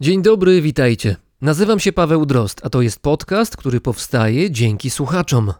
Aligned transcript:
Dzień 0.00 0.22
dobry, 0.22 0.62
witajcie. 0.62 1.16
Nazywam 1.40 1.80
się 1.80 1.92
Paweł 1.92 2.26
Drozd, 2.26 2.60
a 2.64 2.70
to 2.70 2.82
jest 2.82 3.00
podcast, 3.00 3.56
który 3.56 3.80
powstaje 3.80 4.50
dzięki 4.50 4.90
słuchaczom. 4.90 5.52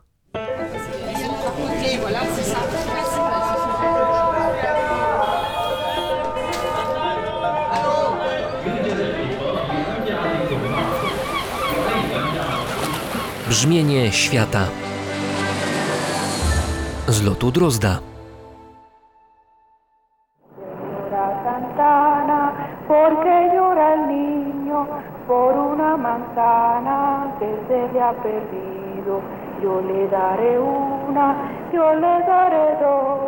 Brzmienie 13.48 14.12
świata 14.12 14.68
z 17.08 17.22
lotu 17.22 17.52
Drozda. 17.52 18.13
Que 27.44 27.56
se 27.68 27.92
le 27.92 28.00
ha 28.00 28.12
perdido. 28.12 29.20
Yo 29.62 29.80
le 29.80 30.08
daré 30.08 30.58
una, 30.58 31.26
yo 31.72 31.94
le 32.02 32.14
daré 32.32 32.66
dos, 32.82 33.18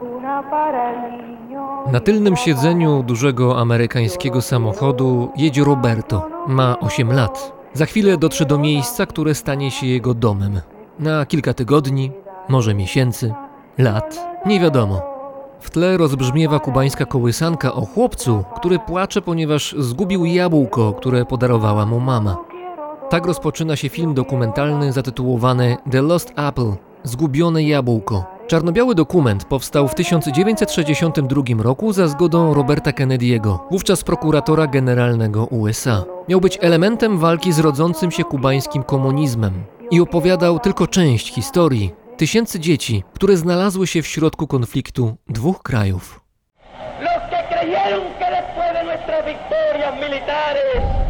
una 0.00 0.42
para 0.50 0.90
el 0.90 0.98
niño. 1.12 1.62
Na 1.92 2.00
tylnym 2.00 2.36
siedzeniu 2.36 3.02
dużego 3.02 3.58
amerykańskiego 3.58 4.42
samochodu 4.42 5.30
jedzie 5.36 5.64
Roberto. 5.64 6.28
Ma 6.46 6.76
8 6.80 7.12
lat. 7.12 7.52
Za 7.72 7.86
chwilę 7.86 8.16
dotrze 8.16 8.44
do 8.44 8.58
miejsca, 8.58 9.06
które 9.06 9.34
stanie 9.34 9.70
się 9.70 9.86
jego 9.86 10.14
domem. 10.14 10.60
Na 10.98 11.26
kilka 11.26 11.54
tygodni, 11.54 12.12
może 12.48 12.74
miesięcy, 12.74 13.34
lat, 13.78 14.26
nie 14.46 14.60
wiadomo. 14.60 15.02
W 15.60 15.70
tle 15.70 15.96
rozbrzmiewa 15.96 16.58
kubańska 16.58 17.04
kołysanka 17.04 17.72
o 17.72 17.80
chłopcu, 17.80 18.44
który 18.56 18.78
płacze, 18.78 19.22
ponieważ 19.22 19.74
zgubił 19.78 20.24
jabłko, 20.24 20.92
które 20.92 21.24
podarowała 21.24 21.86
mu 21.86 22.00
mama. 22.00 22.36
Tak 23.14 23.26
rozpoczyna 23.26 23.76
się 23.76 23.88
film 23.88 24.14
dokumentalny 24.14 24.92
zatytułowany 24.92 25.76
The 25.90 26.02
Lost 26.02 26.32
Apple 26.36 26.72
Zgubione 27.02 27.62
jabłko. 27.62 28.24
Czarno-biały 28.46 28.94
dokument 28.94 29.44
powstał 29.44 29.88
w 29.88 29.94
1962 29.94 31.62
roku 31.62 31.92
za 31.92 32.08
zgodą 32.08 32.54
Roberta 32.54 32.90
Kennedy'ego, 32.90 33.58
wówczas 33.70 34.04
prokuratora 34.04 34.66
generalnego 34.66 35.44
USA. 35.44 36.04
Miał 36.28 36.40
być 36.40 36.58
elementem 36.60 37.18
walki 37.18 37.52
z 37.52 37.58
rodzącym 37.58 38.10
się 38.10 38.24
kubańskim 38.24 38.82
komunizmem 38.82 39.64
i 39.90 40.00
opowiadał 40.00 40.58
tylko 40.58 40.86
część 40.86 41.34
historii 41.34 41.92
tysięcy 42.16 42.60
dzieci, 42.60 43.02
które 43.12 43.36
znalazły 43.36 43.86
się 43.86 44.02
w 44.02 44.06
środku 44.06 44.46
konfliktu 44.46 45.16
dwóch 45.28 45.62
krajów. 45.62 46.20
Los 47.00 47.30
que 47.30 47.56
creyeron 47.56 48.02
que 48.18 48.26
después 48.30 48.72
de 48.72 48.84
nuestras 48.84 49.24
victorias 49.26 49.94
militares 50.00 51.03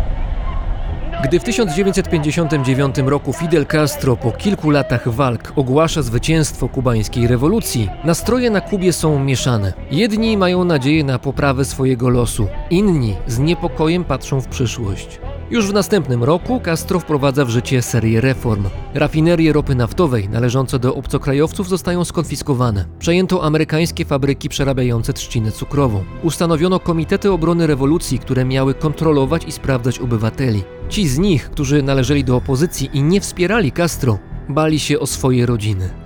Gdy 1.24 1.40
w 1.40 1.44
1959 1.44 2.96
roku 2.98 3.32
Fidel 3.32 3.66
Castro 3.66 4.16
po 4.16 4.32
kilku 4.32 4.70
latach 4.70 5.08
walk 5.08 5.52
ogłasza 5.56 6.02
zwycięstwo 6.02 6.68
kubańskiej 6.68 7.26
rewolucji, 7.26 7.90
nastroje 8.04 8.50
na 8.50 8.60
Kubie 8.60 8.92
są 8.92 9.24
mieszane. 9.24 9.72
Jedni 9.90 10.36
mają 10.36 10.64
nadzieję 10.64 11.04
na 11.04 11.18
poprawę 11.18 11.64
swojego 11.64 12.08
losu, 12.08 12.48
inni 12.70 13.16
z 13.26 13.38
niepokojem 13.38 14.04
patrzą 14.04 14.40
w 14.40 14.48
przyszłość. 14.48 15.20
Już 15.50 15.68
w 15.68 15.72
następnym 15.72 16.24
roku 16.24 16.60
Castro 16.64 17.00
wprowadza 17.00 17.44
w 17.44 17.50
życie 17.50 17.82
serię 17.82 18.20
reform. 18.20 18.64
Rafinerie 18.94 19.52
ropy 19.52 19.74
naftowej 19.74 20.28
należące 20.28 20.78
do 20.78 20.94
obcokrajowców 20.94 21.68
zostają 21.68 22.04
skonfiskowane. 22.04 22.84
Przejęto 22.98 23.44
amerykańskie 23.44 24.04
fabryki 24.04 24.48
przerabiające 24.48 25.12
trzcinę 25.12 25.52
cukrową. 25.52 26.04
Ustanowiono 26.22 26.80
komitety 26.80 27.32
obrony 27.32 27.66
rewolucji, 27.66 28.18
które 28.18 28.44
miały 28.44 28.74
kontrolować 28.74 29.44
i 29.44 29.52
sprawdzać 29.52 29.98
obywateli. 29.98 30.62
Ci 30.88 31.08
z 31.08 31.18
nich, 31.18 31.50
którzy 31.50 31.82
należeli 31.82 32.24
do 32.24 32.36
opozycji 32.36 32.90
i 32.92 33.02
nie 33.02 33.20
wspierali 33.20 33.72
Castro, 33.72 34.18
bali 34.48 34.78
się 34.80 35.00
o 35.00 35.06
swoje 35.06 35.46
rodziny. 35.46 36.03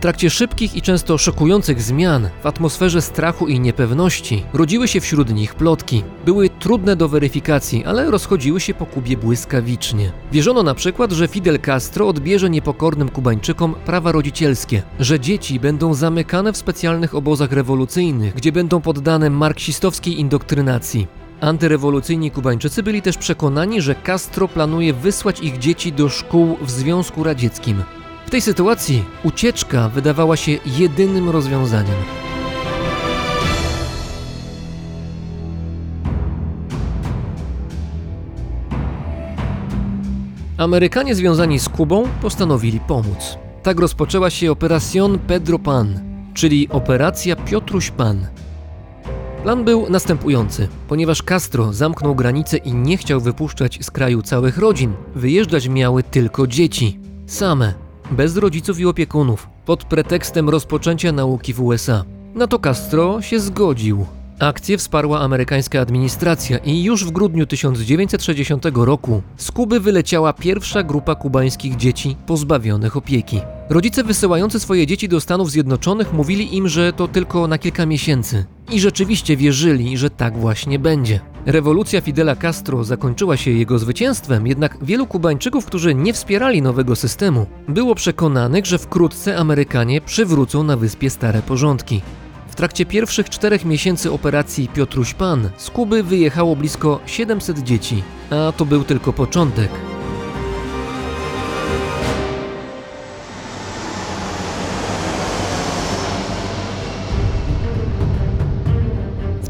W 0.00 0.02
trakcie 0.02 0.30
szybkich 0.30 0.76
i 0.76 0.82
często 0.82 1.18
szokujących 1.18 1.82
zmian, 1.82 2.28
w 2.42 2.46
atmosferze 2.46 3.02
strachu 3.02 3.48
i 3.48 3.60
niepewności, 3.60 4.44
rodziły 4.52 4.88
się 4.88 5.00
wśród 5.00 5.34
nich 5.34 5.54
plotki. 5.54 6.04
Były 6.24 6.50
trudne 6.50 6.96
do 6.96 7.08
weryfikacji, 7.08 7.84
ale 7.84 8.10
rozchodziły 8.10 8.60
się 8.60 8.74
po 8.74 8.86
Kubie 8.86 9.16
błyskawicznie. 9.16 10.12
Wierzono 10.32 10.62
na 10.62 10.74
przykład, 10.74 11.12
że 11.12 11.28
Fidel 11.28 11.60
Castro 11.60 12.08
odbierze 12.08 12.50
niepokornym 12.50 13.08
Kubańczykom 13.08 13.74
prawa 13.86 14.12
rodzicielskie, 14.12 14.82
że 15.00 15.20
dzieci 15.20 15.60
będą 15.60 15.94
zamykane 15.94 16.52
w 16.52 16.56
specjalnych 16.56 17.14
obozach 17.14 17.52
rewolucyjnych, 17.52 18.34
gdzie 18.34 18.52
będą 18.52 18.80
poddane 18.80 19.30
marksistowskiej 19.30 20.20
indokrynacji. 20.20 21.06
Antyrewolucyjni 21.40 22.30
Kubańczycy 22.30 22.82
byli 22.82 23.02
też 23.02 23.18
przekonani, 23.18 23.82
że 23.82 23.94
Castro 23.94 24.48
planuje 24.48 24.92
wysłać 24.92 25.40
ich 25.40 25.58
dzieci 25.58 25.92
do 25.92 26.08
szkół 26.08 26.56
w 26.62 26.70
Związku 26.70 27.24
Radzieckim. 27.24 27.82
W 28.30 28.32
tej 28.32 28.40
sytuacji 28.40 29.04
ucieczka 29.24 29.88
wydawała 29.88 30.36
się 30.36 30.52
jedynym 30.66 31.30
rozwiązaniem. 31.30 31.94
Amerykanie 40.56 41.14
związani 41.14 41.58
z 41.58 41.68
Kubą 41.68 42.08
postanowili 42.22 42.80
pomóc. 42.80 43.38
Tak 43.62 43.80
rozpoczęła 43.80 44.30
się 44.30 44.52
Operación 44.52 45.18
Pedro 45.18 45.58
Pan, 45.58 46.00
czyli 46.34 46.68
Operacja 46.68 47.36
Piotruś 47.36 47.90
Pan. 47.90 48.26
Plan 49.42 49.64
był 49.64 49.90
następujący. 49.90 50.68
Ponieważ 50.88 51.22
Castro 51.22 51.72
zamknął 51.72 52.14
granice 52.14 52.56
i 52.56 52.74
nie 52.74 52.96
chciał 52.96 53.20
wypuszczać 53.20 53.78
z 53.82 53.90
kraju 53.90 54.22
całych 54.22 54.58
rodzin, 54.58 54.92
wyjeżdżać 55.14 55.68
miały 55.68 56.02
tylko 56.02 56.46
dzieci. 56.46 56.98
Same, 57.26 57.89
bez 58.12 58.36
rodziców 58.36 58.80
i 58.80 58.86
opiekunów, 58.86 59.48
pod 59.66 59.84
pretekstem 59.84 60.48
rozpoczęcia 60.48 61.12
nauki 61.12 61.54
w 61.54 61.60
USA. 61.62 62.04
Na 62.34 62.46
to 62.46 62.58
Castro 62.58 63.22
się 63.22 63.40
zgodził. 63.40 64.06
Akcję 64.40 64.78
wsparła 64.78 65.20
amerykańska 65.20 65.80
administracja 65.80 66.58
i 66.58 66.82
już 66.82 67.04
w 67.04 67.10
grudniu 67.10 67.46
1960 67.46 68.66
roku 68.74 69.22
z 69.36 69.50
Kuby 69.50 69.80
wyleciała 69.80 70.32
pierwsza 70.32 70.82
grupa 70.82 71.14
kubańskich 71.14 71.76
dzieci 71.76 72.16
pozbawionych 72.26 72.96
opieki. 72.96 73.40
Rodzice 73.68 74.04
wysyłający 74.04 74.60
swoje 74.60 74.86
dzieci 74.86 75.08
do 75.08 75.20
Stanów 75.20 75.50
Zjednoczonych 75.50 76.12
mówili 76.12 76.56
im, 76.56 76.68
że 76.68 76.92
to 76.92 77.08
tylko 77.08 77.48
na 77.48 77.58
kilka 77.58 77.86
miesięcy. 77.86 78.44
I 78.72 78.80
rzeczywiście 78.80 79.36
wierzyli, 79.36 79.98
że 79.98 80.10
tak 80.10 80.38
właśnie 80.38 80.78
będzie. 80.78 81.20
Rewolucja 81.46 82.00
Fidela 82.00 82.36
Castro 82.36 82.84
zakończyła 82.84 83.36
się 83.36 83.50
jego 83.50 83.78
zwycięstwem, 83.78 84.46
jednak 84.46 84.76
wielu 84.82 85.06
Kubańczyków, 85.06 85.66
którzy 85.66 85.94
nie 85.94 86.12
wspierali 86.12 86.62
nowego 86.62 86.96
systemu, 86.96 87.46
było 87.68 87.94
przekonanych, 87.94 88.66
że 88.66 88.78
wkrótce 88.78 89.36
Amerykanie 89.36 90.00
przywrócą 90.00 90.62
na 90.62 90.76
wyspie 90.76 91.10
stare 91.10 91.42
porządki. 91.42 92.02
W 92.48 92.54
trakcie 92.54 92.86
pierwszych 92.86 93.30
czterech 93.30 93.64
miesięcy 93.64 94.12
operacji 94.12 94.68
Piotruś 94.68 95.14
Pan 95.14 95.50
z 95.56 95.70
Kuby 95.70 96.02
wyjechało 96.02 96.56
blisko 96.56 97.00
700 97.06 97.58
dzieci, 97.58 98.02
a 98.30 98.52
to 98.52 98.64
był 98.64 98.84
tylko 98.84 99.12
początek. 99.12 99.70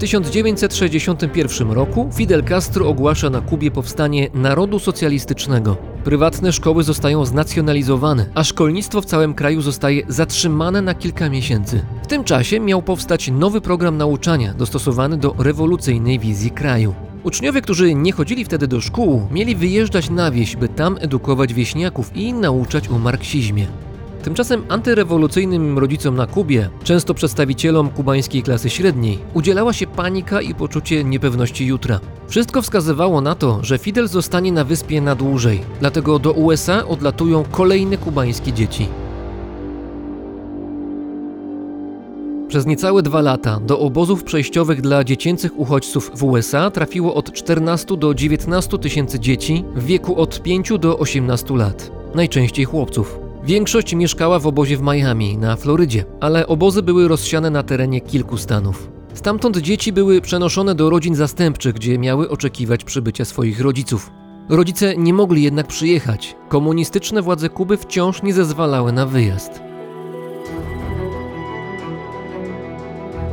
1961 0.00 1.70
roku 1.70 2.08
Fidel 2.14 2.44
Castro 2.44 2.88
ogłasza 2.88 3.30
na 3.30 3.40
Kubie 3.40 3.70
powstanie 3.70 4.28
narodu 4.34 4.78
socjalistycznego. 4.78 5.76
Prywatne 6.04 6.52
szkoły 6.52 6.82
zostają 6.82 7.24
znacjonalizowane, 7.24 8.26
a 8.34 8.44
szkolnictwo 8.44 9.00
w 9.00 9.04
całym 9.04 9.34
kraju 9.34 9.60
zostaje 9.60 10.02
zatrzymane 10.08 10.82
na 10.82 10.94
kilka 10.94 11.30
miesięcy. 11.30 11.84
W 12.02 12.06
tym 12.06 12.24
czasie 12.24 12.60
miał 12.60 12.82
powstać 12.82 13.30
nowy 13.30 13.60
program 13.60 13.96
nauczania 13.96 14.54
dostosowany 14.54 15.16
do 15.16 15.34
rewolucyjnej 15.38 16.18
wizji 16.18 16.50
kraju. 16.50 16.94
Uczniowie, 17.22 17.62
którzy 17.62 17.94
nie 17.94 18.12
chodzili 18.12 18.44
wtedy 18.44 18.68
do 18.68 18.80
szkół, 18.80 19.28
mieli 19.30 19.56
wyjeżdżać 19.56 20.10
na 20.10 20.30
wieś, 20.30 20.56
by 20.56 20.68
tam 20.68 20.96
edukować 21.00 21.54
wieśniaków 21.54 22.16
i 22.16 22.32
nauczać 22.32 22.88
o 22.88 22.98
marksizmie. 22.98 23.66
Tymczasem 24.22 24.64
antyrewolucyjnym 24.68 25.78
rodzicom 25.78 26.16
na 26.16 26.26
Kubie, 26.26 26.68
często 26.84 27.14
przedstawicielom 27.14 27.88
kubańskiej 27.88 28.42
klasy 28.42 28.70
średniej, 28.70 29.18
udzielała 29.34 29.72
się 29.72 29.86
panika 29.86 30.40
i 30.40 30.54
poczucie 30.54 31.04
niepewności 31.04 31.66
jutra. 31.66 32.00
Wszystko 32.28 32.62
wskazywało 32.62 33.20
na 33.20 33.34
to, 33.34 33.58
że 33.62 33.78
Fidel 33.78 34.08
zostanie 34.08 34.52
na 34.52 34.64
wyspie 34.64 35.00
na 35.00 35.14
dłużej, 35.14 35.60
dlatego 35.80 36.18
do 36.18 36.32
USA 36.32 36.86
odlatują 36.86 37.44
kolejne 37.50 37.96
kubańskie 37.96 38.52
dzieci. 38.52 38.86
Przez 42.48 42.66
niecałe 42.66 43.02
dwa 43.02 43.20
lata 43.20 43.60
do 43.60 43.80
obozów 43.80 44.24
przejściowych 44.24 44.80
dla 44.80 45.04
dziecięcych 45.04 45.58
uchodźców 45.58 46.10
w 46.14 46.24
USA 46.24 46.70
trafiło 46.70 47.14
od 47.14 47.32
14 47.32 47.96
do 47.96 48.14
19 48.14 48.78
tysięcy 48.78 49.20
dzieci 49.20 49.64
w 49.74 49.84
wieku 49.84 50.16
od 50.20 50.42
5 50.42 50.72
do 50.78 50.98
18 50.98 51.56
lat, 51.56 51.90
najczęściej 52.14 52.64
chłopców. 52.64 53.19
Większość 53.44 53.94
mieszkała 53.94 54.38
w 54.38 54.46
obozie 54.46 54.76
w 54.76 54.82
Miami, 54.82 55.38
na 55.38 55.56
Florydzie, 55.56 56.04
ale 56.20 56.46
obozy 56.46 56.82
były 56.82 57.08
rozsiane 57.08 57.50
na 57.50 57.62
terenie 57.62 58.00
kilku 58.00 58.36
stanów. 58.36 58.90
Stamtąd 59.14 59.56
dzieci 59.56 59.92
były 59.92 60.20
przenoszone 60.20 60.74
do 60.74 60.90
rodzin 60.90 61.14
zastępczych, 61.14 61.74
gdzie 61.74 61.98
miały 61.98 62.30
oczekiwać 62.30 62.84
przybycia 62.84 63.24
swoich 63.24 63.60
rodziców. 63.60 64.10
Rodzice 64.48 64.96
nie 64.96 65.14
mogli 65.14 65.42
jednak 65.42 65.66
przyjechać. 65.66 66.36
Komunistyczne 66.48 67.22
władze 67.22 67.48
Kuby 67.48 67.76
wciąż 67.76 68.22
nie 68.22 68.32
zezwalały 68.32 68.92
na 68.92 69.06
wyjazd. 69.06 69.69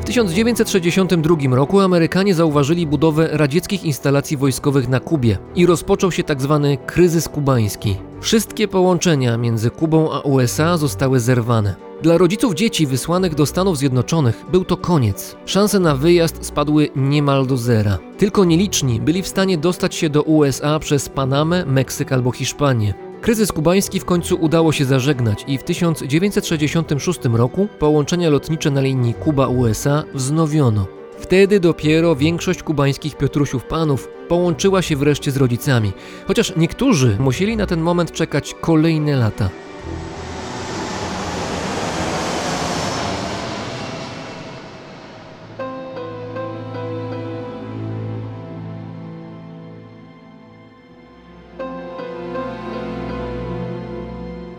1962 0.08 1.56
roku 1.56 1.80
Amerykanie 1.80 2.36
zauważyli 2.36 2.88
budowę 2.88 3.30
radzieckich 3.32 3.84
instalacji 3.84 4.38
wojskowych 4.38 4.88
na 4.90 5.00
Kubie 5.00 5.38
i 5.56 5.66
rozpoczął 5.66 6.12
się 6.12 6.24
tzw. 6.24 6.78
kryzys 6.86 7.30
kubański. 7.30 7.96
Wszystkie 8.22 8.68
połączenia 8.68 9.38
między 9.38 9.70
Kubą 9.70 10.12
a 10.12 10.20
USA 10.20 10.78
zostały 10.78 11.20
zerwane. 11.20 11.76
Dla 12.02 12.18
rodziców 12.18 12.54
dzieci 12.54 12.88
wysłanych 12.88 13.36
do 13.36 13.46
Stanów 13.46 13.78
Zjednoczonych 13.78 14.46
był 14.52 14.66
to 14.66 14.78
koniec. 14.78 15.36
Szanse 15.46 15.80
na 15.80 15.96
wyjazd 15.96 16.46
spadły 16.46 16.90
niemal 16.96 17.46
do 17.46 17.58
zera. 17.58 17.98
Tylko 18.18 18.46
nieliczni 18.46 19.02
byli 19.02 19.22
w 19.22 19.28
stanie 19.28 19.58
dostać 19.58 19.96
się 19.96 20.10
do 20.10 20.24
USA 20.24 20.80
przez 20.80 21.10
Panamę, 21.10 21.66
Meksyk 21.66 22.12
albo 22.12 22.32
Hiszpanię. 22.32 23.07
Kryzys 23.22 23.52
kubański 23.52 24.00
w 24.00 24.06
końcu 24.06 24.38
udało 24.42 24.72
się 24.72 24.86
zażegnać 24.86 25.44
i 25.48 25.58
w 25.58 25.64
1966 25.64 27.20
roku 27.34 27.68
połączenia 27.80 28.30
lotnicze 28.30 28.72
na 28.72 28.82
linii 28.82 29.14
Kuba-USA 29.14 30.04
wznowiono. 30.14 30.86
Wtedy 31.20 31.60
dopiero 31.60 32.16
większość 32.16 32.64
kubańskich 32.64 33.18
Piotrusiów 33.18 33.64
panów 33.64 34.08
połączyła 34.28 34.82
się 34.82 34.96
wreszcie 34.96 35.32
z 35.32 35.38
rodzicami, 35.38 35.92
chociaż 36.28 36.54
niektórzy 36.58 37.18
musieli 37.20 37.58
na 37.58 37.66
ten 37.66 37.82
moment 37.82 38.12
czekać 38.12 38.56
kolejne 38.62 39.16
lata. 39.16 39.50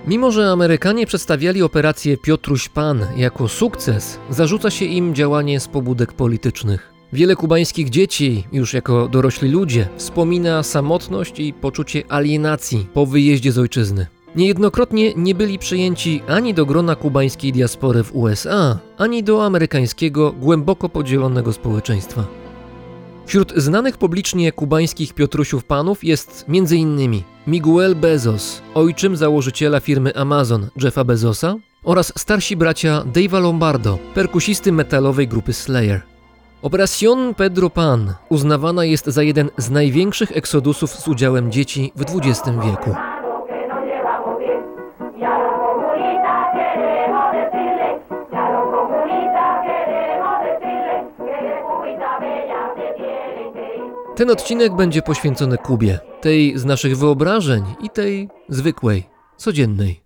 Mimo, 0.09 0.31
że 0.31 0.51
Amerykanie 0.51 1.07
przedstawiali 1.07 1.63
operację 1.63 2.17
Piotruś 2.17 2.69
Pan 2.69 3.07
jako 3.17 3.49
sukces, 3.49 4.19
zarzuca 4.31 4.71
się 4.71 4.85
im 4.85 5.15
działanie 5.15 5.61
z 5.61 5.69
pobudek 5.69 6.13
politycznych. 6.13 6.93
Wiele 7.13 7.37
kubańskich 7.37 7.91
dzieci, 7.91 8.45
już 8.53 8.75
jako 8.75 9.09
dorośli 9.09 9.51
ludzie, 9.51 9.89
wspomina 9.97 10.63
samotność 10.63 11.41
i 11.41 11.53
poczucie 11.53 12.03
alienacji 12.09 12.87
po 12.95 13.07
wyjeździe 13.07 13.53
z 13.53 13.59
ojczyzny. 13.59 14.07
Niejednokrotnie 14.37 15.15
nie 15.17 15.35
byli 15.35 15.59
przyjęci 15.59 16.23
ani 16.29 16.55
do 16.55 16.67
grona 16.67 16.97
kubańskiej 16.97 17.53
diaspory 17.53 18.05
w 18.05 18.17
USA, 18.17 18.79
ani 18.99 19.23
do 19.23 19.45
amerykańskiego, 19.45 20.33
głęboko 20.33 20.89
podzielonego 20.89 21.53
społeczeństwa. 21.53 22.25
Wśród 23.29 23.53
znanych 23.57 23.99
publicznie 23.99 24.53
kubańskich 24.53 25.15
Piotrusiów 25.15 25.65
panów 25.65 26.05
jest 26.05 26.45
m.in. 26.49 27.23
Miguel 27.47 27.97
Bezos, 27.97 28.63
ojczym 28.75 29.17
założyciela 29.17 29.81
firmy 29.81 30.15
Amazon 30.15 30.69
Jeffa 30.77 31.05
Bezosa 31.05 31.57
oraz 31.85 32.13
starsi 32.19 32.57
bracia 32.57 33.05
Dave'a 33.13 33.43
Lombardo, 33.43 33.99
perkusisty 34.15 34.73
metalowej 34.73 35.29
grupy 35.29 35.53
Slayer. 35.53 36.03
Operación 36.63 37.35
Pedro 37.35 37.71
Pan 37.71 38.15
uznawana 38.29 38.85
jest 38.85 39.07
za 39.07 39.23
jeden 39.23 39.51
z 39.59 39.71
największych 39.71 40.37
eksodusów 40.37 40.91
z 40.91 41.09
udziałem 41.09 41.53
dzieci 41.53 41.93
w 41.97 42.03
XX 42.03 42.57
wieku. 42.65 43.08
Ten 54.18 54.30
odcinek 54.30 54.76
będzie 54.76 55.02
poświęcony 55.02 55.58
Kubie, 55.58 56.00
tej 56.22 56.60
z 56.60 56.66
naszych 56.66 56.98
wyobrażeń 56.98 57.64
i 57.82 57.90
tej 57.90 58.30
zwykłej, 58.50 59.10
codziennej. 59.38 60.04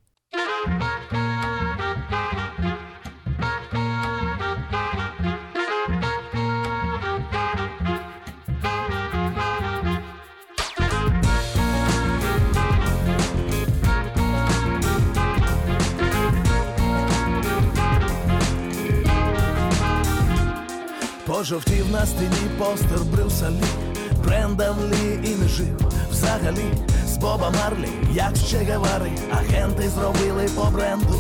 Пожовтів 21.26 21.92
на 21.92 22.06
стіні 22.06 22.50
постер 22.58 23.00
Брюса 23.12 23.50
Лі 23.50 23.91
Брендан 24.33 24.77
Лі 24.93 25.31
і 25.31 25.35
не 25.35 25.49
жив. 25.49 25.93
Взагалі 26.11 26.75
з 27.07 27.17
Боба 27.17 27.51
Марлі, 27.51 27.89
як 28.13 28.37
ще 28.37 28.57
Гевари 28.57 29.11
Агенти 29.33 29.89
зробили 29.89 30.49
по 30.57 30.65
бренду. 30.65 31.15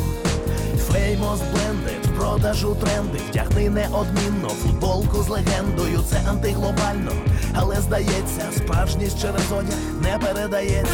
Феймос 0.79 1.41
блендед, 1.41 2.07
в 2.07 2.19
продажу 2.19 2.75
тренди. 2.75 3.19
Втягни 3.31 3.71
неодмінно 3.71 4.49
футболку 4.49 5.23
з 5.23 5.29
легендою. 5.29 6.01
Це 6.11 6.21
антиглобально, 6.29 7.13
але 7.55 7.81
здається, 7.81 8.43
справжність 8.57 9.21
через 9.21 9.53
одяг 9.53 9.79
не 10.01 10.19
передається 10.19 10.93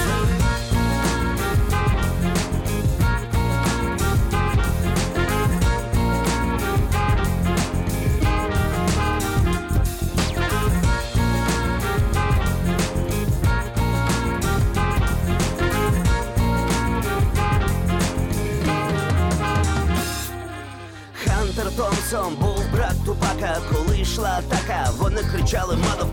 йшла 24.19 24.39
атака, 24.39 24.91
вони 24.99 25.23
кричали 25.23 25.77
мадов 25.77 26.09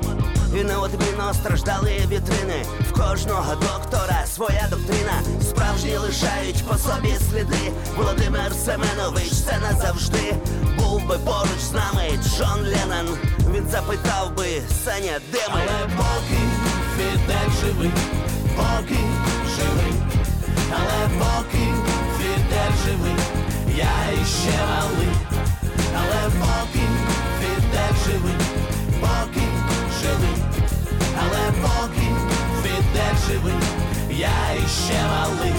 і 0.56 0.64
неодмінно 0.64 1.34
страждали 1.34 1.92
вітрини. 2.08 2.66
В 2.90 2.94
кожного 2.94 3.56
доктора 3.56 4.26
своя 4.36 4.68
доктрина. 4.70 5.22
Справжні 5.42 5.98
лишають 5.98 6.64
по 6.68 6.78
собі 6.78 7.14
сліди. 7.32 7.72
Володимир 7.98 8.54
Семенович, 8.66 9.32
це 9.32 9.60
назавжди. 9.60 10.36
Був 10.78 11.08
би 11.08 11.18
поруч 11.18 11.60
з 11.60 11.72
нами 11.72 12.20
Джон 12.24 12.60
Леннон. 12.60 13.18
Він 13.56 13.68
запитав 13.72 14.36
би 14.38 14.48
Саня, 14.86 15.20
де 15.32 15.40
ми? 15.54 15.62
Але 15.62 15.90
поки 15.98 16.42
Фідель 16.98 17.52
живий, 17.62 17.92
поки 18.56 19.00
живий, 19.56 19.94
але 20.72 21.10
поки 21.20 21.66
Фідель 22.18 22.76
живий, 22.86 23.16
я 23.78 24.22
іще 24.22 24.60
малий, 24.70 25.16
але 25.94 26.32
поки 26.40 26.95
жили, 28.06 28.32
поки 29.02 29.42
жили, 30.02 30.30
але 31.20 31.52
поки 31.62 32.08
ти 32.64 32.70
де 32.94 33.18
живий, 33.28 33.54
я 34.10 34.66
іще 34.66 35.04
малий. 35.10 35.54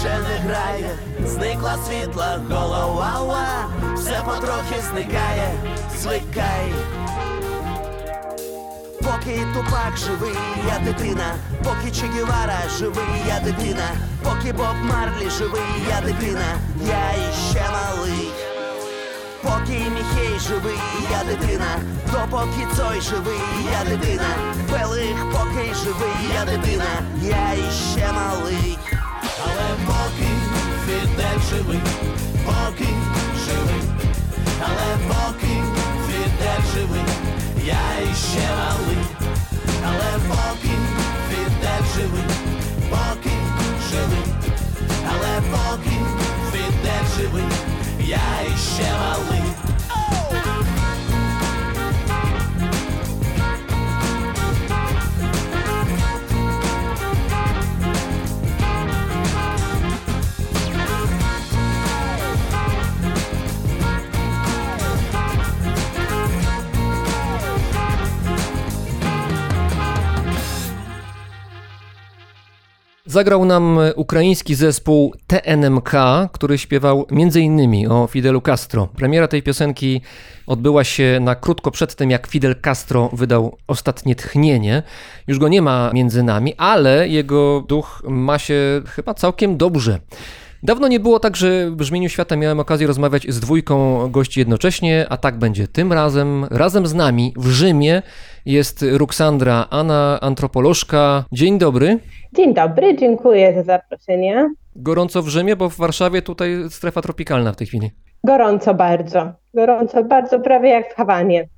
Більше 0.00 0.18
не 0.18 0.38
грає, 0.38 0.90
зникла 1.26 1.76
світла 1.86 2.40
голова, 2.50 3.68
все 3.96 4.22
потрохи 4.24 4.82
зникає, 4.90 5.52
звикай. 5.98 6.72
Поки 8.98 9.46
тупак 9.54 9.96
живий, 9.96 10.36
я 10.68 10.78
дитина, 10.92 11.34
поки 11.64 11.90
Че 11.90 12.06
Гевара 12.06 12.60
живий, 12.78 13.22
я 13.28 13.40
дитина, 13.40 13.88
поки 14.22 14.52
Боб 14.52 14.76
Марлі 14.82 15.30
живий, 15.30 15.62
я 15.88 16.00
дитина, 16.00 16.54
я 16.86 17.30
іще 17.30 17.64
малий. 17.72 18.30
Поки 19.42 19.72
Міхей 19.72 20.38
живий, 20.48 20.78
я 21.10 21.24
дитина, 21.24 21.78
допоки 22.12 22.66
цой 22.76 23.00
живий, 23.00 23.40
я 23.72 23.90
дитина, 23.90 24.28
Пелих 24.70 25.32
поки 25.32 25.74
живий, 25.74 26.30
я 26.34 26.44
дитина, 26.44 26.90
я 27.22 27.52
іще 27.52 28.12
малий. 28.12 28.78
Але 29.44 29.86
поки 29.86 29.89
Фідель 30.90 31.40
живий, 31.50 31.80
поки 32.46 32.88
живий, 33.44 33.82
але 34.60 34.98
поки 35.08 35.54
Фідель 36.06 36.66
живий, 36.74 37.04
я 37.64 38.10
іще 38.12 38.48
малий, 38.58 39.04
але 39.86 40.18
поки 40.28 40.74
Фідель 41.28 41.86
живий, 41.94 42.24
поки 42.90 43.30
живий, 43.90 44.34
але 45.10 45.40
поки 45.50 45.96
Фідель 46.52 47.08
живий, 47.16 47.44
я 47.98 48.54
іще 48.54 48.92
малий. 49.00 49.49
Zagrał 73.10 73.44
nam 73.44 73.78
ukraiński 73.96 74.54
zespół 74.54 75.14
TNMK, 75.26 75.92
który 76.32 76.58
śpiewał 76.58 77.06
m.in. 77.10 77.90
o 77.92 78.06
Fidelu 78.06 78.40
Castro. 78.40 78.86
Premiera 78.86 79.28
tej 79.28 79.42
piosenki 79.42 80.00
odbyła 80.46 80.84
się 80.84 81.18
na 81.20 81.34
krótko 81.34 81.70
przed 81.70 81.94
tym, 81.94 82.10
jak 82.10 82.26
Fidel 82.26 82.56
Castro 82.62 83.10
wydał 83.12 83.56
ostatnie 83.66 84.14
tchnienie. 84.14 84.82
Już 85.26 85.38
go 85.38 85.48
nie 85.48 85.62
ma 85.62 85.90
między 85.94 86.22
nami, 86.22 86.54
ale 86.56 87.08
jego 87.08 87.64
duch 87.68 88.02
ma 88.08 88.38
się 88.38 88.82
chyba 88.86 89.14
całkiem 89.14 89.56
dobrze. 89.56 89.98
Dawno 90.62 90.88
nie 90.88 91.00
było 91.00 91.20
tak, 91.20 91.36
że 91.36 91.70
w 91.70 91.74
brzmieniu 91.74 92.08
świata 92.08 92.36
miałem 92.36 92.60
okazję 92.60 92.86
rozmawiać 92.86 93.26
z 93.28 93.40
dwójką 93.40 94.08
gości 94.10 94.40
jednocześnie, 94.40 95.06
a 95.08 95.16
tak 95.16 95.38
będzie 95.38 95.68
tym 95.68 95.92
razem. 95.92 96.46
Razem 96.50 96.86
z 96.86 96.94
nami 96.94 97.34
w 97.36 97.46
Rzymie 97.46 98.02
jest 98.46 98.84
Ruksandra, 98.92 99.66
Anna, 99.70 100.18
antropolożka. 100.20 101.24
Dzień 101.32 101.58
dobry. 101.58 101.98
Dzień 102.32 102.54
dobry, 102.54 102.96
dziękuję 102.96 103.54
za 103.54 103.62
zaproszenie. 103.62 104.54
Gorąco 104.76 105.22
w 105.22 105.28
Rzymie, 105.28 105.56
bo 105.56 105.70
w 105.70 105.76
Warszawie 105.76 106.22
tutaj 106.22 106.56
strefa 106.70 107.02
tropikalna 107.02 107.52
w 107.52 107.56
tej 107.56 107.66
chwili. 107.66 107.90
Gorąco 108.24 108.74
bardzo, 108.74 109.32
gorąco 109.54 110.04
bardzo, 110.04 110.40
prawie 110.40 110.68
jak 110.68 110.92
w 110.92 110.96
Hawanie. 110.96 111.48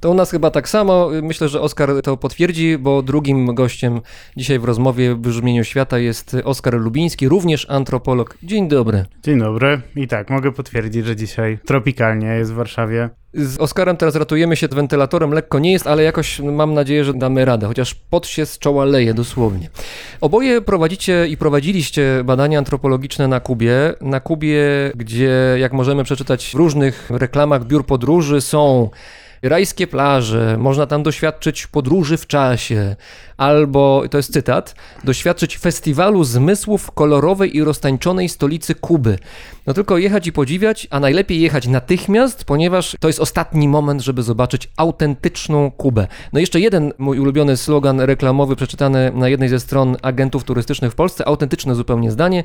To 0.00 0.10
u 0.10 0.14
nas 0.14 0.30
chyba 0.30 0.50
tak 0.50 0.68
samo. 0.68 1.08
Myślę, 1.22 1.48
że 1.48 1.60
Oskar 1.60 1.90
to 2.02 2.16
potwierdzi, 2.16 2.78
bo 2.78 3.02
drugim 3.02 3.54
gościem 3.54 4.00
dzisiaj 4.36 4.58
w 4.58 4.64
rozmowie 4.64 5.14
w 5.14 5.18
brzmieniu 5.18 5.64
świata 5.64 5.98
jest 5.98 6.36
Oskar 6.44 6.74
Lubiński, 6.74 7.28
również 7.28 7.66
antropolog. 7.70 8.38
Dzień 8.42 8.68
dobry. 8.68 9.04
Dzień 9.22 9.38
dobry. 9.38 9.80
I 9.96 10.08
tak, 10.08 10.30
mogę 10.30 10.52
potwierdzić, 10.52 11.06
że 11.06 11.16
dzisiaj 11.16 11.58
tropikalnie 11.66 12.26
jest 12.26 12.52
w 12.52 12.54
Warszawie. 12.54 13.10
Z 13.34 13.58
Oskarem 13.58 13.96
teraz 13.96 14.14
ratujemy 14.14 14.56
się 14.56 14.68
wentylatorem, 14.68 15.32
lekko 15.32 15.58
nie 15.58 15.72
jest, 15.72 15.86
ale 15.86 16.02
jakoś 16.02 16.40
mam 16.40 16.74
nadzieję, 16.74 17.04
że 17.04 17.14
damy 17.14 17.44
radę, 17.44 17.66
chociaż 17.66 17.94
pot 17.94 18.26
się 18.26 18.46
z 18.46 18.58
czoła 18.58 18.84
leje 18.84 19.14
dosłownie. 19.14 19.70
Oboje 20.20 20.60
prowadzicie 20.60 21.26
i 21.28 21.36
prowadziliście 21.36 22.24
badania 22.24 22.58
antropologiczne 22.58 23.28
na 23.28 23.40
Kubie. 23.40 23.94
Na 24.00 24.20
Kubie, 24.20 24.58
gdzie 24.94 25.56
jak 25.58 25.72
możemy 25.72 26.04
przeczytać 26.04 26.50
w 26.50 26.54
różnych 26.54 27.10
reklamach 27.10 27.64
biur 27.64 27.86
podróży 27.86 28.40
są 28.40 28.90
rajskie 29.42 29.86
plaże, 29.86 30.56
można 30.58 30.86
tam 30.86 31.02
doświadczyć 31.02 31.66
podróży 31.66 32.16
w 32.16 32.26
czasie, 32.26 32.96
albo, 33.36 34.02
to 34.10 34.16
jest 34.16 34.32
cytat, 34.32 34.74
doświadczyć 35.04 35.58
festiwalu 35.58 36.24
zmysłów 36.24 36.90
kolorowej 36.90 37.56
i 37.56 37.64
roztańczonej 37.64 38.28
stolicy 38.28 38.74
Kuby. 38.74 39.18
No 39.66 39.74
tylko 39.74 39.98
jechać 39.98 40.26
i 40.26 40.32
podziwiać, 40.32 40.86
a 40.90 41.00
najlepiej 41.00 41.40
jechać 41.40 41.66
natychmiast, 41.66 42.44
ponieważ 42.44 42.96
to 43.00 43.08
jest 43.08 43.20
ostatni 43.20 43.68
moment, 43.68 44.00
żeby 44.00 44.22
zobaczyć 44.22 44.70
autentyczną 44.76 45.70
Kubę. 45.70 46.06
No 46.32 46.40
jeszcze 46.40 46.60
jeden 46.60 46.92
mój 46.98 47.18
ulubiony 47.18 47.56
slogan 47.56 48.00
reklamowy 48.00 48.56
przeczytany 48.56 49.12
na 49.14 49.28
jednej 49.28 49.48
ze 49.48 49.60
stron 49.60 49.96
agentów 50.02 50.44
turystycznych 50.44 50.92
w 50.92 50.94
Polsce, 50.94 51.28
autentyczne 51.28 51.74
zupełnie 51.74 52.10
zdanie. 52.10 52.44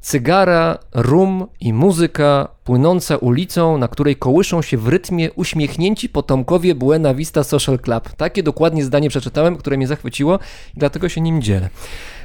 Cygara, 0.00 0.78
rum 0.94 1.46
i 1.60 1.72
muzyka 1.72 2.48
płynąca 2.64 3.16
ulicą, 3.16 3.78
na 3.78 3.88
której 3.88 4.16
kołyszą 4.16 4.62
się 4.62 4.76
w 4.76 4.88
rytmie 4.88 5.32
uśmiechnięci 5.32 6.08
potomkowie 6.08 6.74
Buena 6.74 7.14
Vista 7.14 7.44
Social 7.44 7.78
Club. 7.78 8.12
Takie 8.16 8.42
dokładnie 8.42 8.84
zdanie 8.84 9.08
przeczytałem, 9.08 9.56
które 9.56 9.76
mnie 9.76 9.86
zachwyciło 9.86 10.38
i 10.76 10.78
dlatego 10.78 11.08
się 11.08 11.20
nim 11.20 11.42
dzielę. 11.42 11.68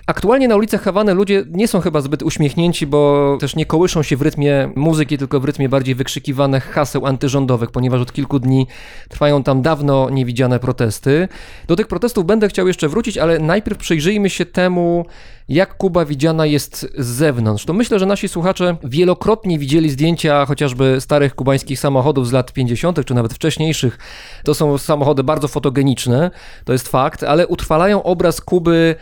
Aktualnie 0.06 0.48
na 0.48 0.56
ulicach 0.56 0.82
Hawany 0.82 1.14
ludzie 1.14 1.46
nie 1.52 1.68
są 1.68 1.82
chyba 1.82 2.02
zbyt 2.02 2.24
uśmiechnięci, 2.24 2.88
bo 2.88 3.38
też 3.40 3.56
nie 3.56 3.66
kołyszą 3.66 4.04
się 4.04 4.18
w 4.18 4.22
rytmie 4.22 4.70
muzyki, 4.76 5.18
tylko 5.18 5.40
w 5.40 5.46
rytmie 5.46 5.70
bardziej 5.70 5.96
wykrzykiwanych 5.96 6.72
haseł 6.72 7.06
antyrządowych, 7.06 7.72
ponieważ 7.72 8.02
od 8.02 8.14
kilku 8.14 8.40
dni 8.40 8.68
trwają 9.10 9.44
tam 9.44 9.62
dawno 9.62 10.10
niewidziane 10.10 10.60
protesty. 10.60 11.28
Do 11.68 11.76
tych 11.76 11.88
protestów 11.88 12.26
będę 12.26 12.48
chciał 12.48 12.68
jeszcze 12.68 12.90
wrócić, 12.90 13.18
ale 13.18 13.40
najpierw 13.40 13.78
przyjrzyjmy 13.78 14.30
się 14.30 14.46
temu, 14.46 15.06
jak 15.50 15.78
Kuba 15.78 16.06
widziana 16.06 16.46
jest 16.46 16.88
z 16.98 17.06
zewnątrz. 17.06 17.66
To 17.66 17.74
myślę, 17.74 18.00
że 18.00 18.06
nasi 18.06 18.28
słuchacze 18.28 18.78
wielokrotnie 18.84 19.60
widzieli 19.60 19.90
zdjęcia 19.90 20.46
chociażby 20.46 21.02
starych 21.02 21.36
kubańskich 21.36 21.80
samochodów 21.80 22.28
z 22.28 22.32
lat 22.32 22.54
50., 22.54 23.06
czy 23.06 23.14
nawet 23.14 23.34
wcześniejszych. 23.34 23.98
To 24.44 24.54
są 24.54 24.78
samochody 24.78 25.24
bardzo 25.24 25.48
fotogeniczne, 25.48 26.32
to 26.66 26.74
jest 26.74 26.88
fakt, 26.88 27.24
ale 27.24 27.48
utrwalają 27.48 28.04
obraz 28.04 28.42
Kuby 28.42 28.96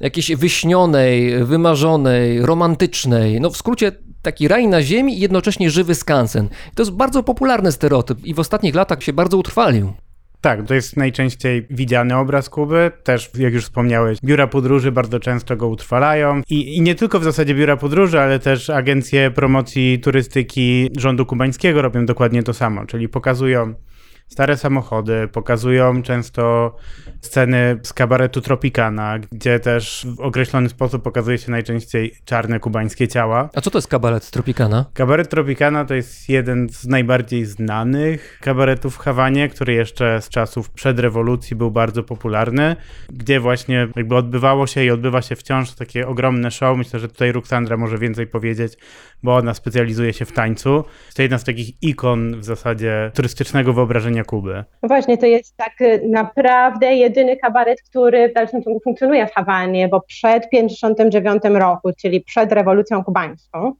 jakiejś 0.00 0.34
wyśnionej, 0.34 1.44
wymarzonej, 1.44 2.42
romantycznej. 2.42 3.40
No 3.40 3.50
w 3.50 3.56
skrócie 3.56 3.92
taki 4.22 4.48
raj 4.48 4.68
na 4.68 4.82
ziemi 4.82 5.18
i 5.18 5.20
jednocześnie 5.20 5.70
żywy 5.70 5.94
skansen. 5.94 6.48
To 6.74 6.82
jest 6.82 6.92
bardzo 6.92 7.22
popularny 7.22 7.72
stereotyp 7.72 8.24
i 8.24 8.34
w 8.34 8.40
ostatnich 8.40 8.74
latach 8.74 9.02
się 9.02 9.12
bardzo 9.12 9.36
utrwalił. 9.36 9.92
Tak, 10.40 10.66
to 10.66 10.74
jest 10.74 10.96
najczęściej 10.96 11.66
widziany 11.70 12.16
obraz 12.16 12.50
Kuby. 12.50 12.90
Też, 13.04 13.30
jak 13.38 13.54
już 13.54 13.64
wspomniałeś, 13.64 14.18
biura 14.24 14.46
podróży 14.46 14.92
bardzo 14.92 15.20
często 15.20 15.56
go 15.56 15.68
utrwalają. 15.68 16.42
I, 16.50 16.76
I 16.76 16.80
nie 16.80 16.94
tylko 16.94 17.20
w 17.20 17.24
zasadzie 17.24 17.54
biura 17.54 17.76
podróży, 17.76 18.20
ale 18.20 18.38
też 18.38 18.70
agencje 18.70 19.30
promocji 19.30 19.98
turystyki 19.98 20.90
rządu 20.96 21.26
kubańskiego 21.26 21.82
robią 21.82 22.06
dokładnie 22.06 22.42
to 22.42 22.54
samo, 22.54 22.86
czyli 22.86 23.08
pokazują 23.08 23.74
stare 24.28 24.56
samochody, 24.56 25.28
pokazują 25.32 26.02
często 26.02 26.76
sceny 27.20 27.80
z 27.82 27.92
kabaretu 27.92 28.40
Tropicana, 28.40 29.18
gdzie 29.18 29.60
też 29.60 30.06
w 30.16 30.20
określony 30.20 30.68
sposób 30.68 31.02
pokazuje 31.02 31.38
się 31.38 31.50
najczęściej 31.50 32.14
czarne 32.24 32.60
kubańskie 32.60 33.08
ciała. 33.08 33.50
A 33.54 33.60
co 33.60 33.70
to 33.70 33.78
jest 33.78 33.88
kabaret 33.88 34.30
Tropicana? 34.30 34.84
Kabaret 34.94 35.28
Tropicana 35.28 35.84
to 35.84 35.94
jest 35.94 36.28
jeden 36.28 36.68
z 36.68 36.86
najbardziej 36.86 37.44
znanych 37.44 38.38
kabaretów 38.42 38.94
w 38.94 38.98
Hawanie, 38.98 39.48
który 39.48 39.72
jeszcze 39.72 40.22
z 40.22 40.28
czasów 40.28 40.70
przed 40.70 40.98
rewolucji 40.98 41.56
był 41.56 41.70
bardzo 41.70 42.02
popularny, 42.02 42.76
gdzie 43.08 43.40
właśnie 43.40 43.88
jakby 43.96 44.16
odbywało 44.16 44.66
się 44.66 44.84
i 44.84 44.90
odbywa 44.90 45.22
się 45.22 45.36
wciąż 45.36 45.72
takie 45.72 46.08
ogromne 46.08 46.50
show. 46.50 46.78
Myślę, 46.78 47.00
że 47.00 47.08
tutaj 47.08 47.32
Ruksandra 47.32 47.76
może 47.76 47.98
więcej 47.98 48.26
powiedzieć, 48.26 48.76
bo 49.26 49.36
ona 49.36 49.54
specjalizuje 49.54 50.12
się 50.12 50.24
w 50.24 50.32
tańcu. 50.32 50.84
To 51.16 51.22
jedna 51.22 51.38
z 51.38 51.44
takich 51.44 51.82
ikon 51.82 52.40
w 52.40 52.44
zasadzie 52.44 53.10
turystycznego 53.14 53.72
wyobrażenia 53.72 54.24
Kuby. 54.24 54.64
No 54.82 54.88
właśnie, 54.88 55.18
to 55.18 55.26
jest 55.26 55.56
tak 55.56 55.80
y, 55.80 56.02
naprawdę 56.08 56.94
jedyny 56.94 57.36
kabaret, 57.36 57.82
który 57.82 58.28
w 58.28 58.34
dalszym 58.34 58.62
ciągu 58.62 58.80
funkcjonuje 58.80 59.26
w 59.26 59.32
Hawanie, 59.32 59.88
bo 59.88 60.00
przed 60.00 60.50
59 60.50 61.42
roku, 61.44 61.90
czyli 62.00 62.20
przed 62.20 62.52
rewolucją 62.52 63.04
kubańską, 63.04 63.72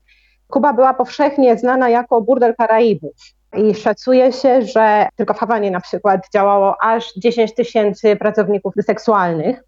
Kuba 0.48 0.72
była 0.72 0.94
powszechnie 0.94 1.58
znana 1.58 1.88
jako 1.88 2.20
burdel 2.20 2.54
Karaibów. 2.58 3.16
I 3.56 3.74
szacuje 3.74 4.32
się, 4.32 4.62
że 4.62 5.08
tylko 5.16 5.34
w 5.34 5.38
Hawanie 5.38 5.70
na 5.70 5.80
przykład 5.80 6.20
działało 6.34 6.82
aż 6.82 7.14
10 7.14 7.54
tysięcy 7.54 8.16
pracowników 8.16 8.74
seksualnych. 8.86 9.62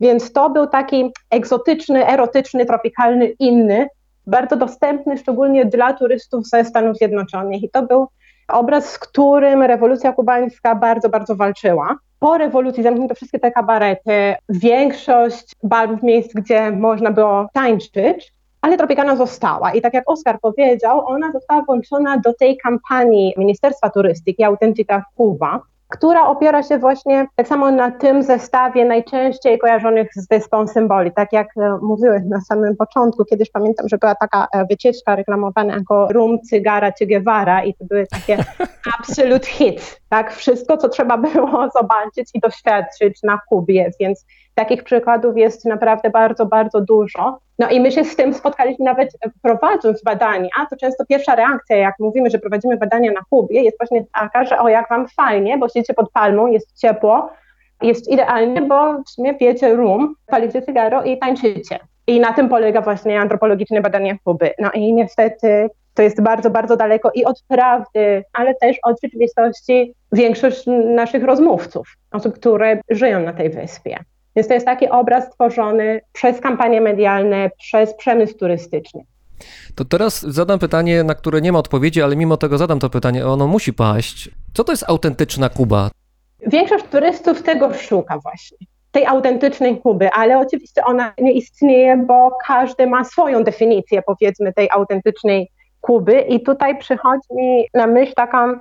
Więc 0.00 0.32
to 0.32 0.50
był 0.50 0.66
taki 0.66 1.12
egzotyczny, 1.30 2.06
erotyczny, 2.06 2.66
tropikalny, 2.66 3.26
inny, 3.26 3.86
bardzo 4.26 4.56
dostępny 4.56 5.18
szczególnie 5.18 5.64
dla 5.64 5.92
turystów 5.92 6.48
ze 6.48 6.64
Stanów 6.64 6.96
Zjednoczonych. 6.96 7.62
I 7.62 7.70
to 7.70 7.82
był 7.82 8.08
obraz, 8.48 8.84
z 8.84 8.98
którym 8.98 9.62
rewolucja 9.62 10.12
kubańska 10.12 10.74
bardzo, 10.74 11.08
bardzo 11.08 11.36
walczyła. 11.36 11.96
Po 12.18 12.38
rewolucji 12.38 12.82
zamknięto 12.82 13.14
wszystkie 13.14 13.38
te 13.38 13.50
kabarety, 13.50 14.34
większość 14.48 15.52
barów, 15.62 16.02
miejsc, 16.02 16.34
gdzie 16.34 16.70
można 16.70 17.10
było 17.10 17.48
tańczyć, 17.52 18.32
ale 18.60 18.76
Tropicana 18.76 19.16
została. 19.16 19.72
I 19.72 19.80
tak 19.80 19.94
jak 19.94 20.10
Oskar 20.10 20.40
powiedział, 20.40 21.06
ona 21.06 21.32
została 21.32 21.62
włączona 21.62 22.18
do 22.18 22.34
tej 22.34 22.56
kampanii 22.56 23.34
Ministerstwa 23.36 23.90
Turystyki 23.90 24.44
Autentyka 24.44 25.04
Kuba, 25.16 25.60
która 25.90 26.26
opiera 26.26 26.62
się 26.62 26.78
właśnie 26.78 27.26
tak 27.36 27.48
samo 27.48 27.70
na 27.70 27.90
tym 27.90 28.22
zestawie 28.22 28.84
najczęściej 28.84 29.58
kojarzonych 29.58 30.08
z 30.14 30.28
wyspą 30.28 30.66
symboli. 30.66 31.12
Tak 31.12 31.32
jak 31.32 31.48
e, 31.56 31.78
mówiłeś 31.82 32.22
na 32.28 32.40
samym 32.40 32.76
początku, 32.76 33.24
kiedyś 33.24 33.50
pamiętam, 33.50 33.88
że 33.88 33.98
była 33.98 34.14
taka 34.14 34.46
e, 34.52 34.66
wycieczka 34.66 35.16
reklamowana 35.16 35.74
jako 35.74 36.08
rum, 36.12 36.38
cygara 36.50 36.92
czy 36.92 37.06
Guevara 37.06 37.64
i 37.64 37.74
to 37.74 37.84
były 37.84 38.06
takie 38.06 38.44
absolute 38.98 39.46
hit. 39.46 40.00
Tak, 40.08 40.34
wszystko, 40.34 40.76
co 40.76 40.88
trzeba 40.88 41.18
było 41.18 41.68
zobaczyć 41.74 42.30
i 42.34 42.40
doświadczyć 42.40 43.22
na 43.22 43.38
Kubie, 43.48 43.90
więc 44.00 44.26
takich 44.60 44.84
przykładów 44.84 45.36
jest 45.36 45.64
naprawdę 45.64 46.10
bardzo, 46.10 46.46
bardzo 46.46 46.80
dużo. 46.80 47.38
No 47.58 47.70
i 47.70 47.80
my 47.80 47.92
się 47.92 48.04
z 48.04 48.16
tym 48.16 48.34
spotkaliśmy 48.34 48.84
nawet 48.84 49.08
prowadząc 49.42 50.02
badania, 50.02 50.50
to 50.70 50.76
często 50.76 51.04
pierwsza 51.06 51.34
reakcja, 51.34 51.76
jak 51.76 51.94
mówimy, 51.98 52.30
że 52.30 52.38
prowadzimy 52.38 52.76
badania 52.76 53.12
na 53.12 53.20
Kubie, 53.30 53.62
jest 53.62 53.78
właśnie 53.78 54.04
taka, 54.14 54.44
że 54.44 54.58
o 54.58 54.68
jak 54.68 54.88
wam 54.88 55.08
fajnie, 55.08 55.58
bo 55.58 55.68
siedzicie 55.68 55.94
pod 55.94 56.12
palmą, 56.12 56.46
jest 56.46 56.78
ciepło, 56.78 57.30
jest 57.82 58.08
idealnie, 58.08 58.62
bo 58.62 59.02
w 59.02 59.10
sumie 59.10 59.34
pijecie 59.34 59.74
rum, 59.74 60.14
palicie 60.26 60.62
cygaro 60.62 61.02
i 61.02 61.18
tańczycie. 61.18 61.78
I 62.06 62.20
na 62.20 62.32
tym 62.32 62.48
polega 62.48 62.80
właśnie 62.80 63.20
antropologiczne 63.20 63.80
badanie 63.80 64.18
Kuby. 64.24 64.50
No 64.58 64.70
i 64.74 64.92
niestety 64.92 65.70
To 65.94 66.02
jest 66.02 66.22
bardzo, 66.22 66.50
bardzo 66.50 66.76
daleko 66.76 67.10
i 67.14 67.24
od 67.24 67.42
prawdy, 67.48 68.24
ale 68.32 68.54
też 68.54 68.76
od 68.82 69.00
rzeczywistości 69.02 69.94
większość 70.12 70.64
naszych 70.94 71.24
rozmówców, 71.24 71.88
osób, 72.12 72.34
które 72.34 72.80
żyją 72.90 73.20
na 73.20 73.32
tej 73.32 73.50
wyspie. 73.50 73.98
Więc 74.36 74.48
to 74.48 74.54
jest 74.54 74.66
taki 74.66 74.88
obraz 74.88 75.30
tworzony 75.30 76.00
przez 76.12 76.40
kampanie 76.40 76.80
medialne, 76.80 77.50
przez 77.58 77.94
przemysł 77.96 78.38
turystyczny. 78.38 79.04
To 79.74 79.84
teraz 79.84 80.20
zadam 80.22 80.58
pytanie, 80.58 81.04
na 81.04 81.14
które 81.14 81.40
nie 81.40 81.52
ma 81.52 81.58
odpowiedzi, 81.58 82.02
ale 82.02 82.16
mimo 82.16 82.36
tego 82.36 82.58
zadam 82.58 82.78
to 82.78 82.90
pytanie, 82.90 83.26
ono 83.26 83.46
musi 83.46 83.72
paść. 83.72 84.30
Co 84.54 84.64
to 84.64 84.72
jest 84.72 84.84
autentyczna 84.88 85.48
Kuba? 85.48 85.90
Większość 86.46 86.84
turystów 86.84 87.42
tego 87.42 87.74
szuka 87.74 88.18
właśnie, 88.18 88.58
tej 88.92 89.06
autentycznej 89.06 89.80
Kuby, 89.80 90.10
ale 90.10 90.38
oczywiście 90.38 90.84
ona 90.84 91.12
nie 91.18 91.32
istnieje, 91.32 91.96
bo 91.96 92.30
każdy 92.46 92.86
ma 92.86 93.04
swoją 93.04 93.44
definicję, 93.44 94.02
powiedzmy, 94.02 94.52
tej 94.52 94.68
autentycznej 94.70 95.50
Kuby 95.80 96.20
i 96.20 96.42
tutaj 96.42 96.78
przychodzi 96.78 97.34
mi 97.34 97.64
na 97.74 97.86
myśl 97.86 98.12
taka 98.16 98.60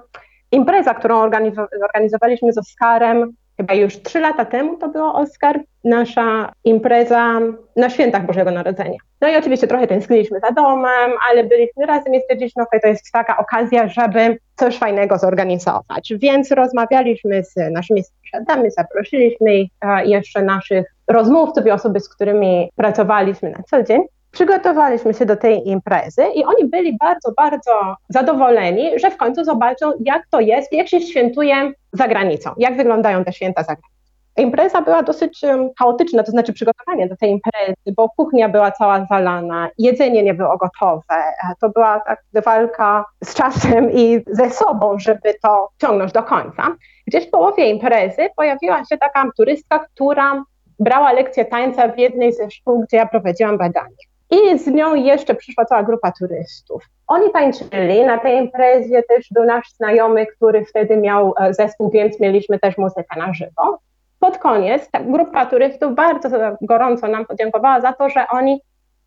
impreza, 0.52 0.94
którą 0.94 1.30
organizo- 1.30 1.68
zorganizowaliśmy 1.80 2.54
z 2.54 2.58
Oskarem 2.58 3.32
chyba 3.60 3.74
już 3.74 4.02
trzy 4.02 4.20
lata 4.20 4.46
temu, 4.46 4.78
to 4.78 4.90
było 4.90 5.14
Oskar, 5.14 5.60
nasza 5.84 6.52
impreza 6.64 7.40
na 7.76 7.90
świętach 7.90 8.26
Bożego 8.26 8.52
Narodzenia. 8.52 8.98
No 9.22 9.28
i 9.28 9.36
oczywiście 9.36 9.68
trochę 9.68 9.88
tęskniliśmy 9.88 10.40
za 10.40 10.52
domem, 10.52 11.12
ale 11.32 11.44
byliśmy 11.44 11.86
razem 11.86 12.14
i 12.16 12.22
stwierdziliśmy, 12.22 12.64
że 12.74 12.80
to 12.80 12.88
jest 12.88 13.12
taka 13.12 13.38
okazja, 13.38 13.88
żeby 13.88 14.38
coś 14.56 14.78
fajnego 14.78 15.18
zorganizować. 15.18 16.14
Więc 16.16 16.52
rozmawialiśmy 16.52 17.44
z 17.44 17.56
naszymi 17.72 18.04
sąsiadami, 18.04 18.72
zaprosiliśmy 18.72 19.56
ich, 19.56 19.72
jeszcze 20.04 20.42
naszych 20.42 20.96
rozmówców 21.08 21.66
i 21.66 21.72
osoby, 21.72 22.00
z 22.00 22.10
którymi 22.10 22.70
pracowaliśmy 22.76 23.50
na 23.50 23.64
co 23.64 23.84
dzień. 23.84 24.02
Przygotowaliśmy 24.32 25.14
się 25.14 25.26
do 25.26 25.36
tej 25.36 25.70
imprezy 25.70 26.24
i 26.36 26.46
oni 26.46 26.66
byli 26.66 26.98
bardzo, 26.98 27.32
bardzo 27.38 27.72
zadowoleni, 28.10 29.00
że 29.00 29.12
w 29.12 29.18
końcu 29.18 29.44
zobaczą, 29.44 29.92
jak 30.06 30.28
to 30.32 30.40
jest, 30.40 30.74
jak 30.74 30.88
się 30.88 31.02
świętuje 31.02 31.72
za 31.94 32.08
granicą, 32.08 32.52
jak 32.58 32.78
wyglądają 32.78 33.24
te 33.24 33.34
święta 33.34 33.64
za 33.64 33.76
granicą. 33.76 34.00
Impreza 34.38 34.82
była 34.82 35.04
dosyć 35.04 35.42
chaotyczna, 35.80 36.24
to 36.24 36.32
znaczy 36.32 36.54
przygotowanie 36.54 37.08
do 37.08 37.18
tej 37.18 37.32
imprezy, 37.32 37.76
bo 37.96 38.10
kuchnia 38.10 38.50
była 38.50 38.72
cała 38.72 39.06
zalana, 39.06 39.70
jedzenie 39.78 40.24
nie 40.24 40.34
było 40.34 40.58
gotowe. 40.58 41.04
e, 41.10 41.54
To 41.62 41.70
była 41.70 42.00
tak 42.00 42.24
walka 42.46 43.06
z 43.24 43.36
czasem 43.36 43.92
i 43.92 44.20
ze 44.28 44.50
sobą, 44.50 45.00
żeby 45.00 45.34
to 45.44 45.70
ciągnąć 45.82 46.12
do 46.12 46.24
końca. 46.24 46.76
Gdzieś 47.08 47.28
w 47.28 47.32
połowie 47.32 47.70
imprezy 47.70 48.30
pojawiła 48.36 48.86
się 48.86 48.98
taka 48.98 49.26
turystka, 49.38 49.80
która 49.80 50.44
brała 50.80 51.12
lekcję 51.12 51.46
tańca 51.46 51.88
w 51.88 51.98
jednej 51.98 52.34
ze 52.34 52.52
szkół, 52.52 52.84
gdzie 52.88 52.98
ja 52.98 53.06
prowadziłam 53.06 53.58
badanie. 53.58 53.96
I 54.32 54.60
z 54.60 54.68
nią 54.68 54.96
jeszcze 54.96 55.36
przyszła 55.36 55.66
cała 55.66 55.84
grupa 55.84 56.12
turystów. 56.12 56.84
Oni 57.08 57.32
tańczyli, 57.32 58.06
na 58.06 58.18
tej 58.18 58.38
imprezie 58.38 59.04
też 59.04 59.28
był 59.32 59.46
nasz 59.46 59.72
znajomy, 59.72 60.26
który 60.26 60.66
wtedy 60.66 60.98
miał 60.98 61.34
e, 61.40 61.54
zespół, 61.54 61.90
więc 61.90 62.20
mieliśmy 62.20 62.60
też 62.60 62.78
muzykę 62.78 63.20
na 63.20 63.34
żywo. 63.34 63.80
Pod 64.20 64.38
koniec 64.38 64.92
ta 64.92 65.00
grupa 65.00 65.46
turystów 65.46 65.96
bardzo 65.96 66.30
gorąco 66.62 67.08
nam 67.08 67.26
podziękowała 67.26 67.82
za 67.82 67.94
to, 67.94 68.10
że 68.10 68.28
oni 68.28 68.62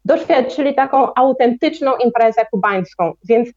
doświadczyli 0.05 0.75
taką 0.75 1.15
autentyczną 1.15 1.97
imprezę 1.97 2.47
kubańską. 2.51 3.13
Więc 3.25 3.49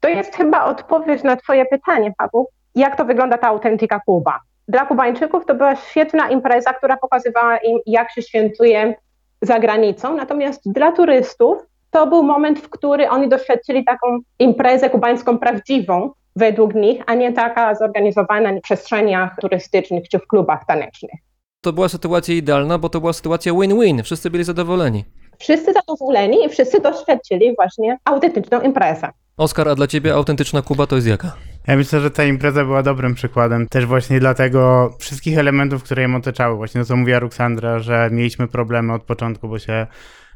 to 0.00 0.08
jest 0.08 0.36
chyba 0.36 0.64
odpowiedź 0.64 1.22
na 1.22 1.36
Twoje 1.36 1.66
pytanie, 1.66 2.12
Paweł. 2.18 2.48
Jak 2.74 2.96
to 2.96 3.04
wygląda 3.04 3.38
ta 3.38 3.48
autentyka 3.48 4.00
Kuba? 4.06 4.40
Dla 4.68 4.86
Kubańczyków 4.86 5.46
to 5.46 5.54
była 5.54 5.76
świetna 5.76 6.28
impreza, 6.28 6.72
która 6.72 6.96
pokazywała 6.96 7.56
im, 7.56 7.78
jak 7.86 8.10
się 8.10 8.22
świętuje 8.22 8.94
za 9.42 9.58
granicą. 9.58 10.16
Natomiast 10.16 10.72
dla 10.72 10.92
turystów 10.92 11.58
to 11.90 12.06
był 12.06 12.22
moment, 12.22 12.58
w 12.58 12.68
który 12.68 13.10
oni 13.10 13.28
doświadczyli 13.28 13.84
taką 13.84 14.18
imprezę 14.38 14.90
kubańską 14.90 15.38
prawdziwą, 15.38 16.10
według 16.36 16.74
nich, 16.74 17.02
a 17.06 17.14
nie 17.14 17.32
taka 17.32 17.74
zorganizowana 17.74 18.52
w 18.52 18.60
przestrzeniach 18.60 19.36
turystycznych 19.40 20.08
czy 20.08 20.18
w 20.18 20.26
klubach 20.26 20.66
tanecznych. 20.66 21.20
To 21.60 21.72
była 21.72 21.88
sytuacja 21.88 22.34
idealna, 22.34 22.78
bo 22.78 22.88
to 22.88 23.00
była 23.00 23.12
sytuacja 23.12 23.52
win-win. 23.52 24.02
Wszyscy 24.02 24.30
byli 24.30 24.44
zadowoleni. 24.44 25.04
Wszyscy 25.38 25.72
zadowoleni 25.72 26.44
i 26.44 26.48
wszyscy 26.48 26.80
doświadczyli 26.80 27.54
właśnie 27.56 27.98
autentyczną 28.04 28.60
imprezę. 28.60 29.08
Oskar, 29.36 29.68
a 29.68 29.74
dla 29.74 29.86
ciebie 29.86 30.14
autentyczna 30.14 30.62
Kuba 30.62 30.86
to 30.86 30.96
jest 30.96 31.08
jaka? 31.08 31.32
Ja 31.66 31.76
myślę, 31.76 32.00
że 32.00 32.10
ta 32.10 32.24
impreza 32.24 32.64
była 32.64 32.82
dobrym 32.82 33.14
przykładem 33.14 33.68
też 33.68 33.86
właśnie 33.86 34.20
dlatego 34.20 34.90
wszystkich 34.98 35.38
elementów, 35.38 35.82
które 35.82 36.02
ją 36.02 36.16
otaczały. 36.16 36.56
Właśnie 36.56 36.80
to, 36.80 36.84
co 36.84 36.96
mówiła 36.96 37.18
Ruksandra, 37.18 37.78
że 37.78 38.08
mieliśmy 38.12 38.48
problemy 38.48 38.92
od 38.92 39.02
początku, 39.02 39.48
bo 39.48 39.58
się 39.58 39.86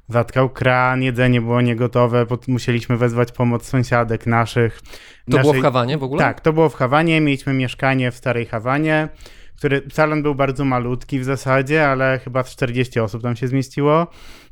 zatkał 0.08 0.48
kran, 0.50 1.02
jedzenie 1.02 1.40
było 1.40 1.60
niegotowe, 1.60 2.26
musieliśmy 2.48 2.96
wezwać 2.96 3.32
pomoc 3.32 3.64
sąsiadek 3.64 4.26
naszych. 4.26 4.80
To 4.80 5.38
było 5.38 5.42
w 5.42 5.46
naszej- 5.46 5.62
Hawanie 5.62 5.98
w 5.98 6.02
ogóle? 6.02 6.18
Tak, 6.24 6.40
to 6.40 6.52
było 6.52 6.68
w 6.68 6.74
Hawanie, 6.74 7.20
mieliśmy 7.20 7.52
mieszkanie 7.54 8.10
w 8.10 8.16
Starej 8.16 8.46
Hawanie, 8.46 9.08
który 9.56 9.82
salon 9.92 10.22
był 10.22 10.34
bardzo 10.34 10.64
malutki 10.64 11.20
w 11.20 11.24
zasadzie, 11.24 11.88
ale 11.88 12.20
chyba 12.24 12.42
z 12.42 12.50
40 12.50 13.00
osób 13.00 13.22
tam 13.22 13.36
się 13.36 13.48
zmieściło. 13.48 14.06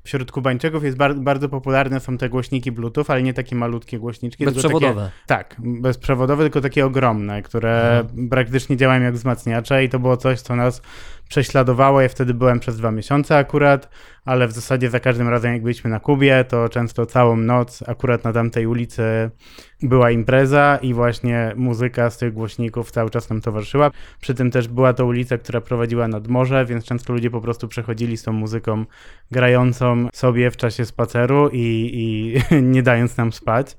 Wśród 0.05 0.33
Kubańczyków 0.33 0.85
jest 0.85 0.97
bar- 0.97 1.17
bardzo 1.21 1.49
popularne 1.49 2.01
są 2.01 2.19
te 2.19 2.29
głośniki 2.29 2.73
Bluetooth, 2.73 3.05
ale 3.09 3.23
nie 3.23 3.35
takie 3.35 3.57
malutkie 3.57 3.99
głośniczki. 3.99 4.45
tylko 4.45 4.55
Bezprzewodowe. 4.55 5.11
Takie, 5.27 5.55
tak, 5.55 5.57
bezprzewodowe, 5.59 6.43
tylko 6.45 6.61
takie 6.61 6.87
ogromne, 6.87 7.43
które 7.43 8.05
praktycznie 8.31 8.77
działają 8.77 9.03
jak 9.03 9.15
wzmacniacze 9.15 9.85
i 9.85 9.89
to 9.89 9.99
było 9.99 10.17
coś, 10.17 10.41
co 10.41 10.57
nas 10.57 10.83
prześladowało. 11.29 12.01
Ja 12.01 12.09
wtedy 12.09 12.35
byłem 12.35 12.61
przez 12.61 12.77
dwa 12.77 12.91
miesiące 12.91 13.37
akurat, 13.37 13.89
ale 14.25 14.49
w 14.49 14.53
zasadzie 14.53 14.91
za 14.91 15.01
każdym 15.01 15.29
razem 15.29 15.53
jak 15.53 15.63
byliśmy 15.63 15.91
na 15.91 16.01
Kubie, 16.01 16.45
to 16.49 16.69
często 16.69 17.07
całą 17.07 17.37
noc 17.37 17.85
akurat 17.87 18.25
na 18.25 18.33
tamtej 18.33 18.67
ulicy 18.67 19.03
była 19.83 20.11
impreza 20.11 20.79
i 20.83 20.95
właśnie 20.95 21.53
muzyka 21.57 22.11
z 22.11 22.19
tych 22.19 22.33
głośników 22.33 22.91
cały 22.91 23.11
czas 23.11 23.31
nam 23.31 23.41
towarzyszyła. 23.41 23.91
Przy 24.21 24.35
tym 24.35 24.51
też 24.51 24.69
była 24.69 24.93
to 24.93 25.07
ulica, 25.07 25.39
która 25.39 25.61
prowadziła 25.61 26.09
nad 26.09 26.29
morze, 26.29 26.67
więc 26.67 26.85
często 26.85 27.13
ludzie 27.13 27.31
po 27.31 27.41
prostu 27.41 27.69
przechodzili 27.69 28.17
z 28.17 28.23
tą 28.23 28.33
muzyką 28.33 28.85
grającą 29.31 30.09
sobie 30.13 30.51
w 30.51 30.57
czasie 30.57 30.85
spaceru 30.85 31.49
i, 31.53 31.91
i 31.93 32.63
nie 32.75 32.83
dając 32.83 33.17
nam 33.17 33.33
spać. 33.33 33.77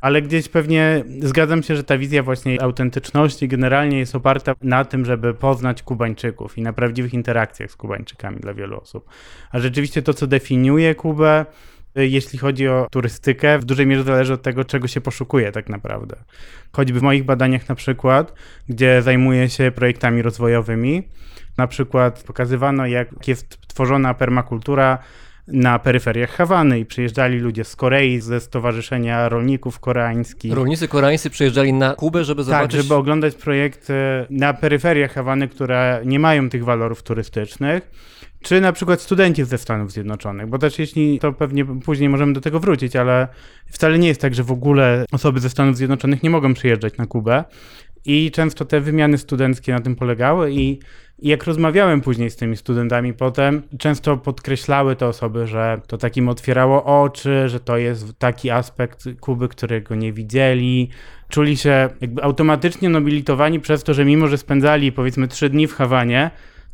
Ale 0.00 0.22
gdzieś 0.22 0.48
pewnie 0.48 1.04
zgadzam 1.20 1.62
się, 1.62 1.76
że 1.76 1.84
ta 1.84 1.98
wizja 1.98 2.22
właśnie 2.22 2.62
autentyczności 2.62 3.48
generalnie 3.48 3.98
jest 3.98 4.14
oparta 4.14 4.52
na 4.62 4.84
tym, 4.84 5.04
żeby 5.04 5.34
poznać 5.34 5.82
Kubańczyków 5.82 6.58
i 6.58 6.62
na 6.62 6.72
prawdziwych 6.72 7.14
interakcjach 7.14 7.70
z 7.70 7.76
Kubańczykami 7.76 8.40
dla 8.40 8.54
wielu 8.54 8.80
osób. 8.80 9.08
A 9.50 9.60
rzeczywiście 9.60 10.02
to, 10.02 10.14
co 10.14 10.26
definiuje 10.26 10.94
Kubę, 10.94 11.46
y, 11.98 12.06
jeśli 12.06 12.38
chodzi 12.38 12.68
o 12.68 12.86
turystykę, 12.90 13.58
w 13.58 13.64
dużej 13.64 13.86
mierze 13.86 14.04
zależy 14.04 14.32
od 14.32 14.42
tego, 14.42 14.64
czego 14.64 14.88
się 14.88 15.00
poszukuje 15.00 15.52
tak 15.52 15.68
naprawdę. 15.68 16.16
Choćby 16.72 17.00
w 17.00 17.02
moich 17.02 17.24
badaniach 17.24 17.68
na 17.68 17.74
przykład, 17.74 18.34
gdzie 18.68 19.02
zajmuję 19.02 19.48
się 19.48 19.70
projektami 19.70 20.22
rozwojowymi, 20.22 21.08
na 21.58 21.66
przykład 21.66 22.22
pokazywano, 22.22 22.86
jak 22.86 23.28
jest 23.28 23.58
tworzona 23.68 24.14
permakultura 24.14 24.98
na 25.52 25.78
peryferiach 25.78 26.30
Hawany 26.30 26.78
i 26.78 26.86
przyjeżdżali 26.86 27.38
ludzie 27.38 27.64
z 27.64 27.76
Korei, 27.76 28.20
ze 28.20 28.40
Stowarzyszenia 28.40 29.28
Rolników 29.28 29.80
Koreańskich. 29.80 30.52
Rolnicy 30.52 30.88
koreańscy 30.88 31.30
przyjeżdżali 31.30 31.72
na 31.72 31.94
Kubę, 31.94 32.24
żeby 32.24 32.42
Tak, 32.42 32.46
zobaczyć... 32.46 32.82
żeby 32.82 32.94
oglądać 32.94 33.34
projekty 33.34 33.94
na 34.30 34.54
peryferiach 34.54 35.12
Hawany, 35.12 35.48
które 35.48 36.02
nie 36.04 36.18
mają 36.18 36.48
tych 36.48 36.64
walorów 36.64 37.02
turystycznych, 37.02 37.90
czy 38.42 38.60
na 38.60 38.72
przykład 38.72 39.00
studenci 39.00 39.44
ze 39.44 39.58
Stanów 39.58 39.92
Zjednoczonych, 39.92 40.46
bo 40.46 40.58
też 40.58 40.78
jeśli, 40.78 41.18
to 41.18 41.32
pewnie 41.32 41.64
później 41.64 42.08
możemy 42.08 42.32
do 42.32 42.40
tego 42.40 42.60
wrócić, 42.60 42.96
ale 42.96 43.28
wcale 43.66 43.98
nie 43.98 44.08
jest 44.08 44.20
tak, 44.20 44.34
że 44.34 44.42
w 44.42 44.52
ogóle 44.52 45.04
osoby 45.12 45.40
ze 45.40 45.50
Stanów 45.50 45.76
Zjednoczonych 45.76 46.22
nie 46.22 46.30
mogą 46.30 46.54
przyjeżdżać 46.54 46.96
na 46.96 47.06
Kubę 47.06 47.44
i 48.04 48.30
często 48.30 48.64
te 48.64 48.80
wymiany 48.80 49.18
studenckie 49.18 49.72
na 49.72 49.80
tym 49.80 49.96
polegały 49.96 50.52
i 50.52 50.78
i 51.22 51.28
jak 51.28 51.44
rozmawiałem 51.44 52.00
później 52.00 52.30
z 52.30 52.36
tymi 52.36 52.56
studentami 52.56 53.14
potem, 53.14 53.62
często 53.78 54.16
podkreślały 54.16 54.96
te 54.96 55.06
osoby, 55.06 55.46
że 55.46 55.80
to 55.86 55.98
takim 55.98 56.28
otwierało 56.28 57.02
oczy, 57.02 57.48
że 57.48 57.60
to 57.60 57.76
jest 57.76 58.18
taki 58.18 58.50
aspekt 58.50 59.04
Kuby, 59.20 59.48
którego 59.48 59.94
nie 59.94 60.12
widzieli. 60.12 60.88
Czuli 61.28 61.56
się 61.56 61.88
jakby 62.00 62.22
automatycznie 62.22 62.88
nobilitowani 62.88 63.60
przez 63.60 63.84
to, 63.84 63.94
że 63.94 64.04
mimo, 64.04 64.28
że 64.28 64.38
spędzali 64.38 64.92
powiedzmy 64.92 65.28
trzy 65.28 65.50
dni 65.50 65.66
w 65.66 65.74
Hawanie, 65.74 66.30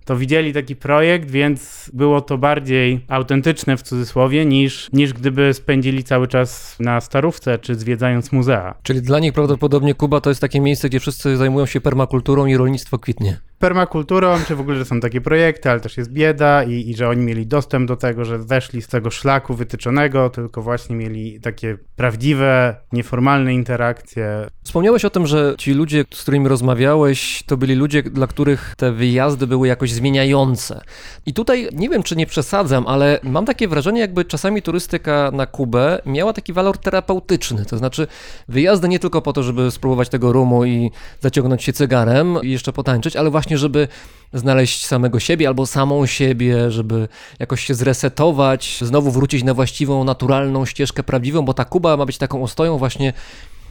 to 0.07 0.17
widzieli 0.17 0.53
taki 0.53 0.77
projekt, 0.77 1.31
więc 1.31 1.91
było 1.95 2.21
to 2.21 2.39
bardziej 2.39 3.01
autentyczne 3.09 3.77
w 3.77 3.83
cudzysłowie 3.83 4.45
niż, 4.45 4.89
niż 4.93 5.13
gdyby 5.13 5.55
spędzili 5.55 6.05
cały 6.05 6.29
czas 6.29 6.77
na 6.81 7.01
starówce 7.01 7.59
czy 7.59 7.75
zwiedzając 7.75 8.33
muzea. 8.33 8.75
Czyli 8.83 9.03
dla 9.03 9.19
nich 9.19 9.33
prawdopodobnie 9.33 9.95
Kuba 9.95 10.21
to 10.21 10.31
jest 10.31 10.41
takie 10.41 10.61
miejsce, 10.61 10.89
gdzie 10.89 11.01
wszyscy 11.01 11.37
zajmują 11.37 11.67
się 11.67 11.81
permakulturą 11.81 12.47
i 12.47 12.57
rolnictwo 12.57 12.99
kwitnie. 12.99 13.41
Permakulturą, 13.59 14.39
czy 14.47 14.57
w 14.57 14.61
ogóle, 14.61 14.77
że 14.77 14.85
są 14.85 15.01
takie 15.01 15.21
projekty, 15.21 15.71
ale 15.71 15.81
też 15.81 15.97
jest 15.97 16.13
bieda 16.13 16.65
i, 16.65 16.91
i 16.91 16.95
że 16.95 17.09
oni 17.09 17.23
mieli 17.23 17.47
dostęp 17.47 17.89
do 17.89 17.97
tego, 17.97 18.25
że 18.25 18.39
weszli 18.39 18.83
z 18.83 18.89
tego 18.89 19.11
szlaku 19.11 19.55
wytyczonego, 19.55 20.31
tylko 20.31 20.63
właśnie 20.63 20.97
mieli 20.97 21.41
takie 21.41 21.79
prawdziwe, 21.97 22.77
nieformalne 22.93 23.55
interakcje. 23.55 24.47
Wspomniałeś 24.65 25.05
o 25.05 25.11
tym, 25.11 25.27
że 25.27 25.55
ci 25.59 25.75
ludzie, 25.75 26.05
z 26.15 26.23
którymi 26.23 26.49
rozmawiałeś, 26.49 27.43
to 27.47 27.57
byli 27.57 27.75
ludzie, 27.75 28.03
dla 28.03 28.27
których 28.27 28.75
te 28.77 28.93
wyjazdy 28.93 29.47
były 29.47 29.69
jakoś 29.69 29.93
zmieniające. 29.93 30.81
I 31.27 31.35
tutaj 31.35 31.69
nie 31.73 31.89
wiem, 31.89 32.03
czy 32.03 32.17
nie 32.17 32.27
przesadzam, 32.27 32.87
ale 32.87 33.21
mam 33.23 33.45
takie 33.45 33.69
wrażenie, 33.69 34.01
jakby 34.01 34.25
czasami 34.25 34.63
turystyka 34.63 35.31
na 35.33 35.47
Kubę 35.47 36.03
miała 36.07 36.33
taki 36.33 36.53
walor 36.53 36.79
terapeutyczny. 36.79 37.65
To 37.65 37.79
znaczy, 37.79 38.07
wyjazdy 38.49 38.89
nie 38.89 38.99
tylko 38.99 39.23
po 39.23 39.33
to, 39.33 39.43
żeby 39.43 39.71
spróbować 39.71 40.09
tego 40.09 40.33
rumu 40.33 40.65
i 40.65 40.91
zaciągnąć 41.21 41.65
się 41.65 41.73
cygarem 41.73 42.39
i 42.43 42.51
jeszcze 42.51 42.73
potańczyć, 42.73 43.17
ale 43.17 43.31
właśnie, 43.31 43.46
żeby 43.51 43.89
znaleźć 44.33 44.87
samego 44.87 45.21
siebie 45.21 45.49
albo 45.49 45.67
samą 45.67 46.07
siebie, 46.07 46.71
żeby 46.71 47.09
jakoś 47.39 47.65
się 47.65 47.75
zresetować, 47.75 48.79
znowu 48.83 49.11
wrócić 49.11 49.45
na 49.45 49.55
właściwą, 49.55 50.05
naturalną 50.05 50.67
ścieżkę 50.67 51.03
prawdziwą, 51.03 51.43
bo 51.43 51.55
ta 51.55 51.65
Kuba 51.65 51.97
ma 51.97 52.07
być 52.07 52.19
taką 52.19 52.43
ostoją 52.43 52.79
właśnie 52.79 53.13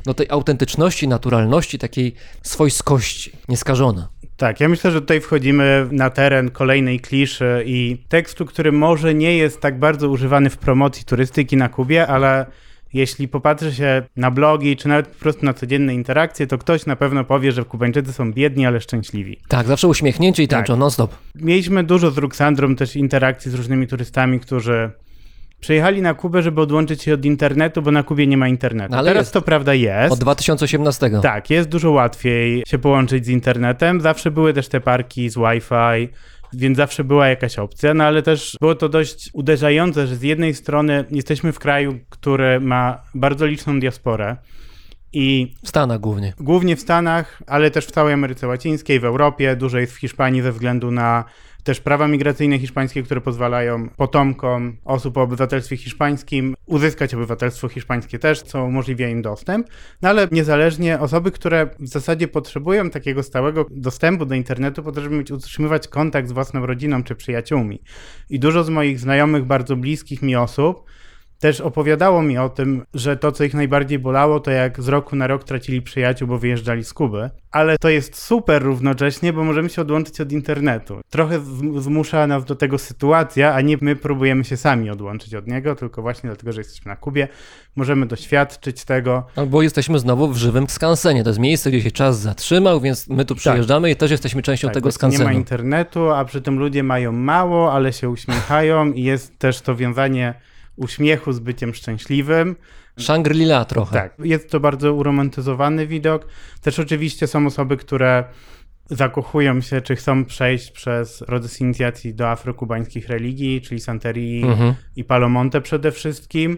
do 0.05 0.13
tej 0.13 0.27
autentyczności, 0.29 1.07
naturalności, 1.07 1.79
takiej 1.79 2.15
swojskości, 2.43 3.31
nieskażona. 3.49 4.07
Tak, 4.37 4.59
ja 4.59 4.69
myślę, 4.69 4.91
że 4.91 5.01
tutaj 5.01 5.21
wchodzimy 5.21 5.87
na 5.91 6.09
teren 6.09 6.51
kolejnej 6.51 6.99
kliszy 6.99 7.63
i 7.65 7.97
tekstu, 8.09 8.45
który 8.45 8.71
może 8.71 9.13
nie 9.13 9.37
jest 9.37 9.61
tak 9.61 9.79
bardzo 9.79 10.09
używany 10.09 10.49
w 10.49 10.57
promocji 10.57 11.05
turystyki 11.05 11.57
na 11.57 11.69
Kubie, 11.69 12.07
ale 12.07 12.45
jeśli 12.95 13.27
popatrzy 13.27 13.73
się 13.73 14.03
na 14.17 14.31
blogi, 14.31 14.77
czy 14.77 14.87
nawet 14.87 15.07
po 15.07 15.19
prostu 15.19 15.45
na 15.45 15.53
codzienne 15.53 15.93
interakcje, 15.93 16.47
to 16.47 16.57
ktoś 16.57 16.85
na 16.85 16.95
pewno 16.95 17.23
powie, 17.23 17.51
że 17.51 17.63
Kubańczycy 17.63 18.13
są 18.13 18.33
biedni, 18.33 18.65
ale 18.65 18.81
szczęśliwi. 18.81 19.39
Tak, 19.47 19.67
zawsze 19.67 19.87
uśmiechnięci 19.87 20.43
i 20.43 20.47
tańczą 20.47 20.73
Tak. 20.73 20.79
non-stop. 20.79 21.15
Mieliśmy 21.35 21.83
dużo 21.83 22.11
z 22.11 22.17
Ruxandrą 22.17 22.75
też 22.75 22.95
interakcji 22.95 23.51
z 23.51 23.53
różnymi 23.53 23.87
turystami, 23.87 24.39
którzy 24.39 24.91
przyjechali 25.59 26.01
na 26.01 26.13
Kubę, 26.13 26.41
żeby 26.41 26.61
odłączyć 26.61 27.03
się 27.03 27.13
od 27.13 27.25
internetu, 27.25 27.81
bo 27.81 27.91
na 27.91 28.03
Kubie 28.03 28.27
nie 28.27 28.37
ma 28.37 28.47
internetu. 28.47 28.91
No 28.91 28.97
ale 28.97 29.09
Teraz 29.11 29.21
jest. 29.25 29.33
to 29.33 29.41
prawda 29.41 29.73
jest. 29.73 30.13
Od 30.13 30.19
2018. 30.19 31.09
Tak, 31.21 31.49
jest 31.49 31.69
dużo 31.69 31.91
łatwiej 31.91 32.63
się 32.67 32.77
połączyć 32.79 33.25
z 33.25 33.29
internetem. 33.29 34.01
Zawsze 34.01 34.31
były 34.31 34.53
też 34.53 34.67
te 34.67 34.81
parki 34.81 35.29
z 35.29 35.35
Wi-Fi, 35.35 36.07
więc 36.53 36.77
zawsze 36.77 37.03
była 37.03 37.27
jakaś 37.27 37.59
opcja, 37.59 37.93
no 37.93 38.03
ale 38.03 38.21
też 38.21 38.57
było 38.61 38.75
to 38.75 38.89
dość 38.89 39.29
uderzające, 39.33 40.07
że 40.07 40.15
z 40.15 40.21
jednej 40.21 40.53
strony 40.53 41.05
jesteśmy 41.11 41.51
w 41.51 41.59
kraju, 41.59 41.99
który 42.09 42.59
ma 42.59 43.01
bardzo 43.15 43.45
liczną 43.45 43.79
diasporę 43.79 44.37
i 45.13 45.53
W 45.63 45.69
Stanach 45.69 45.99
głównie. 45.99 46.33
głównie 46.39 46.75
w 46.75 46.81
Stanach, 46.81 47.43
ale 47.47 47.71
też 47.71 47.85
w 47.85 47.91
całej 47.91 48.13
Ameryce 48.13 48.47
Łacińskiej, 48.47 48.99
w 48.99 49.05
Europie, 49.05 49.55
dużo 49.55 49.77
jest 49.77 49.93
w 49.93 49.99
Hiszpanii 49.99 50.41
ze 50.41 50.51
względu 50.51 50.91
na 50.91 51.23
też 51.65 51.81
prawa 51.81 52.07
migracyjne 52.07 52.59
hiszpańskie, 52.59 53.03
które 53.03 53.21
pozwalają 53.21 53.89
potomkom 53.89 54.77
osób 54.83 55.17
o 55.17 55.21
obywatelstwie 55.21 55.77
hiszpańskim 55.77 56.55
uzyskać 56.65 57.13
obywatelstwo 57.13 57.67
hiszpańskie 57.67 58.19
też, 58.19 58.41
co 58.41 58.63
umożliwia 58.63 59.09
im 59.09 59.21
dostęp. 59.21 59.67
No 60.01 60.09
ale 60.09 60.27
niezależnie 60.31 60.99
osoby, 60.99 61.31
które 61.31 61.69
w 61.79 61.87
zasadzie 61.87 62.27
potrzebują 62.27 62.89
takiego 62.89 63.23
stałego 63.23 63.65
dostępu 63.71 64.25
do 64.25 64.35
internetu, 64.35 64.83
po 64.83 64.91
to, 64.91 65.01
żeby 65.01 65.15
mieć, 65.15 65.31
utrzymywać 65.31 65.87
kontakt 65.87 66.29
z 66.29 66.31
własną 66.31 66.65
rodziną 66.65 67.03
czy 67.03 67.15
przyjaciółmi. 67.15 67.81
I 68.29 68.39
dużo 68.39 68.63
z 68.63 68.69
moich 68.69 68.99
znajomych, 68.99 69.45
bardzo 69.45 69.75
bliskich 69.75 70.21
mi 70.21 70.35
osób, 70.35 70.83
też 71.45 71.61
opowiadało 71.61 72.21
mi 72.21 72.37
o 72.37 72.49
tym, 72.49 72.85
że 72.93 73.17
to, 73.17 73.31
co 73.31 73.43
ich 73.43 73.53
najbardziej 73.53 73.99
bolało, 73.99 74.39
to 74.39 74.51
jak 74.51 74.81
z 74.81 74.87
roku 74.87 75.15
na 75.15 75.27
rok 75.27 75.43
tracili 75.43 75.81
przyjaciół, 75.81 76.27
bo 76.27 76.37
wyjeżdżali 76.37 76.83
z 76.83 76.93
Kuby. 76.93 77.29
Ale 77.51 77.77
to 77.77 77.89
jest 77.89 78.17
super 78.17 78.63
równocześnie, 78.63 79.33
bo 79.33 79.43
możemy 79.43 79.69
się 79.69 79.81
odłączyć 79.81 80.21
od 80.21 80.31
internetu. 80.31 81.01
Trochę 81.09 81.39
zmusza 81.77 82.27
nas 82.27 82.45
do 82.45 82.55
tego 82.55 82.77
sytuacja, 82.77 83.53
a 83.53 83.61
nie 83.61 83.77
my 83.81 83.95
próbujemy 83.95 84.43
się 84.43 84.57
sami 84.57 84.89
odłączyć 84.89 85.35
od 85.35 85.47
niego, 85.47 85.75
tylko 85.75 86.01
właśnie 86.01 86.27
dlatego, 86.29 86.51
że 86.51 86.61
jesteśmy 86.61 86.89
na 86.89 86.95
Kubie, 86.95 87.27
możemy 87.75 88.05
doświadczyć 88.05 88.85
tego. 88.85 89.25
Albo 89.35 89.61
jesteśmy 89.61 89.99
znowu 89.99 90.27
w 90.27 90.37
żywym 90.37 90.69
skansenie. 90.69 91.23
To 91.23 91.29
jest 91.29 91.39
miejsce, 91.39 91.69
gdzie 91.71 91.81
się 91.81 91.91
czas 91.91 92.19
zatrzymał, 92.19 92.81
więc 92.81 93.09
my 93.09 93.25
tu 93.25 93.35
przyjeżdżamy 93.35 93.91
i 93.91 93.95
też 93.95 94.11
jesteśmy 94.11 94.41
częścią 94.41 94.67
Tak, 94.67 94.73
tego 94.73 94.89
właśnie 94.89 95.07
nie 95.07 95.17
ma 95.17 95.17
skansenu. 95.17 95.39
internetu, 95.39 96.11
a 96.11 96.25
przy 96.25 96.41
tym 96.41 96.59
ludzie 96.59 96.83
mają 96.83 97.11
mało, 97.11 97.73
ale 97.73 97.93
się 97.93 98.09
uśmiechają 98.09 98.91
i 98.91 99.03
jest 99.03 99.39
też 99.39 99.61
to 99.61 99.75
wiązanie 99.75 100.33
uśmiechu 100.75 101.33
z 101.33 101.39
byciem 101.39 101.73
szczęśliwym. 101.73 102.55
Shangri-La 102.99 103.65
trochę. 103.65 103.93
Tak, 103.93 104.15
jest 104.23 104.49
to 104.49 104.59
bardzo 104.59 104.93
uromantyzowany 104.93 105.87
widok. 105.87 106.27
Też 106.61 106.79
oczywiście 106.79 107.27
są 107.27 107.47
osoby, 107.47 107.77
które 107.77 108.23
zakochują 108.89 109.61
się, 109.61 109.81
czy 109.81 109.95
chcą 109.95 110.25
przejść 110.25 110.71
przez 110.71 111.23
proces 111.27 111.61
inicjacji 111.61 112.13
do 112.13 112.29
afrokubańskich 112.29 113.07
religii, 113.07 113.61
czyli 113.61 113.81
Santerii 113.81 114.43
Mhm. 114.43 114.73
i 114.95 115.03
Palomonte 115.03 115.61
przede 115.61 115.91
wszystkim, 115.91 116.57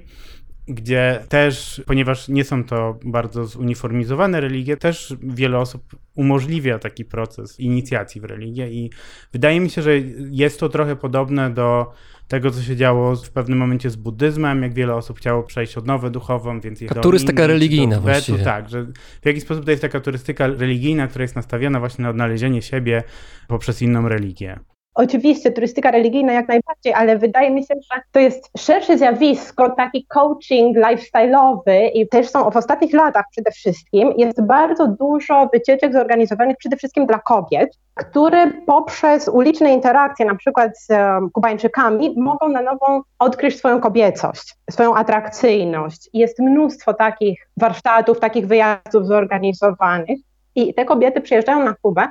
gdzie 0.67 1.23
też, 1.30 1.82
ponieważ 1.86 2.27
nie 2.27 2.43
są 2.43 2.63
to 2.63 2.99
bardzo 3.06 3.45
zuniformizowane 3.45 4.41
religie, 4.41 4.77
też 4.77 5.15
wiele 5.23 5.58
osób 5.58 5.95
umożliwia 6.15 6.80
taki 6.80 7.06
proces 7.06 7.60
inicjacji 7.60 8.21
w 8.21 8.23
religię 8.23 8.69
i 8.69 8.89
wydaje 9.34 9.60
mi 9.60 9.69
się, 9.69 9.82
że 9.82 9.91
jest 10.32 10.60
to 10.60 10.69
trochę 10.69 10.95
podobne 10.95 11.49
do 11.49 11.91
tego, 12.27 12.51
co 12.51 12.61
się 12.61 12.75
działo 12.75 13.15
w 13.15 13.29
pewnym 13.29 13.59
momencie 13.59 13.89
z 13.89 13.95
buddyzmem, 13.95 14.63
jak 14.63 14.73
wiele 14.73 14.95
osób 14.95 15.17
chciało 15.17 15.43
przejść 15.43 15.77
odnowę 15.77 16.09
duchową, 16.09 16.59
więc 16.59 16.81
jechało 16.81 16.95
do 16.95 17.01
turystyka 17.01 17.43
Indii 17.43 17.53
religijna 17.53 17.95
Tybetu. 17.95 18.01
właściwie. 18.01 18.43
Tak, 18.43 18.69
że 18.69 18.85
w 19.21 19.25
jakiś 19.25 19.43
sposób 19.43 19.65
to 19.65 19.71
jest 19.71 19.81
taka 19.81 19.99
turystyka 19.99 20.47
religijna, 20.47 21.07
która 21.07 21.23
jest 21.23 21.35
nastawiona 21.35 21.79
właśnie 21.79 22.03
na 22.03 22.09
odnalezienie 22.09 22.61
siebie 22.61 23.03
poprzez 23.47 23.81
inną 23.81 24.09
religię. 24.09 24.59
Oczywiście 24.97 25.51
turystyka 25.51 25.91
religijna 25.91 26.33
jak 26.33 26.47
najbardziej, 26.47 26.93
ale 26.93 27.17
wydaje 27.17 27.51
mi 27.51 27.65
się, 27.65 27.75
że 27.93 28.01
to 28.12 28.19
jest 28.19 28.49
szersze 28.57 28.97
zjawisko, 28.97 29.69
taki 29.69 30.05
coaching 30.05 30.77
lifestyle'owy 30.77 31.89
i 31.93 32.07
też 32.07 32.29
są 32.29 32.51
w 32.51 32.57
ostatnich 32.57 32.93
latach 32.93 33.25
przede 33.31 33.51
wszystkim 33.51 34.13
jest 34.17 34.41
bardzo 34.41 34.88
dużo 34.88 35.49
wycieczek 35.53 35.93
zorganizowanych 35.93 36.57
przede 36.57 36.77
wszystkim 36.77 37.05
dla 37.05 37.19
kobiet, 37.19 37.69
które 37.95 38.51
poprzez 38.51 39.27
uliczne 39.27 39.73
interakcje 39.73 40.25
na 40.25 40.36
przykład 40.36 40.79
z 40.79 40.88
Kubańczykami 41.33 42.13
mogą 42.17 42.49
na 42.49 42.62
nowo 42.62 43.01
odkryć 43.19 43.57
swoją 43.57 43.81
kobiecość, 43.81 44.55
swoją 44.71 44.95
atrakcyjność. 44.95 46.10
Jest 46.13 46.39
mnóstwo 46.39 46.93
takich 46.93 47.49
warsztatów, 47.57 48.19
takich 48.19 48.47
wyjazdów 48.47 49.05
zorganizowanych 49.05 50.19
i 50.55 50.73
te 50.73 50.86
kobiety 50.86 51.21
przyjeżdżają 51.21 51.63
na 51.63 51.75
Kubę 51.81 52.07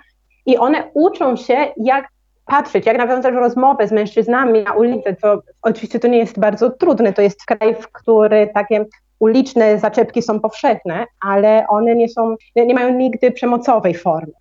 i 0.47 0.57
one 0.57 0.91
uczą 0.95 1.37
się, 1.37 1.57
jak 1.77 2.16
patrzeć, 2.47 2.87
jak 2.87 2.99
nawiązać 2.99 3.35
rozmowę 3.35 3.89
z 3.89 3.93
mężczyznami 3.93 4.63
na 4.63 4.73
ulicy, 4.73 5.17
to 5.23 5.43
oczywiście 5.63 6.01
to 6.01 6.09
nie 6.09 6.19
jest 6.19 6.41
bardzo 6.41 6.71
trudne, 6.71 7.13
to 7.13 7.23
jest 7.23 7.45
kraj, 7.45 7.75
w 7.75 7.93
który 7.93 8.51
takie 8.55 8.85
uliczne 9.19 9.79
zaczepki 9.79 10.23
są 10.23 10.41
powszechne, 10.41 11.05
ale 11.21 11.67
one 11.69 11.95
nie 11.95 12.09
są, 12.09 12.37
nie 12.57 12.75
mają 12.75 12.95
nigdy 12.95 13.31
przemocowej 13.31 13.95
formy. 13.95 14.33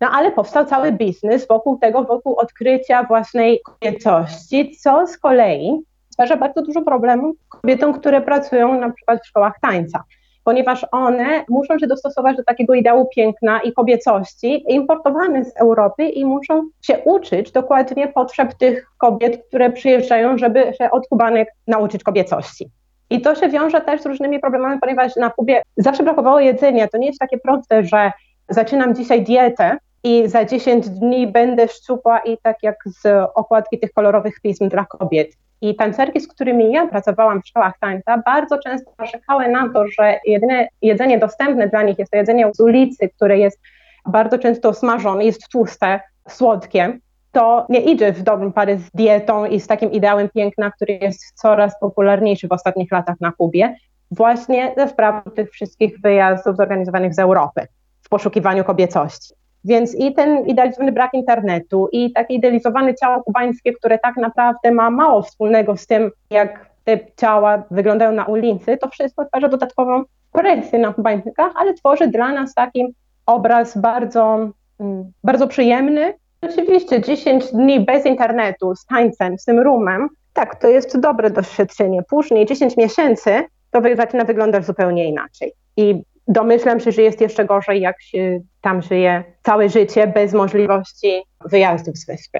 No 0.00 0.08
ale 0.10 0.32
powstał 0.32 0.66
cały 0.66 0.92
biznes 0.92 1.48
wokół 1.48 1.78
tego, 1.78 2.04
wokół 2.04 2.36
odkrycia 2.36 3.02
własnej 3.04 3.60
kobiecości, 3.64 4.76
co 4.76 5.06
z 5.06 5.18
kolei 5.18 5.80
stwarza 6.10 6.36
bardzo 6.36 6.62
dużo 6.62 6.82
problemów 6.82 7.36
kobietom, 7.48 7.92
które 7.92 8.20
pracują 8.20 8.80
na 8.80 8.90
przykład 8.90 9.22
w 9.22 9.26
szkołach 9.26 9.54
tańca 9.62 10.04
ponieważ 10.50 10.86
one 10.92 11.44
muszą 11.48 11.78
się 11.78 11.86
dostosować 11.86 12.36
do 12.36 12.44
takiego 12.44 12.74
ideału 12.74 13.08
piękna 13.16 13.60
i 13.60 13.72
kobiecości 13.72 14.64
importowane 14.68 15.44
z 15.44 15.56
Europy 15.56 16.04
i 16.04 16.24
muszą 16.24 16.68
się 16.82 16.98
uczyć 17.04 17.52
dokładnie 17.52 18.08
potrzeb 18.08 18.54
tych 18.54 18.86
kobiet, 18.98 19.44
które 19.48 19.70
przyjeżdżają, 19.70 20.38
żeby 20.38 20.72
się 20.78 20.90
od 20.90 21.08
Kubanek 21.08 21.48
nauczyć 21.66 22.02
kobiecości. 22.02 22.70
I 23.10 23.20
to 23.20 23.34
się 23.34 23.48
wiąże 23.48 23.80
też 23.80 24.02
z 24.02 24.06
różnymi 24.06 24.40
problemami, 24.40 24.80
ponieważ 24.80 25.16
na 25.16 25.30
Kubie 25.30 25.62
zawsze 25.76 26.02
brakowało 26.02 26.40
jedzenia. 26.40 26.88
To 26.88 26.98
nie 26.98 27.06
jest 27.06 27.20
takie 27.20 27.38
proste, 27.38 27.84
że 27.84 28.12
zaczynam 28.48 28.94
dzisiaj 28.94 29.22
dietę 29.22 29.76
i 30.04 30.28
za 30.28 30.44
10 30.44 30.88
dni 30.88 31.26
będę 31.26 31.68
szczupła 31.68 32.18
i 32.18 32.38
tak 32.42 32.56
jak 32.62 32.76
z 32.86 33.28
okładki 33.34 33.78
tych 33.78 33.92
kolorowych 33.92 34.40
pism 34.42 34.68
dla 34.68 34.84
kobiet. 34.84 35.28
I 35.60 35.74
tancerki, 35.74 36.20
z 36.20 36.28
którymi 36.28 36.72
ja 36.72 36.86
pracowałam 36.86 37.42
w 37.42 37.48
szkołach 37.48 37.78
tańca, 37.80 38.22
bardzo 38.26 38.58
często 38.58 38.92
narzekały 38.98 39.48
na 39.48 39.68
to, 39.68 39.84
że 39.88 40.18
jedyne 40.26 40.68
jedzenie 40.82 41.18
dostępne 41.18 41.68
dla 41.68 41.82
nich 41.82 41.98
jest 41.98 42.10
to 42.10 42.16
jedzenie 42.16 42.50
z 42.54 42.60
ulicy, 42.60 43.08
które 43.08 43.38
jest 43.38 43.60
bardzo 44.06 44.38
często 44.38 44.74
smażone, 44.74 45.24
jest 45.24 45.48
tłuste, 45.48 46.00
słodkie. 46.28 46.98
To 47.32 47.66
nie 47.68 47.80
idzie 47.80 48.12
w 48.12 48.22
dobrą 48.22 48.52
parę 48.52 48.78
z 48.78 48.90
dietą 48.90 49.44
i 49.44 49.60
z 49.60 49.66
takim 49.66 49.92
ideałem 49.92 50.28
piękna, 50.28 50.70
który 50.70 50.92
jest 50.92 51.32
coraz 51.34 51.80
popularniejszy 51.80 52.48
w 52.48 52.52
ostatnich 52.52 52.92
latach 52.92 53.16
na 53.20 53.32
Kubie, 53.32 53.76
właśnie 54.10 54.74
ze 54.76 54.88
sprawą 54.88 55.30
tych 55.30 55.50
wszystkich 55.50 56.00
wyjazdów 56.00 56.56
zorganizowanych 56.56 57.14
z 57.14 57.18
Europy 57.18 57.66
w 58.02 58.08
poszukiwaniu 58.08 58.64
kobiecości. 58.64 59.39
Więc 59.64 59.94
i 59.94 60.14
ten 60.14 60.46
idealizowany 60.46 60.92
brak 60.92 61.14
internetu, 61.14 61.88
i 61.92 62.12
takie 62.12 62.34
idealizowane 62.34 62.94
ciało 62.94 63.22
kubańskie, 63.22 63.72
które 63.72 63.98
tak 63.98 64.16
naprawdę 64.16 64.70
ma 64.70 64.90
mało 64.90 65.22
wspólnego 65.22 65.76
z 65.76 65.86
tym, 65.86 66.10
jak 66.30 66.70
te 66.84 66.98
ciała 67.16 67.62
wyglądają 67.70 68.12
na 68.12 68.24
ulicy, 68.24 68.76
to 68.76 68.88
wszystko 68.88 69.24
stwarza 69.24 69.48
dodatkową 69.48 70.02
presję 70.32 70.78
na 70.78 70.92
Kubańczykach, 70.92 71.52
ale 71.56 71.74
tworzy 71.74 72.08
dla 72.08 72.32
nas 72.32 72.54
taki 72.54 72.94
obraz 73.26 73.78
bardzo, 73.78 74.50
mm, 74.80 75.12
bardzo 75.24 75.48
przyjemny 75.48 76.14
Oczywiście 76.42 77.00
10 77.00 77.52
dni 77.52 77.80
bez 77.80 78.06
internetu, 78.06 78.74
z 78.76 78.86
tańcem, 78.86 79.38
z 79.38 79.44
tym 79.44 79.60
rumem, 79.60 80.08
tak, 80.32 80.60
to 80.60 80.68
jest 80.68 81.00
dobre 81.00 81.30
doświadczenie. 81.30 82.02
Później 82.02 82.46
10 82.46 82.76
miesięcy 82.76 83.30
to 83.70 83.80
zaczyna 83.96 84.24
wyglądać 84.24 84.66
zupełnie 84.66 85.08
inaczej. 85.08 85.52
I 85.76 86.02
domyślam 86.30 86.80
się, 86.80 86.92
że 86.92 87.02
jest 87.02 87.20
jeszcze 87.20 87.44
gorzej, 87.44 87.80
jak 87.80 88.02
się 88.02 88.40
tam 88.60 88.82
żyje 88.82 89.24
całe 89.42 89.68
życie 89.68 90.06
bez 90.06 90.32
możliwości 90.32 91.22
wyjazdów 91.50 91.98
z 91.98 92.06
wyspy. 92.06 92.38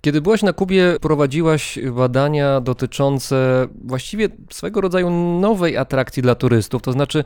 Kiedy 0.00 0.20
byłaś 0.20 0.42
na 0.42 0.52
Kubie, 0.52 0.96
prowadziłaś 1.00 1.78
badania 1.92 2.60
dotyczące 2.60 3.66
właściwie 3.84 4.28
swego 4.50 4.80
rodzaju 4.80 5.10
nowej 5.40 5.76
atrakcji 5.76 6.22
dla 6.22 6.34
turystów, 6.34 6.82
to 6.82 6.92
znaczy 6.92 7.24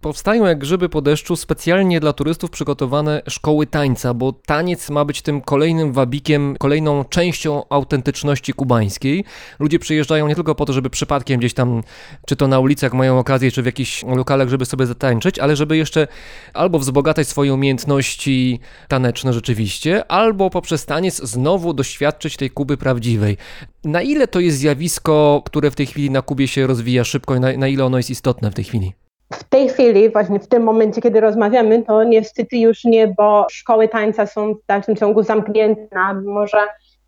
powstają 0.00 0.44
jak 0.44 0.58
grzyby 0.58 0.88
po 0.88 1.02
deszczu 1.02 1.36
specjalnie 1.36 2.00
dla 2.00 2.12
turystów 2.12 2.50
przygotowane 2.50 3.22
szkoły 3.28 3.66
tańca, 3.66 4.14
bo 4.14 4.32
taniec 4.32 4.90
ma 4.90 5.04
być 5.04 5.22
tym 5.22 5.40
kolejnym 5.40 5.92
wabikiem, 5.92 6.56
kolejną 6.58 7.04
częścią 7.04 7.62
autentyczności 7.68 8.52
kubańskiej. 8.52 9.24
Ludzie 9.58 9.78
przyjeżdżają 9.78 10.28
nie 10.28 10.34
tylko 10.34 10.54
po 10.54 10.66
to, 10.66 10.72
żeby 10.72 10.90
przypadkiem 10.90 11.38
gdzieś 11.40 11.54
tam, 11.54 11.82
czy 12.26 12.36
to 12.36 12.48
na 12.48 12.58
ulicach 12.58 12.92
mają 12.92 13.18
okazję, 13.18 13.50
czy 13.50 13.62
w 13.62 13.66
jakichś 13.66 14.02
lokalach, 14.02 14.48
żeby 14.48 14.66
sobie 14.66 14.86
zatańczyć, 14.86 15.38
ale 15.38 15.56
żeby 15.56 15.76
jeszcze 15.76 16.08
albo 16.54 16.78
wzbogacać 16.78 17.28
swoje 17.28 17.54
umiejętności 17.54 18.60
taneczne 18.88 19.32
rzeczywiście, 19.32 20.10
albo 20.10 20.50
poprzez 20.50 20.86
taniec 20.86 21.16
znowu 21.16 21.74
doświadczyć 21.74 22.36
tej 22.36 22.50
Kuby 22.50 22.76
prawdziwej. 22.76 23.36
Na 23.84 24.02
ile 24.02 24.28
to 24.28 24.40
jest 24.40 24.58
zjawisko, 24.58 25.42
które 25.46 25.70
w 25.70 25.74
tej 25.74 25.86
chwili 25.86 26.10
na 26.10 26.22
Kubie 26.22 26.48
się 26.48 26.66
rozwija 26.66 27.04
szybko 27.04 27.36
i 27.36 27.40
na, 27.40 27.52
na 27.52 27.68
ile 27.68 27.84
ono 27.84 27.96
jest 27.96 28.10
istotne 28.10 28.50
w 28.50 28.54
tej 28.54 28.64
chwili? 28.64 29.03
W 29.32 29.44
tej 29.44 29.68
chwili, 29.68 30.10
właśnie 30.10 30.40
w 30.40 30.48
tym 30.48 30.62
momencie, 30.62 31.00
kiedy 31.00 31.20
rozmawiamy, 31.20 31.82
to 31.82 32.04
niestety 32.04 32.56
już 32.56 32.84
nie, 32.84 33.08
bo 33.08 33.46
szkoły 33.50 33.88
tańca 33.88 34.26
są 34.26 34.54
w 34.54 34.66
dalszym 34.68 34.96
ciągu 34.96 35.22
zamknięte, 35.22 36.14
może 36.26 36.58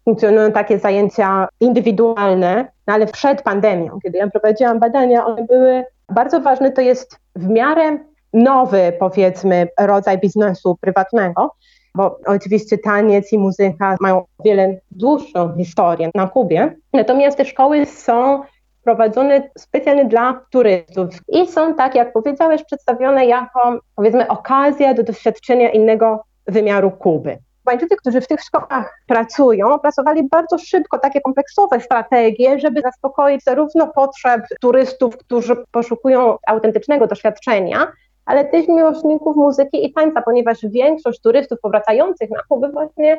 funkcjonują 0.05 0.53
takie 0.53 0.79
zajęcia 0.79 1.49
indywidualne, 1.61 2.69
no 2.87 2.95
ale 2.95 3.07
przed 3.07 3.43
pandemią, 3.43 3.99
kiedy 4.03 4.19
ja 4.19 4.31
prowadziłam 4.31 4.81
badania, 4.81 5.27
one 5.27 5.45
były 5.45 5.85
bardzo 6.15 6.41
ważne, 6.41 6.73
to 6.73 6.81
jest 6.81 7.19
w 7.37 7.49
miarę 7.49 7.99
nowy, 8.33 8.93
powiedzmy, 8.99 9.69
rodzaj 9.81 10.19
biznesu 10.19 10.77
prywatnego, 10.81 11.55
bo 11.95 12.19
oczywiście 12.27 12.79
taniec 12.79 13.33
i 13.33 13.39
muzyka 13.39 13.97
mają 14.01 14.19
o 14.19 14.27
wiele 14.45 14.81
dłuższą 14.91 15.57
historię 15.57 16.11
na 16.15 16.27
Kubie, 16.27 16.77
natomiast 16.93 17.37
te 17.37 17.45
szkoły 17.45 17.87
są 17.87 18.43
prowadzone 18.87 19.51
specjalnie 19.59 20.05
dla 20.05 20.41
turystów 20.51 21.09
i 21.29 21.47
są, 21.47 21.75
tak 21.75 21.95
jak 21.95 22.13
powiedziałeś, 22.13 22.65
przedstawione 22.65 23.27
jako, 23.27 23.79
powiedzmy, 23.97 24.29
okazja 24.29 24.95
do 24.95 25.03
doświadczenia 25.03 25.71
innego 25.71 26.25
wymiaru 26.47 26.91
Kuby. 26.91 27.39
Kubańczycy, 27.65 27.97
którzy 27.97 28.21
w 28.21 28.27
tych 28.27 28.41
szkołach 28.41 29.01
pracują, 29.07 29.75
opracowali 29.75 30.29
bardzo 30.29 30.59
szybko 30.59 30.99
takie 30.99 31.21
kompleksowe 31.21 31.81
strategie, 31.81 32.59
żeby 32.59 32.81
zaspokoić 32.81 33.45
zarówno 33.45 33.89
potrzeb 33.89 34.43
turystów, 34.61 35.17
którzy 35.17 35.57
poszukują 35.71 36.37
autentycznego 36.47 37.07
doświadczenia, 37.07 37.93
ale 38.27 38.45
też 38.45 38.69
miłośników 38.69 39.37
muzyki 39.37 39.87
i 39.87 39.93
tańca, 39.93 40.23
ponieważ 40.23 40.59
większość 40.63 41.21
turystów 41.21 41.61
powracających 41.61 42.31
na 42.31 42.41
Kubę 42.49 42.71
właśnie 42.71 43.19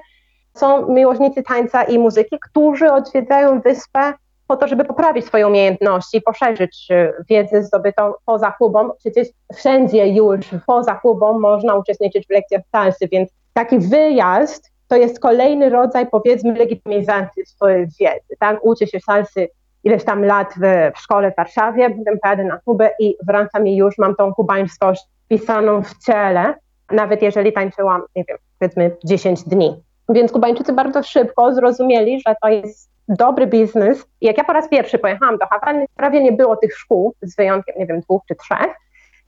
są 0.53 0.87
miłośnicy 0.93 1.43
tańca 1.43 1.83
i 1.83 1.99
muzyki, 1.99 2.39
którzy 2.49 2.91
odwiedzają 2.91 3.61
wyspę 3.61 4.13
po 4.47 4.57
to, 4.57 4.67
żeby 4.67 4.85
poprawić 4.85 5.25
swoje 5.25 5.47
umiejętności, 5.47 6.21
poszerzyć 6.21 6.87
e, 6.91 7.13
wiedzę 7.29 7.63
zdobytą 7.63 8.13
poza 8.25 8.51
Kubą. 8.51 8.89
Przecież 8.97 9.27
wszędzie 9.55 10.07
już 10.07 10.45
poza 10.67 10.95
Kubą 10.95 11.39
można 11.39 11.75
uczestniczyć 11.75 12.27
w 12.27 12.29
lekcjach 12.29 12.61
salsy, 12.71 13.07
więc 13.11 13.29
taki 13.53 13.79
wyjazd 13.79 14.71
to 14.87 14.95
jest 14.95 15.19
kolejny 15.19 15.69
rodzaj, 15.69 16.07
powiedzmy, 16.07 16.53
legitymizacji 16.53 17.45
swojej 17.45 17.87
wiedzy. 17.99 18.35
Tak? 18.39 18.65
Uczę 18.65 18.87
się 18.87 18.99
salsy 18.99 19.47
ileś 19.83 20.03
tam 20.03 20.25
lat 20.25 20.53
w, 20.57 20.91
w 20.95 20.99
szkole 20.99 21.31
w 21.31 21.35
Warszawie, 21.35 21.89
potem 21.89 22.19
pojadę 22.19 22.43
na 22.43 22.57
Kubę 22.65 22.89
i 22.99 23.15
wracam 23.27 23.67
i 23.67 23.75
już 23.75 23.97
mam 23.97 24.15
tą 24.15 24.33
kubańskość 24.33 25.03
pisaną 25.27 25.83
w 25.83 26.05
ciele, 26.05 26.53
nawet 26.91 27.21
jeżeli 27.21 27.53
tańczyłam, 27.53 28.01
nie 28.15 28.23
wiem, 28.23 28.37
powiedzmy 28.59 28.91
10 29.03 29.43
dni. 29.43 29.83
Więc 30.09 30.31
Kubańczycy 30.31 30.73
bardzo 30.73 31.03
szybko 31.03 31.53
zrozumieli, 31.53 32.21
że 32.27 32.35
to 32.41 32.49
jest 32.49 32.89
dobry 33.07 33.47
biznes. 33.47 34.05
Jak 34.21 34.37
ja 34.37 34.43
po 34.43 34.53
raz 34.53 34.69
pierwszy 34.69 34.99
pojechałam 34.99 35.37
do 35.37 35.47
Hawany, 35.47 35.85
prawie 35.95 36.23
nie 36.23 36.31
było 36.31 36.55
tych 36.55 36.77
szkół, 36.77 37.13
z 37.21 37.35
wyjątkiem, 37.35 37.75
nie 37.79 37.85
wiem, 37.85 38.01
dwóch 38.01 38.21
czy 38.27 38.35
trzech. 38.35 38.75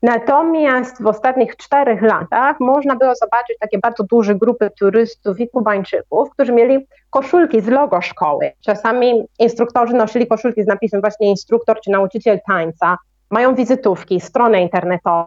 Natomiast 0.01 1.03
w 1.03 1.07
ostatnich 1.07 1.55
czterech 1.55 2.01
latach 2.01 2.59
można 2.59 2.95
było 2.95 3.15
zobaczyć 3.15 3.57
takie 3.59 3.79
bardzo 3.79 4.03
duże 4.03 4.35
grupy 4.35 4.69
turystów 4.79 5.39
i 5.39 5.49
Kubańczyków, 5.49 6.29
którzy 6.29 6.53
mieli 6.53 6.87
koszulki 7.09 7.61
z 7.61 7.67
logo 7.67 8.01
szkoły. 8.01 8.51
Czasami 8.65 9.23
instruktorzy 9.39 9.93
nosili 9.93 10.27
koszulki 10.27 10.63
z 10.63 10.67
napisem 10.67 11.01
właśnie 11.01 11.29
instruktor 11.29 11.81
czy 11.81 11.91
nauczyciel 11.91 12.39
tańca. 12.47 12.97
Mają 13.29 13.55
wizytówki, 13.55 14.21
stronę 14.21 14.61
internetową, 14.61 15.25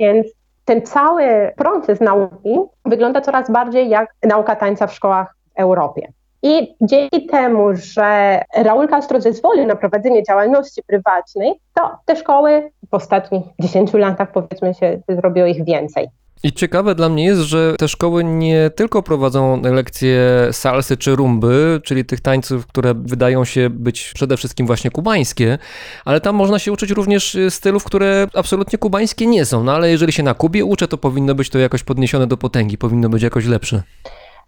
więc 0.00 0.26
ten 0.64 0.82
cały 0.82 1.52
proces 1.56 2.00
nauki 2.00 2.58
wygląda 2.84 3.20
coraz 3.20 3.50
bardziej 3.50 3.88
jak 3.88 4.14
nauka 4.22 4.56
tańca 4.56 4.86
w 4.86 4.94
szkołach 4.94 5.34
w 5.56 5.60
Europie. 5.60 6.12
I 6.42 6.74
dzięki 6.80 7.26
temu, 7.26 7.68
że 7.74 8.40
Raul 8.54 8.88
Castro 8.88 9.20
zezwolił 9.20 9.66
na 9.66 9.76
prowadzenie 9.76 10.22
działalności 10.22 10.82
prywatnej, 10.86 11.52
to 11.74 11.90
te 12.04 12.16
szkoły 12.16 12.70
w 12.90 12.94
ostatnich 12.94 13.42
10 13.60 13.92
latach, 13.94 14.32
powiedzmy 14.32 14.74
się, 14.74 15.00
zrobiło 15.08 15.46
ich 15.46 15.64
więcej. 15.64 16.08
I 16.44 16.52
ciekawe 16.52 16.94
dla 16.94 17.08
mnie 17.08 17.24
jest, 17.24 17.40
że 17.40 17.74
te 17.78 17.88
szkoły 17.88 18.24
nie 18.24 18.70
tylko 18.70 19.02
prowadzą 19.02 19.62
lekcje 19.62 20.20
salsy 20.52 20.96
czy 20.96 21.16
rumby, 21.16 21.80
czyli 21.84 22.04
tych 22.04 22.20
tańców, 22.20 22.66
które 22.66 22.94
wydają 22.94 23.44
się 23.44 23.70
być 23.70 24.12
przede 24.14 24.36
wszystkim 24.36 24.66
właśnie 24.66 24.90
kubańskie, 24.90 25.58
ale 26.04 26.20
tam 26.20 26.36
można 26.36 26.58
się 26.58 26.72
uczyć 26.72 26.90
również 26.90 27.36
stylów, 27.50 27.84
które 27.84 28.26
absolutnie 28.34 28.78
kubańskie 28.78 29.26
nie 29.26 29.44
są. 29.44 29.64
No 29.64 29.72
ale 29.72 29.90
jeżeli 29.90 30.12
się 30.12 30.22
na 30.22 30.34
Kubie 30.34 30.64
uczę, 30.64 30.88
to 30.88 30.98
powinno 30.98 31.34
być 31.34 31.50
to 31.50 31.58
jakoś 31.58 31.82
podniesione 31.82 32.26
do 32.26 32.36
potęgi, 32.36 32.78
powinno 32.78 33.08
być 33.08 33.22
jakoś 33.22 33.46
lepsze. 33.46 33.82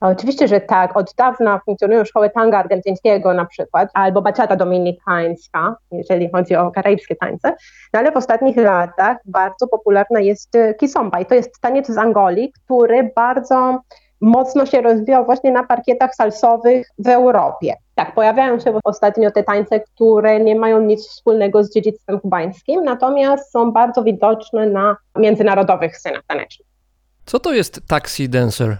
Oczywiście, 0.00 0.48
że 0.48 0.60
tak. 0.60 0.96
Od 0.96 1.14
dawna 1.18 1.60
funkcjonują 1.64 2.04
szkoły 2.04 2.30
tanga 2.30 2.58
argentyńskiego 2.58 3.34
na 3.34 3.44
przykład, 3.44 3.88
albo 3.94 4.22
bachata 4.22 4.56
dominikańska, 4.56 5.76
jeżeli 5.92 6.30
chodzi 6.30 6.56
o 6.56 6.70
karaibskie 6.70 7.16
tańce. 7.16 7.56
No 7.92 8.00
ale 8.00 8.12
w 8.12 8.16
ostatnich 8.16 8.56
latach 8.56 9.16
bardzo 9.24 9.68
popularna 9.68 10.20
jest 10.20 10.54
e, 10.54 10.74
kizomba 10.74 11.20
i 11.20 11.26
to 11.26 11.34
jest 11.34 11.60
taniec 11.60 11.86
z 11.86 11.98
Angolii, 11.98 12.52
który 12.52 13.10
bardzo 13.16 13.80
mocno 14.20 14.66
się 14.66 14.80
rozwijał 14.80 15.24
właśnie 15.24 15.52
na 15.52 15.64
parkietach 15.64 16.14
salsowych 16.14 16.88
w 16.98 17.08
Europie. 17.08 17.74
Tak, 17.94 18.14
pojawiają 18.14 18.60
się 18.60 18.78
ostatnio 18.84 19.30
te 19.30 19.42
tańce, 19.42 19.80
które 19.80 20.40
nie 20.40 20.56
mają 20.56 20.80
nic 20.80 21.08
wspólnego 21.08 21.64
z 21.64 21.74
dziedzictwem 21.74 22.20
kubańskim, 22.20 22.84
natomiast 22.84 23.52
są 23.52 23.72
bardzo 23.72 24.02
widoczne 24.02 24.66
na 24.66 24.96
międzynarodowych 25.16 25.96
scenach 25.96 26.22
tanecznych. 26.26 26.68
Co 27.26 27.40
to 27.40 27.52
jest 27.52 27.80
taxi 27.88 28.28
dancer? 28.28 28.76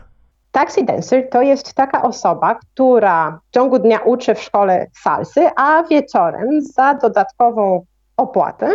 Taxi 0.55 0.85
dancer 0.85 1.29
to 1.31 1.43
jest 1.43 1.75
taka 1.75 2.03
osoba, 2.03 2.55
która 2.55 3.41
w 3.51 3.55
ciągu 3.55 3.79
dnia 3.79 3.99
uczy 3.99 4.35
w 4.35 4.43
szkole 4.43 4.87
salsy, 5.03 5.49
a 5.57 5.83
wieczorem 5.83 6.63
za 6.63 6.95
dodatkową 6.95 7.85
opłatę 8.17 8.71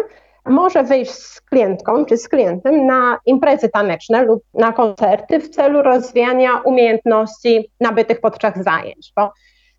może 0.45 0.83
wyjść 0.83 1.11
z 1.11 1.41
klientką 1.41 2.05
czy 2.05 2.17
z 2.17 2.29
klientem 2.29 2.85
na 2.85 3.17
imprezy 3.25 3.69
taneczne 3.69 4.23
lub 4.23 4.43
na 4.53 4.73
koncerty 4.73 5.39
w 5.39 5.49
celu 5.49 5.81
rozwijania 5.81 6.57
umiejętności 6.65 7.71
nabytych 7.79 8.21
podczas 8.21 8.53
zajęć. 8.55 9.11
Bo 9.15 9.33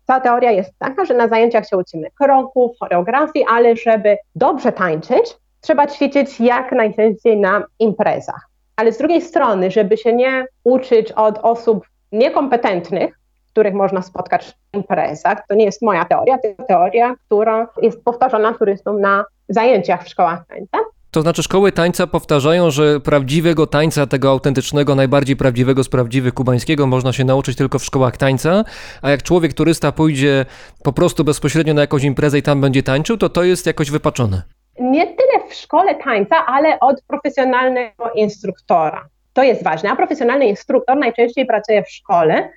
ta 0.05 0.19
teoria 0.19 0.51
jest 0.51 0.73
taka, 0.79 1.05
że 1.05 1.13
na 1.13 1.27
zajęciach 1.27 1.67
się 1.67 1.77
uczymy 1.77 2.11
kroków, 2.11 2.71
choreografii, 2.79 3.45
ale 3.49 3.75
żeby 3.75 4.17
dobrze 4.35 4.71
tańczyć, 4.71 5.37
trzeba 5.59 5.87
ćwiczyć 5.87 6.39
jak 6.39 6.71
najczęściej 6.71 7.37
na 7.37 7.63
imprezach. 7.79 8.51
Ale 8.75 8.91
z 8.91 8.97
drugiej 8.97 9.21
strony, 9.21 9.71
żeby 9.71 9.97
się 9.97 10.13
nie 10.13 10.45
uczyć 10.63 11.11
od 11.11 11.37
osób 11.37 11.90
niekompetentnych, 12.11 13.19
których 13.51 13.73
można 13.73 14.01
spotkać 14.01 14.45
w 14.45 14.77
imprezach, 14.77 15.47
to 15.49 15.55
nie 15.55 15.65
jest 15.65 15.81
moja 15.81 16.05
teoria, 16.05 16.37
to 16.37 16.47
jest 16.47 16.67
teoria, 16.67 17.15
która 17.25 17.67
jest 17.81 18.03
powtarzana 18.03 18.53
turystom 18.53 19.01
na 19.01 19.25
zajęciach 19.49 20.03
w 20.03 20.09
szkołach 20.09 20.47
tańca. 20.47 20.77
To 21.11 21.21
znaczy 21.21 21.43
szkoły 21.43 21.71
tańca 21.71 22.07
powtarzają, 22.07 22.71
że 22.71 22.99
prawdziwego 22.99 23.67
tańca, 23.67 24.07
tego 24.07 24.29
autentycznego, 24.29 24.95
najbardziej 24.95 25.35
prawdziwego 25.35 25.83
z 25.83 25.89
prawdziwych 25.89 26.33
kubańskiego 26.33 26.87
można 26.87 27.13
się 27.13 27.23
nauczyć 27.23 27.57
tylko 27.57 27.79
w 27.79 27.83
szkołach 27.83 28.17
tańca, 28.17 28.63
a 29.01 29.09
jak 29.09 29.23
człowiek 29.23 29.53
turysta 29.53 29.91
pójdzie 29.91 30.45
po 30.83 30.93
prostu 30.93 31.23
bezpośrednio 31.23 31.73
na 31.73 31.81
jakąś 31.81 32.03
imprezę 32.03 32.37
i 32.37 32.41
tam 32.41 32.61
będzie 32.61 32.83
tańczył, 32.83 33.17
to 33.17 33.29
to 33.29 33.43
jest 33.43 33.65
jakoś 33.65 33.91
wypaczone. 33.91 34.41
Nie 34.79 35.05
tyle 35.05 35.47
w 35.49 35.53
szkole 35.53 35.95
tańca, 35.95 36.45
ale 36.45 36.79
od 36.79 37.01
profesjonalnego 37.07 38.11
instruktora. 38.15 39.07
To 39.33 39.43
jest 39.43 39.63
ważne, 39.63 39.89
a 39.89 39.95
profesjonalny 39.95 40.45
instruktor 40.45 40.97
najczęściej 40.97 41.45
pracuje 41.45 41.83
w 41.83 41.89
szkole, 41.89 42.49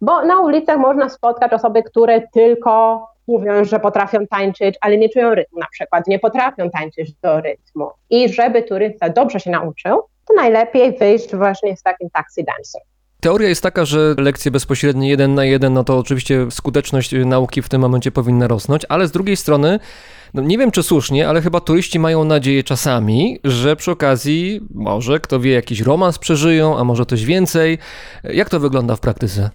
bo 0.00 0.24
na 0.24 0.40
ulicach 0.40 0.78
można 0.78 1.08
spotkać 1.08 1.52
osoby, 1.52 1.82
które 1.82 2.22
tylko 2.28 3.06
mówią, 3.26 3.64
że 3.64 3.80
potrafią 3.80 4.26
tańczyć, 4.26 4.76
ale 4.80 4.98
nie 4.98 5.08
czują 5.08 5.34
rytmu 5.34 5.58
na 5.58 5.66
przykład, 5.72 6.06
nie 6.06 6.18
potrafią 6.18 6.70
tańczyć 6.70 7.12
do 7.22 7.40
rytmu. 7.40 7.90
I 8.10 8.32
żeby 8.32 8.62
turysta 8.62 9.08
dobrze 9.08 9.40
się 9.40 9.50
nauczył, 9.50 10.02
to 10.28 10.34
najlepiej 10.34 10.98
wyjść 10.98 11.36
właśnie 11.36 11.76
z 11.76 11.82
takim 11.82 12.10
taxi 12.10 12.44
dancer. 12.44 12.82
Teoria 13.20 13.48
jest 13.48 13.62
taka, 13.62 13.84
że 13.84 14.14
lekcje 14.18 14.50
bezpośrednie 14.50 15.08
jeden 15.10 15.34
na 15.34 15.44
jeden, 15.44 15.72
no 15.72 15.84
to 15.84 15.98
oczywiście 15.98 16.50
skuteczność 16.50 17.12
nauki 17.24 17.62
w 17.62 17.68
tym 17.68 17.80
momencie 17.80 18.12
powinna 18.12 18.48
rosnąć, 18.48 18.86
ale 18.88 19.06
z 19.06 19.12
drugiej 19.12 19.36
strony, 19.36 19.78
no 20.34 20.42
nie 20.42 20.58
wiem 20.58 20.70
czy 20.70 20.82
słusznie, 20.82 21.28
ale 21.28 21.40
chyba 21.40 21.60
turyści 21.60 21.98
mają 21.98 22.24
nadzieję 22.24 22.62
czasami, 22.62 23.38
że 23.44 23.76
przy 23.76 23.90
okazji 23.90 24.60
może, 24.74 25.20
kto 25.20 25.40
wie, 25.40 25.52
jakiś 25.52 25.80
romans 25.80 26.18
przeżyją, 26.18 26.78
a 26.78 26.84
może 26.84 27.06
coś 27.06 27.24
więcej. 27.24 27.78
Jak 28.24 28.50
to 28.50 28.60
wygląda 28.60 28.96
w 28.96 29.00
praktyce? 29.00 29.50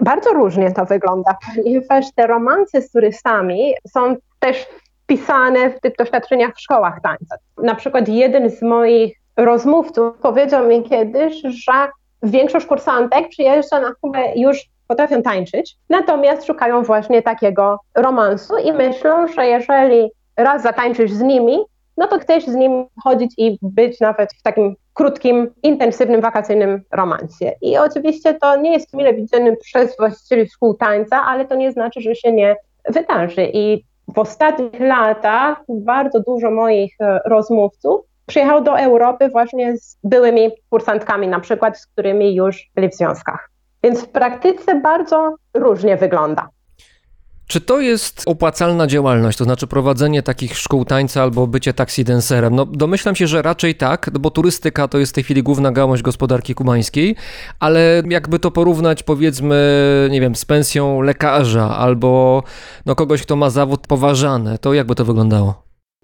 Bardzo 0.00 0.32
różnie 0.32 0.72
to 0.72 0.84
wygląda, 0.84 1.36
ponieważ 1.56 2.04
te 2.14 2.26
romanse 2.26 2.82
z 2.82 2.90
turystami 2.90 3.74
są 3.88 4.16
też 4.38 4.66
wpisane 5.02 5.70
w 5.70 5.80
tych 5.80 5.96
doświadczeniach 5.98 6.54
w 6.56 6.60
szkołach 6.60 7.00
tańca. 7.02 7.36
Na 7.62 7.74
przykład 7.74 8.08
jeden 8.08 8.50
z 8.50 8.62
moich 8.62 9.18
rozmówców 9.36 10.18
powiedział 10.22 10.68
mi 10.68 10.82
kiedyś, 10.82 11.42
że 11.42 11.88
większość 12.22 12.66
kursantek 12.66 13.28
przyjeżdża 13.28 13.80
na 13.80 13.94
Kubę 14.00 14.32
już 14.36 14.58
potrafią 14.88 15.22
tańczyć, 15.22 15.76
natomiast 15.88 16.46
szukają 16.46 16.82
właśnie 16.82 17.22
takiego 17.22 17.78
romansu 17.94 18.56
i 18.56 18.72
myślą, 18.72 19.26
że 19.28 19.46
jeżeli 19.46 20.10
raz 20.36 20.62
zatańczysz 20.62 21.10
z 21.10 21.20
nimi, 21.20 21.58
no 21.96 22.06
to 22.06 22.18
chcesz 22.18 22.46
z 22.46 22.54
nim 22.54 22.86
chodzić 23.04 23.34
i 23.38 23.58
być 23.62 24.00
nawet 24.00 24.32
w 24.32 24.42
takim 24.42 24.74
krótkim, 24.94 25.50
intensywnym, 25.62 26.20
wakacyjnym 26.20 26.82
romansie. 26.92 27.52
I 27.62 27.78
oczywiście 27.78 28.34
to 28.34 28.56
nie 28.56 28.72
jest 28.72 28.94
mile 28.94 29.14
widziane 29.14 29.56
przez 29.56 29.96
właścicieli 29.96 30.48
szkół 30.48 30.74
tańca, 30.74 31.22
ale 31.22 31.44
to 31.44 31.54
nie 31.54 31.72
znaczy, 31.72 32.00
że 32.00 32.14
się 32.14 32.32
nie 32.32 32.56
wydarzy. 32.88 33.50
I 33.52 33.84
w 34.14 34.18
ostatnich 34.18 34.80
latach 34.80 35.58
bardzo 35.68 36.20
dużo 36.20 36.50
moich 36.50 36.94
e, 37.00 37.20
rozmówców 37.24 38.00
przyjechało 38.26 38.60
do 38.60 38.78
Europy 38.78 39.28
właśnie 39.28 39.76
z 39.76 39.98
byłymi 40.04 40.50
kursantkami, 40.70 41.28
na 41.28 41.40
przykład, 41.40 41.78
z 41.78 41.86
którymi 41.86 42.34
już 42.34 42.70
byli 42.74 42.88
w 42.88 42.94
związkach. 42.94 43.50
Więc 43.86 44.04
w 44.04 44.08
praktyce 44.08 44.80
bardzo 44.80 45.34
różnie 45.54 45.96
wygląda. 45.96 46.48
Czy 47.48 47.60
to 47.60 47.80
jest 47.80 48.22
opłacalna 48.26 48.86
działalność, 48.86 49.38
to 49.38 49.44
znaczy 49.44 49.66
prowadzenie 49.66 50.22
takich 50.22 50.58
szkół 50.58 50.84
tańca 50.84 51.22
albo 51.22 51.46
bycie 51.46 51.72
taxi 51.72 52.04
dancerem? 52.04 52.54
No 52.54 52.64
domyślam 52.64 53.14
się, 53.14 53.26
że 53.26 53.42
raczej 53.42 53.74
tak, 53.74 54.10
bo 54.20 54.30
turystyka 54.30 54.88
to 54.88 54.98
jest 54.98 55.12
w 55.12 55.14
tej 55.14 55.24
chwili 55.24 55.42
główna 55.42 55.72
gałąź 55.72 56.02
gospodarki 56.02 56.54
kubańskiej, 56.54 57.16
ale 57.60 58.02
jakby 58.08 58.38
to 58.38 58.50
porównać 58.50 59.02
powiedzmy, 59.02 59.58
nie 60.10 60.20
wiem, 60.20 60.34
z 60.34 60.44
pensją 60.44 61.00
lekarza 61.00 61.76
albo 61.76 62.42
no, 62.86 62.94
kogoś, 62.94 63.22
kto 63.22 63.36
ma 63.36 63.50
zawód 63.50 63.86
poważany, 63.86 64.58
to 64.58 64.74
jakby 64.74 64.94
to 64.94 65.04
wyglądało? 65.04 65.62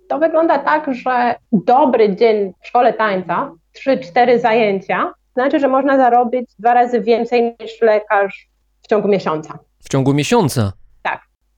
To 0.08 0.18
wygląda 0.18 0.58
tak, 0.58 0.94
że 0.94 1.34
dobry 1.52 2.16
dzień 2.16 2.52
w 2.62 2.66
szkole 2.66 2.92
tańca, 2.92 3.52
3-4 3.86 4.40
zajęcia, 4.40 5.12
znaczy, 5.34 5.60
że 5.60 5.68
można 5.68 5.96
zarobić 5.96 6.50
dwa 6.58 6.74
razy 6.74 7.00
więcej 7.00 7.56
niż 7.60 7.80
lekarz 7.80 8.48
w 8.82 8.86
ciągu 8.86 9.08
miesiąca. 9.08 9.58
W 9.84 9.88
ciągu 9.88 10.14
miesiąca? 10.14 10.72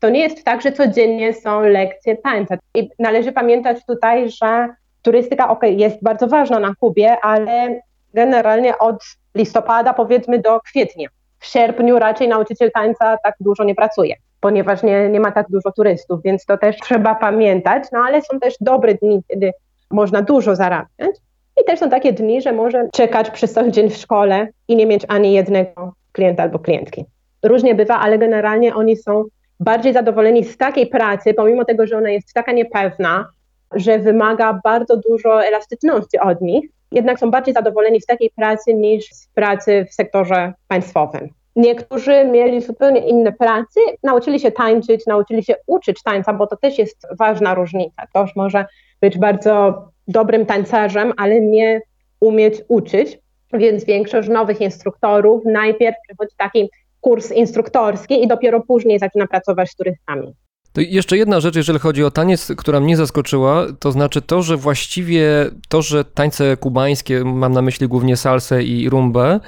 To 0.05 0.11
nie 0.11 0.21
jest 0.21 0.45
tak, 0.45 0.63
że 0.63 0.73
codziennie 0.73 1.35
są 1.35 1.61
lekcje 1.61 2.17
tańca. 2.17 2.57
I 2.75 2.91
należy 2.99 3.33
pamiętać 3.33 3.87
tutaj, 3.87 4.31
że 4.31 4.69
turystyka 5.03 5.49
ok, 5.49 5.63
jest 5.63 6.03
bardzo 6.03 6.27
ważna 6.27 6.59
na 6.59 6.75
Kubie, 6.81 7.17
ale 7.23 7.81
generalnie 8.15 8.79
od 8.79 8.97
listopada 9.35 9.95
powiedzmy 9.95 10.39
do 10.39 10.61
kwietnia. 10.61 11.09
W 11.39 11.47
sierpniu 11.47 11.99
raczej 11.99 12.29
nauczyciel 12.29 12.71
tańca 12.75 13.17
tak 13.23 13.35
dużo 13.41 13.65
nie 13.65 13.75
pracuje, 13.75 14.15
ponieważ 14.41 14.83
nie, 14.83 15.09
nie 15.09 15.21
ma 15.21 15.33
tak 15.33 15.47
dużo 15.51 15.73
turystów, 15.73 16.23
więc 16.23 16.45
to 16.45 16.59
też 16.59 16.77
trzeba 16.77 17.15
pamiętać. 17.15 17.85
No 17.93 17.99
ale 18.07 18.23
są 18.23 18.41
też 18.41 18.55
dobre 18.61 18.95
dni, 18.95 19.23
kiedy 19.29 19.53
można 19.91 20.23
dużo 20.23 20.57
zarabiać. 20.57 21.17
I 21.61 21.65
też 21.65 21.79
są 21.79 21.91
takie 21.91 22.13
dni, 22.13 22.43
że 22.43 22.53
może 22.53 22.89
czekać 22.93 23.31
przez 23.31 23.53
cały 23.53 23.71
dzień 23.71 23.91
w 23.91 23.97
szkole 23.97 24.49
i 24.69 24.77
nie 24.77 24.87
mieć 24.87 25.03
ani 25.09 25.33
jednego 25.33 25.93
klienta 26.13 26.43
albo 26.43 26.59
klientki. 26.59 27.05
Różnie 27.43 27.75
bywa, 27.75 27.99
ale 27.99 28.19
generalnie 28.19 28.75
oni 28.75 28.97
są 28.97 29.25
bardziej 29.61 29.93
zadowoleni 29.93 30.45
z 30.45 30.57
takiej 30.57 30.87
pracy, 30.87 31.35
pomimo 31.35 31.65
tego, 31.65 31.87
że 31.87 31.97
ona 31.97 32.11
jest 32.11 32.33
taka 32.35 32.53
niepewna, 32.53 33.29
że 33.75 33.99
wymaga 33.99 34.61
bardzo 34.65 34.97
dużo 34.97 35.45
elastyczności 35.45 36.19
od 36.19 36.41
nich, 36.41 36.71
jednak 36.93 37.19
są 37.19 37.31
bardziej 37.31 37.55
zadowoleni 37.55 38.01
z 38.01 38.07
takiej 38.07 38.31
pracy 38.37 38.75
niż 38.75 39.05
z 39.05 39.29
pracy 39.29 39.87
w 39.91 39.95
sektorze 39.95 40.53
państwowym. 40.69 41.29
Niektórzy 41.57 42.25
mieli 42.25 42.61
zupełnie 42.61 43.01
inne 43.01 43.33
prace, 43.33 43.81
nauczyli 44.03 44.41
się 44.41 44.51
tańczyć, 44.51 45.07
nauczyli 45.07 45.45
się 45.45 45.55
uczyć 45.67 46.03
tańca, 46.03 46.33
bo 46.33 46.47
to 46.47 46.57
też 46.57 46.79
jest 46.79 47.07
ważna 47.19 47.55
różnica. 47.55 48.07
Ktoś 48.07 48.37
może 48.37 48.67
być 49.01 49.19
bardzo 49.19 49.85
dobrym 50.09 50.47
tańcerzem, 50.47 51.13
ale 51.17 51.41
nie 51.41 51.81
umieć 52.21 52.55
uczyć, 52.69 53.19
więc 53.53 53.85
większość 53.85 54.29
nowych 54.29 54.61
instruktorów 54.61 55.43
najpierw 55.45 55.97
przychodzi 56.09 56.35
taki 56.37 56.71
kurs 57.01 57.33
instruktorski 57.33 58.23
i 58.23 58.29
dopiero 58.29 58.61
później 58.61 58.99
zaczyna 58.99 59.27
pracować 59.27 59.71
z 59.71 59.77
turystami. 59.77 60.35
To 60.73 60.81
jeszcze 60.81 61.17
jedna 61.17 61.41
rzecz, 61.41 61.57
jeżeli 61.57 61.79
chodzi 61.79 62.05
o 62.05 62.11
taniec, 62.11 62.53
która 62.57 62.81
mnie 62.81 62.97
zaskoczyła, 62.97 63.67
to 63.81 63.93
znaczy 63.93 64.23
to, 64.23 64.43
że 64.43 64.57
właściwie 64.57 65.51
to, 65.69 65.83
że 65.83 66.05
tańce 66.05 66.57
kubańskie, 66.57 67.25
mam 67.25 67.53
na 67.53 67.63
myśli 67.63 67.89
głównie 67.89 68.17
salsę 68.17 68.63
i 68.63 68.89
rumbę, 68.89 69.41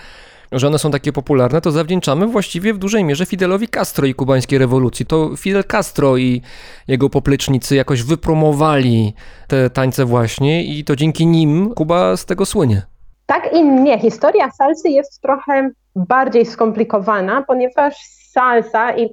że 0.52 0.66
one 0.66 0.78
są 0.78 0.90
takie 0.90 1.12
popularne, 1.12 1.60
to 1.60 1.70
zawdzięczamy 1.70 2.26
właściwie 2.26 2.74
w 2.74 2.78
dużej 2.78 3.04
mierze 3.04 3.26
Fidelowi 3.26 3.68
Castro 3.68 4.06
i 4.06 4.14
kubańskiej 4.14 4.58
rewolucji. 4.58 5.06
To 5.06 5.36
Fidel 5.36 5.64
Castro 5.64 6.16
i 6.16 6.42
jego 6.88 7.10
poplecznicy 7.10 7.76
jakoś 7.76 8.02
wypromowali 8.02 9.14
te 9.48 9.70
tańce 9.70 10.04
właśnie 10.04 10.64
i 10.64 10.84
to 10.84 10.96
dzięki 10.96 11.26
nim 11.26 11.74
Kuba 11.74 12.16
z 12.16 12.24
tego 12.24 12.46
słynie. 12.46 12.82
Tak 13.26 13.52
i 13.52 13.64
nie. 13.64 13.98
Historia 13.98 14.50
salsy 14.50 14.88
jest 14.88 15.20
trochę 15.22 15.70
bardziej 15.96 16.46
skomplikowana, 16.46 17.42
ponieważ 17.42 17.94
salsa 18.32 18.96
i 18.96 19.10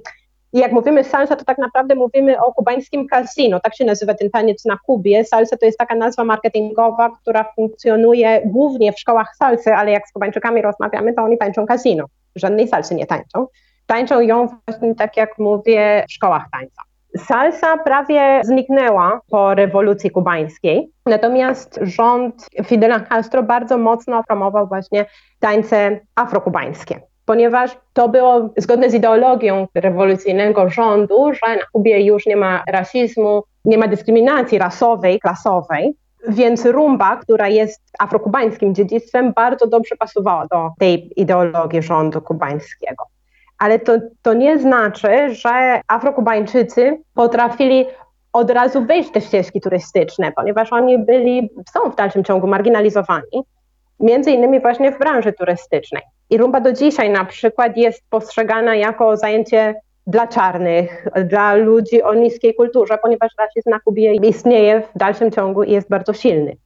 jak 0.58 0.72
mówimy 0.72 1.04
salsa, 1.04 1.36
to 1.36 1.44
tak 1.44 1.58
naprawdę 1.58 1.94
mówimy 1.94 2.40
o 2.40 2.52
kubańskim 2.52 3.08
casino, 3.08 3.60
tak 3.60 3.76
się 3.76 3.84
nazywa 3.84 4.14
ten 4.14 4.30
taniec 4.30 4.64
na 4.64 4.78
Kubie. 4.86 5.24
Salsa 5.24 5.56
to 5.56 5.66
jest 5.66 5.78
taka 5.78 5.94
nazwa 5.94 6.24
marketingowa, 6.24 7.10
która 7.20 7.44
funkcjonuje 7.56 8.42
głównie 8.44 8.92
w 8.92 8.98
szkołach 8.98 9.36
salsy, 9.36 9.74
ale 9.74 9.90
jak 9.90 10.08
z 10.08 10.12
Kubańczykami 10.12 10.62
rozmawiamy, 10.62 11.14
to 11.14 11.22
oni 11.22 11.38
tańczą 11.38 11.66
casino. 11.66 12.04
Żadnej 12.36 12.68
salsy 12.68 12.94
nie 12.94 13.06
tańczą. 13.06 13.46
Tańczą 13.86 14.20
ją 14.20 14.48
właśnie 14.68 14.94
tak 14.94 15.16
jak 15.16 15.38
mówię 15.38 16.04
w 16.08 16.12
szkołach 16.12 16.44
tańca. 16.52 16.82
Salsa 17.18 17.78
prawie 17.78 18.40
zniknęła 18.44 19.20
po 19.30 19.54
rewolucji 19.54 20.10
kubańskiej, 20.10 20.90
natomiast 21.06 21.78
rząd 21.82 22.48
Fidela 22.64 23.00
Castro 23.00 23.42
bardzo 23.42 23.78
mocno 23.78 24.22
promował 24.24 24.66
właśnie 24.66 25.06
tańce 25.40 26.00
afrokubańskie 26.14 27.00
ponieważ 27.24 27.76
to 27.92 28.08
było 28.08 28.50
zgodne 28.56 28.90
z 28.90 28.94
ideologią 28.94 29.66
rewolucyjnego 29.74 30.70
rządu, 30.70 31.32
że 31.34 31.56
na 31.56 31.62
Kubie 31.72 32.00
już 32.00 32.26
nie 32.26 32.36
ma 32.36 32.62
rasizmu, 32.66 33.42
nie 33.64 33.78
ma 33.78 33.88
dyskryminacji 33.88 34.58
rasowej, 34.58 35.20
klasowej, 35.20 35.94
więc 36.28 36.66
rumba, 36.66 37.16
która 37.16 37.48
jest 37.48 37.82
afrokubańskim 37.98 38.74
dziedzictwem, 38.74 39.32
bardzo 39.32 39.66
dobrze 39.66 39.96
pasowała 39.96 40.46
do 40.46 40.70
tej 40.78 41.20
ideologii 41.20 41.82
rządu 41.82 42.20
kubańskiego 42.20 43.04
ale 43.58 43.78
to, 43.78 43.92
to 44.22 44.34
nie 44.34 44.58
znaczy, 44.58 45.34
że 45.34 45.80
Afrokubańczycy 45.88 47.00
potrafili 47.14 47.86
od 48.32 48.50
razu 48.50 48.84
wejść 48.84 49.08
w 49.08 49.12
te 49.12 49.20
ścieżki 49.20 49.60
turystyczne, 49.60 50.32
ponieważ 50.32 50.72
oni 50.72 50.98
byli, 50.98 51.50
są 51.72 51.90
w 51.90 51.96
dalszym 51.96 52.24
ciągu 52.24 52.46
marginalizowani, 52.46 53.44
między 54.00 54.30
innymi 54.30 54.60
właśnie 54.60 54.92
w 54.92 54.98
branży 54.98 55.32
turystycznej. 55.32 56.02
I 56.34 56.38
rumba 56.38 56.60
do 56.60 56.72
dzisiaj 56.72 57.10
na 57.10 57.24
przykład 57.24 57.76
jest 57.76 58.02
postrzegana 58.10 58.74
jako 58.74 59.16
zajęcie 59.16 59.74
dla 60.06 60.26
czarnych, 60.26 61.06
dla 61.24 61.54
ludzi 61.54 62.02
o 62.02 62.14
niskiej 62.14 62.54
kulturze, 62.54 62.98
ponieważ 63.02 63.32
rasizm 63.38 63.70
na 63.70 63.80
Kubie 63.80 64.14
istnieje 64.14 64.80
w 64.80 64.98
dalszym 64.98 65.30
ciągu 65.30 65.62
i 65.62 65.72
jest 65.72 65.88
bardzo 65.88 66.12
silny. 66.12 66.56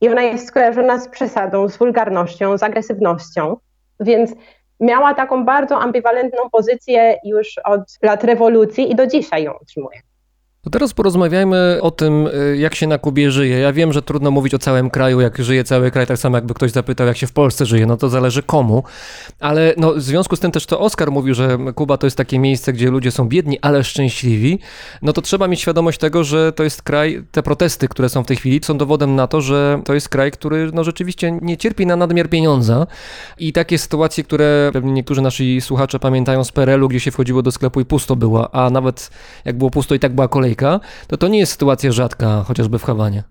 I 0.00 0.08
ona 0.08 0.22
jest 0.22 0.46
skojarzona 0.46 0.98
z 0.98 1.08
przesadą, 1.08 1.68
z 1.68 1.76
wulgarnością, 1.76 2.58
z 2.58 2.62
agresywnością, 2.62 3.56
więc 4.00 4.32
miała 4.80 5.14
taką 5.14 5.44
bardzo 5.44 5.80
ambiwalentną 5.80 6.50
pozycję 6.50 7.18
już 7.24 7.58
od 7.64 7.98
lat 8.02 8.24
rewolucji 8.24 8.92
i 8.92 8.94
do 8.94 9.06
dzisiaj 9.06 9.42
ją 9.44 9.52
utrzymuje. 9.62 10.00
To 10.64 10.70
teraz 10.70 10.92
porozmawiajmy 10.94 11.78
o 11.80 11.90
tym, 11.90 12.26
y, 12.26 12.56
jak 12.56 12.74
się 12.74 12.86
na 12.86 12.98
Kubie 12.98 13.30
żyje. 13.30 13.58
Ja 13.58 13.72
wiem, 13.72 13.92
że 13.92 14.02
trudno 14.02 14.30
mówić 14.30 14.54
o 14.54 14.58
całym 14.58 14.90
kraju, 14.90 15.20
jak 15.20 15.38
żyje 15.38 15.64
cały 15.64 15.90
kraj, 15.90 16.06
tak 16.06 16.18
samo 16.18 16.36
jakby 16.36 16.54
ktoś 16.54 16.70
zapytał, 16.70 17.06
jak 17.06 17.16
się 17.16 17.26
w 17.26 17.32
Polsce 17.32 17.66
żyje, 17.66 17.86
no 17.86 17.96
to 17.96 18.08
zależy 18.08 18.42
komu. 18.42 18.82
Ale 19.40 19.74
no, 19.76 19.94
w 19.94 20.02
związku 20.02 20.36
z 20.36 20.40
tym 20.40 20.50
też 20.50 20.66
to 20.66 20.80
Oskar 20.80 21.10
mówił, 21.10 21.34
że 21.34 21.58
Kuba 21.74 21.96
to 21.96 22.06
jest 22.06 22.16
takie 22.16 22.38
miejsce, 22.38 22.72
gdzie 22.72 22.90
ludzie 22.90 23.10
są 23.10 23.28
biedni, 23.28 23.58
ale 23.60 23.84
szczęśliwi. 23.84 24.58
No 25.02 25.12
to 25.12 25.22
trzeba 25.22 25.48
mieć 25.48 25.60
świadomość 25.60 25.98
tego, 25.98 26.24
że 26.24 26.52
to 26.52 26.62
jest 26.62 26.82
kraj, 26.82 27.24
te 27.32 27.42
protesty, 27.42 27.88
które 27.88 28.08
są 28.08 28.24
w 28.24 28.26
tej 28.26 28.36
chwili, 28.36 28.60
są 28.64 28.78
dowodem 28.78 29.14
na 29.14 29.26
to, 29.26 29.40
że 29.40 29.82
to 29.84 29.94
jest 29.94 30.08
kraj, 30.08 30.30
który 30.30 30.70
no 30.72 30.84
rzeczywiście 30.84 31.38
nie 31.42 31.56
cierpi 31.56 31.86
na 31.86 31.96
nadmiar 31.96 32.28
pieniądza. 32.28 32.86
I 33.38 33.52
takie 33.52 33.78
sytuacje, 33.78 34.24
które 34.24 34.70
pewnie 34.72 34.92
niektórzy 34.92 35.22
nasi 35.22 35.60
słuchacze 35.60 35.98
pamiętają 35.98 36.44
z 36.44 36.52
PRL-u, 36.52 36.88
gdzie 36.88 37.00
się 37.00 37.10
wchodziło 37.10 37.42
do 37.42 37.52
sklepu 37.52 37.80
i 37.80 37.84
pusto 37.84 38.16
było, 38.16 38.54
a 38.54 38.70
nawet 38.70 39.10
jak 39.44 39.58
było 39.58 39.70
pusto 39.70 39.94
i 39.94 39.98
tak 39.98 40.14
była 40.14 40.28
to 41.06 41.16
to 41.16 41.28
nie 41.28 41.38
jest 41.38 41.52
sytuacja 41.52 41.92
rzadka, 41.92 42.44
chociażby 42.46 42.78
w 42.78 42.84
Hawanie. 42.84 43.22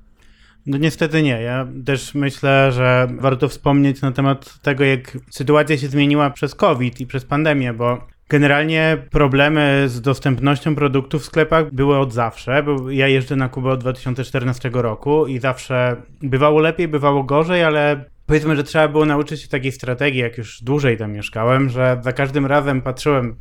No 0.65 0.78
niestety 0.78 1.24
nie. 1.24 1.41
Ja 1.41 1.67
też 1.86 2.15
myślę, 2.15 2.72
że 2.72 3.07
warto 3.19 3.47
wspomnieć 3.47 4.01
na 4.01 4.11
temat 4.11 4.59
tego, 4.61 4.84
jak 4.84 5.17
sytuacja 5.30 5.78
się 5.78 5.88
zmieniła 5.88 6.30
przez 6.30 6.55
COVID 6.55 7.01
i 7.01 7.07
przez 7.07 7.26
pandemię, 7.26 7.74
bo 7.74 8.07
generalnie 8.30 8.97
problemy 9.09 9.84
z 9.88 10.01
dostępnością 10.01 10.76
produktów 10.76 11.22
w 11.22 11.26
sklepach 11.26 11.74
były 11.74 11.97
od 11.97 12.13
zawsze. 12.13 12.63
Ja 12.89 13.07
jeżdżę 13.07 13.36
na 13.36 13.49
Kubę 13.49 13.69
od 13.69 13.80
2014 13.80 14.69
roku 14.74 15.28
i 15.28 15.39
zawsze 15.39 16.01
bywało 16.22 16.59
lepiej, 16.59 16.88
bywało 16.88 17.24
gorzej, 17.24 17.63
ale 17.63 18.05
powiedzmy, 18.26 18.55
że 18.55 18.63
trzeba 18.63 18.88
było 18.88 19.05
nauczyć 19.05 19.41
się 19.41 19.47
takiej 19.47 19.72
strategii, 19.72 20.19
jak 20.19 20.38
już 20.38 20.63
dłużej 20.63 20.97
tam 20.97 21.11
mieszkałem, 21.11 21.69
że 21.69 22.01
za 22.03 22.13
każdym 22.13 22.45
razem 22.45 22.82
patrzyłem 22.82 23.36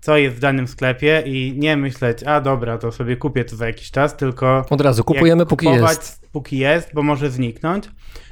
co 0.00 0.16
jest 0.16 0.36
w 0.36 0.40
danym 0.40 0.68
sklepie 0.68 1.22
i 1.26 1.54
nie 1.56 1.76
myśleć, 1.76 2.22
a 2.22 2.40
dobra, 2.40 2.78
to 2.78 2.92
sobie 2.92 3.16
kupię 3.16 3.44
to 3.44 3.56
za 3.56 3.66
jakiś 3.66 3.90
czas, 3.90 4.16
tylko 4.16 4.64
Od 4.70 4.80
razu 4.80 5.04
kupujemy, 5.04 5.40
jak 5.40 5.48
póki 5.48 5.66
kupować, 5.66 5.96
jest. 5.96 6.30
Póki 6.32 6.58
jest, 6.58 6.94
bo 6.94 7.02
może 7.02 7.30
zniknąć. 7.30 7.84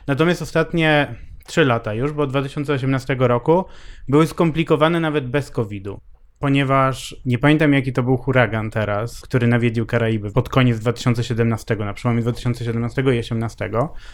Natomiast 0.06 0.42
ostatnie 0.42 1.14
3 1.46 1.64
lata 1.64 1.94
już, 1.94 2.12
bo 2.12 2.22
od 2.22 2.30
2018 2.30 3.16
roku 3.18 3.64
były 4.08 4.26
skomplikowane 4.26 5.00
nawet 5.00 5.30
bez 5.30 5.50
COVID-u. 5.50 6.00
Ponieważ 6.38 7.16
nie 7.24 7.38
pamiętam 7.38 7.72
jaki 7.72 7.92
to 7.92 8.02
był 8.02 8.16
huragan 8.16 8.70
teraz, 8.70 9.20
który 9.20 9.46
nawiedził 9.46 9.86
Karaiby 9.86 10.32
pod 10.32 10.48
koniec 10.48 10.78
2017, 10.78 11.76
na 11.76 11.94
przełomie 11.94 12.22
2017 12.22 13.00
i 13.00 13.04
2018. 13.04 13.70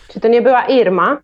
Czy 0.08 0.20
to 0.20 0.28
nie 0.28 0.42
była 0.42 0.66
Irma? 0.66 1.22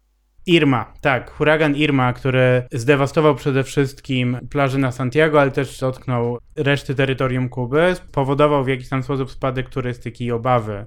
Irma, 0.50 0.92
tak, 1.00 1.30
huragan 1.30 1.76
Irma, 1.76 2.12
który 2.12 2.62
zdewastował 2.72 3.34
przede 3.34 3.64
wszystkim 3.64 4.38
plaże 4.50 4.78
na 4.78 4.92
Santiago, 4.92 5.40
ale 5.40 5.50
też 5.50 5.78
dotknął 5.78 6.38
reszty 6.56 6.94
terytorium 6.94 7.48
Kuby, 7.48 7.94
spowodował 7.94 8.64
w 8.64 8.68
jakiś 8.68 8.88
tam 8.88 9.02
sposób 9.02 9.30
spadek 9.30 9.68
turystyki 9.68 10.24
i 10.24 10.32
obawy 10.32 10.86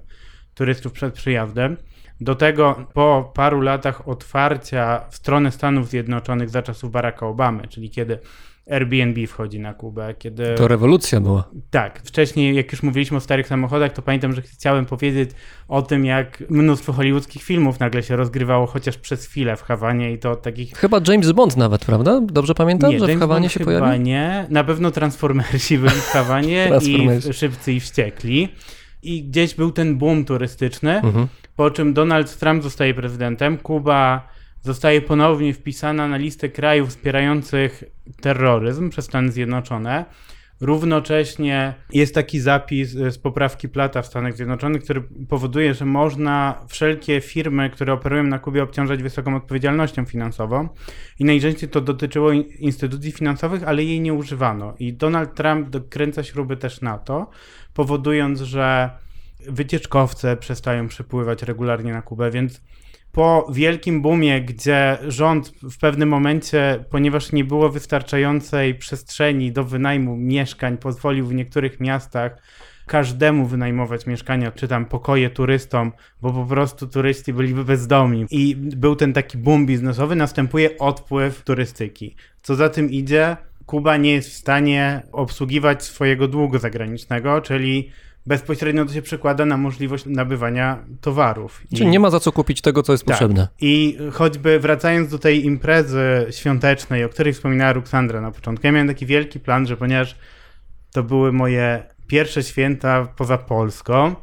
turystów 0.54 0.92
przed 0.92 1.14
przyjazdem. 1.14 1.76
Do 2.20 2.34
tego 2.34 2.86
po 2.94 3.32
paru 3.34 3.60
latach 3.60 4.08
otwarcia 4.08 5.00
w 5.10 5.16
stronę 5.16 5.50
Stanów 5.50 5.88
Zjednoczonych 5.88 6.50
za 6.50 6.62
czasów 6.62 6.90
Baracka 6.90 7.26
Obamy, 7.26 7.68
czyli 7.68 7.90
kiedy 7.90 8.18
Airbnb 8.70 9.26
wchodzi 9.26 9.60
na 9.60 9.74
Kubę, 9.74 10.14
kiedy... 10.18 10.54
To 10.54 10.68
rewolucja 10.68 11.20
była. 11.20 11.50
Tak, 11.70 12.00
wcześniej 12.04 12.56
jak 12.56 12.72
już 12.72 12.82
mówiliśmy 12.82 13.16
o 13.16 13.20
starych 13.20 13.46
samochodach, 13.48 13.92
to 13.92 14.02
pamiętam, 14.02 14.32
że 14.32 14.42
chciałem 14.42 14.86
powiedzieć 14.86 15.30
o 15.68 15.82
tym, 15.82 16.04
jak 16.04 16.42
mnóstwo 16.50 16.92
hollywoodzkich 16.92 17.42
filmów 17.42 17.80
nagle 17.80 18.02
się 18.02 18.16
rozgrywało 18.16 18.66
chociaż 18.66 18.98
przez 18.98 19.26
chwilę 19.26 19.56
w 19.56 19.62
Hawanie 19.62 20.12
i 20.12 20.18
to 20.18 20.30
od 20.30 20.42
takich... 20.42 20.72
Chyba 20.76 21.00
James 21.08 21.32
Bond 21.32 21.56
nawet, 21.56 21.84
prawda? 21.84 22.20
Dobrze 22.26 22.54
pamiętam, 22.54 22.92
że 22.92 22.98
w 22.98 23.08
James 23.08 23.20
Hawanie 23.20 23.40
Bond 23.40 23.52
się 23.52 23.58
chyba 23.58 23.78
pojawił? 23.80 24.02
nie. 24.02 24.46
Na 24.50 24.64
pewno 24.64 24.90
Transformersi 24.90 25.78
byli 25.78 25.90
w 26.00 26.06
Hawanie 26.06 26.70
i. 26.88 27.08
Szybcy 27.32 27.72
i 27.72 27.80
Wściekli. 27.80 28.48
I 29.02 29.22
gdzieś 29.24 29.54
był 29.54 29.72
ten 29.72 29.98
boom 29.98 30.24
turystyczny, 30.24 30.94
Mhm. 31.00 31.26
po 31.56 31.70
czym 31.70 31.94
Donald 31.94 32.38
Trump 32.38 32.62
zostaje 32.62 32.94
prezydentem, 32.94 33.58
Kuba 33.58 34.28
zostaje 34.64 35.00
ponownie 35.02 35.54
wpisana 35.54 36.08
na 36.08 36.16
listę 36.16 36.48
krajów 36.48 36.88
wspierających 36.88 37.84
terroryzm 38.20 38.90
przez 38.90 39.04
Stany 39.04 39.32
Zjednoczone. 39.32 40.04
Równocześnie 40.60 41.74
jest 41.92 42.14
taki 42.14 42.40
zapis 42.40 42.96
e, 42.96 43.10
z 43.10 43.18
poprawki 43.18 43.68
Plata 43.68 44.02
w 44.02 44.06
Stanach 44.06 44.36
Zjednoczonych, 44.36 44.82
który 44.82 45.02
powoduje, 45.28 45.74
że 45.74 45.84
można 45.84 46.64
wszelkie 46.68 47.20
firmy, 47.20 47.70
które 47.70 47.92
operują 47.92 48.22
na 48.22 48.38
Kubie, 48.38 48.62
obciążać 48.62 49.02
wysoką 49.02 49.36
odpowiedzialnością 49.36 50.04
finansową. 50.04 50.68
I 51.18 51.24
najczęściej 51.24 51.68
to 51.68 51.80
dotyczyło 51.80 52.32
in- 52.32 52.44
instytucji 52.58 53.12
finansowych, 53.12 53.62
ale 53.64 53.84
jej 53.84 54.00
nie 54.00 54.14
używano. 54.14 54.74
I 54.78 54.92
Donald 54.92 55.34
Trump 55.34 55.68
dokręca 55.70 56.22
śruby 56.22 56.56
też 56.56 56.80
na 56.80 56.98
to, 56.98 57.30
powodując, 57.74 58.40
że 58.40 58.90
wycieczkowce 59.48 60.36
przestają 60.36 60.88
przypływać 60.88 61.42
regularnie 61.42 61.92
na 61.92 62.02
Kubę, 62.02 62.30
więc 62.30 62.60
po 63.14 63.46
wielkim 63.52 64.02
boomie, 64.02 64.40
gdzie 64.40 64.98
rząd 65.08 65.52
w 65.62 65.78
pewnym 65.78 66.08
momencie, 66.08 66.84
ponieważ 66.90 67.32
nie 67.32 67.44
było 67.44 67.68
wystarczającej 67.68 68.74
przestrzeni 68.74 69.52
do 69.52 69.64
wynajmu 69.64 70.16
mieszkań, 70.16 70.78
pozwolił 70.78 71.26
w 71.26 71.34
niektórych 71.34 71.80
miastach 71.80 72.42
każdemu 72.86 73.46
wynajmować 73.46 74.06
mieszkania, 74.06 74.52
czy 74.52 74.68
tam 74.68 74.86
pokoje 74.86 75.30
turystom, 75.30 75.92
bo 76.22 76.32
po 76.32 76.44
prostu 76.44 76.86
turyści 76.86 77.32
byliby 77.32 77.64
bezdomni. 77.64 78.26
I 78.30 78.56
był 78.56 78.96
ten 78.96 79.12
taki 79.12 79.38
boom 79.38 79.66
biznesowy, 79.66 80.16
następuje 80.16 80.78
odpływ 80.78 81.42
turystyki. 81.42 82.16
Co 82.42 82.54
za 82.54 82.68
tym 82.68 82.90
idzie, 82.90 83.36
Kuba 83.66 83.96
nie 83.96 84.12
jest 84.12 84.30
w 84.30 84.32
stanie 84.32 85.02
obsługiwać 85.12 85.84
swojego 85.84 86.28
długu 86.28 86.58
zagranicznego, 86.58 87.40
czyli 87.40 87.90
bezpośrednio 88.26 88.84
to 88.84 88.92
się 88.92 89.02
przekłada 89.02 89.46
na 89.46 89.56
możliwość 89.56 90.06
nabywania 90.06 90.84
towarów. 91.00 91.62
Czyli 91.74 91.84
I- 91.84 91.90
nie 91.90 92.00
ma 92.00 92.10
za 92.10 92.20
co 92.20 92.32
kupić 92.32 92.60
tego, 92.60 92.82
co 92.82 92.92
jest 92.92 93.04
tak. 93.04 93.12
potrzebne. 93.14 93.48
I 93.60 93.98
choćby 94.12 94.60
wracając 94.60 95.08
do 95.10 95.18
tej 95.18 95.44
imprezy 95.46 96.26
świątecznej, 96.30 97.04
o 97.04 97.08
której 97.08 97.32
wspominała 97.32 97.72
Ruksandra 97.72 98.20
na 98.20 98.30
początku, 98.30 98.66
ja 98.66 98.72
miałem 98.72 98.88
taki 98.88 99.06
wielki 99.06 99.40
plan, 99.40 99.66
że 99.66 99.76
ponieważ 99.76 100.16
to 100.92 101.02
były 101.02 101.32
moje 101.32 101.82
pierwsze 102.06 102.42
święta 102.42 103.08
poza 103.16 103.38
Polską, 103.38 104.14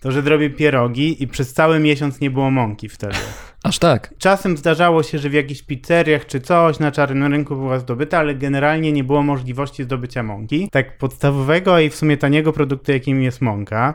to 0.00 0.12
że 0.12 0.22
zrobię 0.22 0.50
pierogi 0.50 1.22
i 1.22 1.28
przez 1.28 1.52
cały 1.52 1.80
miesiąc 1.80 2.20
nie 2.20 2.30
było 2.30 2.50
mąki 2.50 2.88
wtedy. 2.88 3.14
Aż 3.64 3.78
tak. 3.78 4.14
Czasem 4.18 4.56
zdarzało 4.56 5.02
się, 5.02 5.18
że 5.18 5.30
w 5.30 5.32
jakichś 5.32 5.62
pizzeriach 5.62 6.26
czy 6.26 6.40
coś 6.40 6.78
na 6.78 6.92
czarnym 6.92 7.32
rynku 7.32 7.56
była 7.56 7.78
zdobyta, 7.78 8.18
ale 8.18 8.34
generalnie 8.34 8.92
nie 8.92 9.04
było 9.04 9.22
możliwości 9.22 9.84
zdobycia 9.84 10.22
mąki. 10.22 10.68
Tak 10.72 10.98
podstawowego 10.98 11.78
i 11.78 11.90
w 11.90 11.94
sumie 11.94 12.16
taniego 12.16 12.52
produktu, 12.52 12.92
jakim 12.92 13.22
jest 13.22 13.40
mąka. 13.40 13.94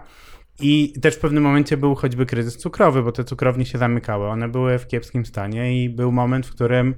I 0.60 0.94
też 1.02 1.16
w 1.16 1.20
pewnym 1.20 1.44
momencie 1.44 1.78
był 1.78 1.96
choćby 1.96 2.26
kryzys 2.26 2.58
cukrowy, 2.58 3.04
bo 3.04 3.12
te 3.12 3.24
cukrownie 3.24 3.66
się 3.66 3.78
zamykały. 3.78 4.28
One 4.28 4.48
były 4.48 4.80
w 4.80 4.88
kiepskim 4.88 5.26
stanie 5.26 5.84
i 5.84 5.90
był 5.90 6.12
moment, 6.12 6.48
w 6.48 6.52
którym 6.52 6.96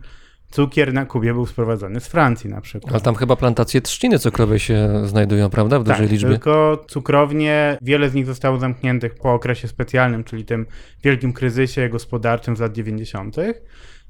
cukier 0.51 0.93
na 0.93 1.05
Kubie 1.05 1.33
był 1.33 1.45
sprowadzany 1.45 1.99
z 1.99 2.07
Francji 2.07 2.49
na 2.49 2.61
przykład. 2.61 2.93
Ale 2.93 3.01
tam 3.01 3.15
chyba 3.15 3.35
plantacje 3.35 3.81
trzciny 3.81 4.19
cukrowej 4.19 4.59
się 4.59 5.07
znajdują, 5.07 5.49
prawda? 5.49 5.79
W 5.79 5.83
dużej 5.83 6.05
tak, 6.05 6.11
liczbie. 6.11 6.29
tylko 6.29 6.85
cukrownie, 6.87 7.77
wiele 7.81 8.09
z 8.09 8.13
nich 8.13 8.25
zostało 8.25 8.57
zamkniętych 8.57 9.15
po 9.15 9.33
okresie 9.33 9.67
specjalnym, 9.67 10.23
czyli 10.23 10.45
tym 10.45 10.65
wielkim 11.03 11.33
kryzysie 11.33 11.89
gospodarczym 11.89 12.57
z 12.57 12.59
lat 12.59 12.73
90. 12.73 13.35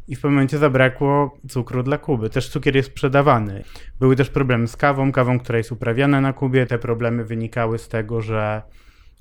I 0.07 0.15
w 0.15 0.21
pewnym 0.21 0.33
momencie 0.33 0.57
zabrakło 0.57 1.37
cukru 1.49 1.83
dla 1.83 1.97
Kuby. 1.97 2.29
Też 2.29 2.49
cukier 2.49 2.75
jest 2.75 2.89
sprzedawany. 2.89 3.63
Były 3.99 4.15
też 4.15 4.29
problemy 4.29 4.67
z 4.67 4.77
kawą, 4.77 5.11
kawą, 5.11 5.39
która 5.39 5.57
jest 5.57 5.71
uprawiana 5.71 6.21
na 6.21 6.33
Kubie. 6.33 6.65
Te 6.65 6.79
problemy 6.79 7.25
wynikały 7.25 7.77
z 7.77 7.87
tego, 7.87 8.21
że 8.21 8.61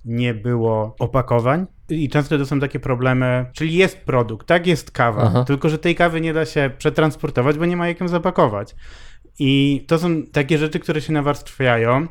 nie 0.05 0.34
było 0.34 0.94
opakowań. 0.98 1.66
I 1.88 2.09
często 2.09 2.38
to 2.38 2.46
są 2.46 2.61
takie 2.61 2.80
problemy, 2.80 3.46
czyli 3.53 3.74
jest 3.74 3.98
produkt, 3.98 4.46
tak, 4.46 4.66
jest 4.66 4.90
kawa, 4.90 5.22
Aha. 5.22 5.44
tylko 5.44 5.68
że 5.68 5.78
tej 5.78 5.94
kawy 5.94 6.20
nie 6.20 6.32
da 6.32 6.44
się 6.44 6.70
przetransportować, 6.78 7.59
bo 7.59 7.66
nie 7.66 7.76
ma 7.76 7.88
jak 7.88 8.01
ją 8.01 8.09
zapakować. 8.09 8.74
I 9.38 9.84
to 9.88 9.98
są 9.98 10.22
takie 10.22 10.59
rzeczy, 10.59 10.80
które 10.80 11.01
się 11.01 11.12
nawarstwiają 11.12 12.07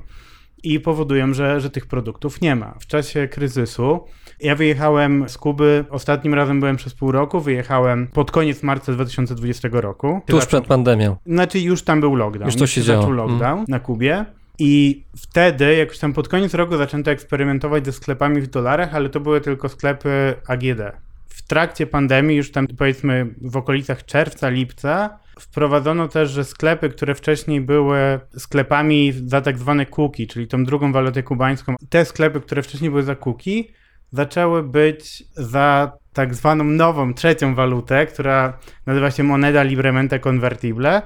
i 0.64 0.80
powodują, 0.80 1.34
że, 1.34 1.62
że 1.62 1.70
tych 1.70 1.86
produktów 1.86 2.42
nie 2.42 2.56
ma. 2.56 2.76
W 2.80 2.88
czasie 2.88 3.28
kryzysu 3.28 4.06
ja 4.40 4.56
wyjechałem 4.56 5.30
z 5.30 5.38
Kuby, 5.38 5.86
ostatnim 5.90 6.34
razem 6.34 6.60
byłem 6.60 6.76
przez 6.76 6.94
pół 6.94 7.12
roku, 7.12 7.40
wyjechałem 7.40 8.08
pod 8.08 8.32
koniec 8.32 8.64
marca 8.64 8.92
2020 8.92 9.70
roku. 9.72 10.22
Tuż 10.26 10.46
przed 10.46 10.66
pandemią. 10.68 11.16
Znaczy 11.26 11.60
już 11.60 11.84
tam 11.84 12.02
był 12.02 12.16
lockdown. 12.16 12.46
Już 12.46 12.56
to 12.56 12.68
się 12.68 12.82
działo. 12.82 13.02
zaczął 13.02 13.16
lockdown 13.16 13.66
na 13.68 13.80
Kubie. 13.80 14.26
I 14.60 15.04
wtedy, 15.18 15.76
jakoś 15.76 16.00
tam 16.00 16.14
pod 16.14 16.28
koniec 16.28 16.54
roku 16.54 16.78
zaczęto 16.78 17.12
eksperymentować 17.12 17.86
ze 17.86 17.92
sklepami 17.92 18.42
w 18.42 18.48
dolarach, 18.48 18.96
ale 18.96 19.10
to 19.10 19.20
były 19.20 19.42
tylko 19.42 19.70
sklepy 19.70 20.36
AGD. 20.48 20.82
W 21.28 21.42
trakcie 21.48 21.88
pandemii, 21.88 22.38
już 22.38 22.52
tam 22.52 22.68
powiedzmy 22.68 23.36
w 23.42 23.58
okolicach 23.58 24.06
czerwca, 24.06 24.50
lipca, 24.50 25.20
wprowadzono 25.40 26.08
też, 26.08 26.30
że 26.30 26.44
sklepy, 26.44 26.90
które 26.90 27.16
wcześniej 27.16 27.62
były 27.62 28.20
sklepami 28.38 29.14
za 29.26 29.42
tak 29.42 29.58
zwane 29.58 29.86
kuki, 29.86 30.28
czyli 30.28 30.48
tą 30.48 30.64
drugą 30.64 30.92
walutę 30.92 31.24
kubańską, 31.24 31.76
te 31.90 32.06
sklepy, 32.06 32.42
które 32.42 32.64
wcześniej 32.64 32.90
były 32.90 33.04
za 33.04 33.16
kuki, 33.16 33.72
zaczęły 34.12 34.64
być 34.64 35.24
za 35.36 35.92
tak 36.14 36.36
zwaną 36.36 36.64
nową, 36.64 37.14
trzecią 37.14 37.56
walutę, 37.56 38.06
która 38.06 38.58
nazywa 38.86 39.12
się 39.12 39.24
moneda 39.24 39.64
libremente 39.64 40.20
convertible 40.20 41.02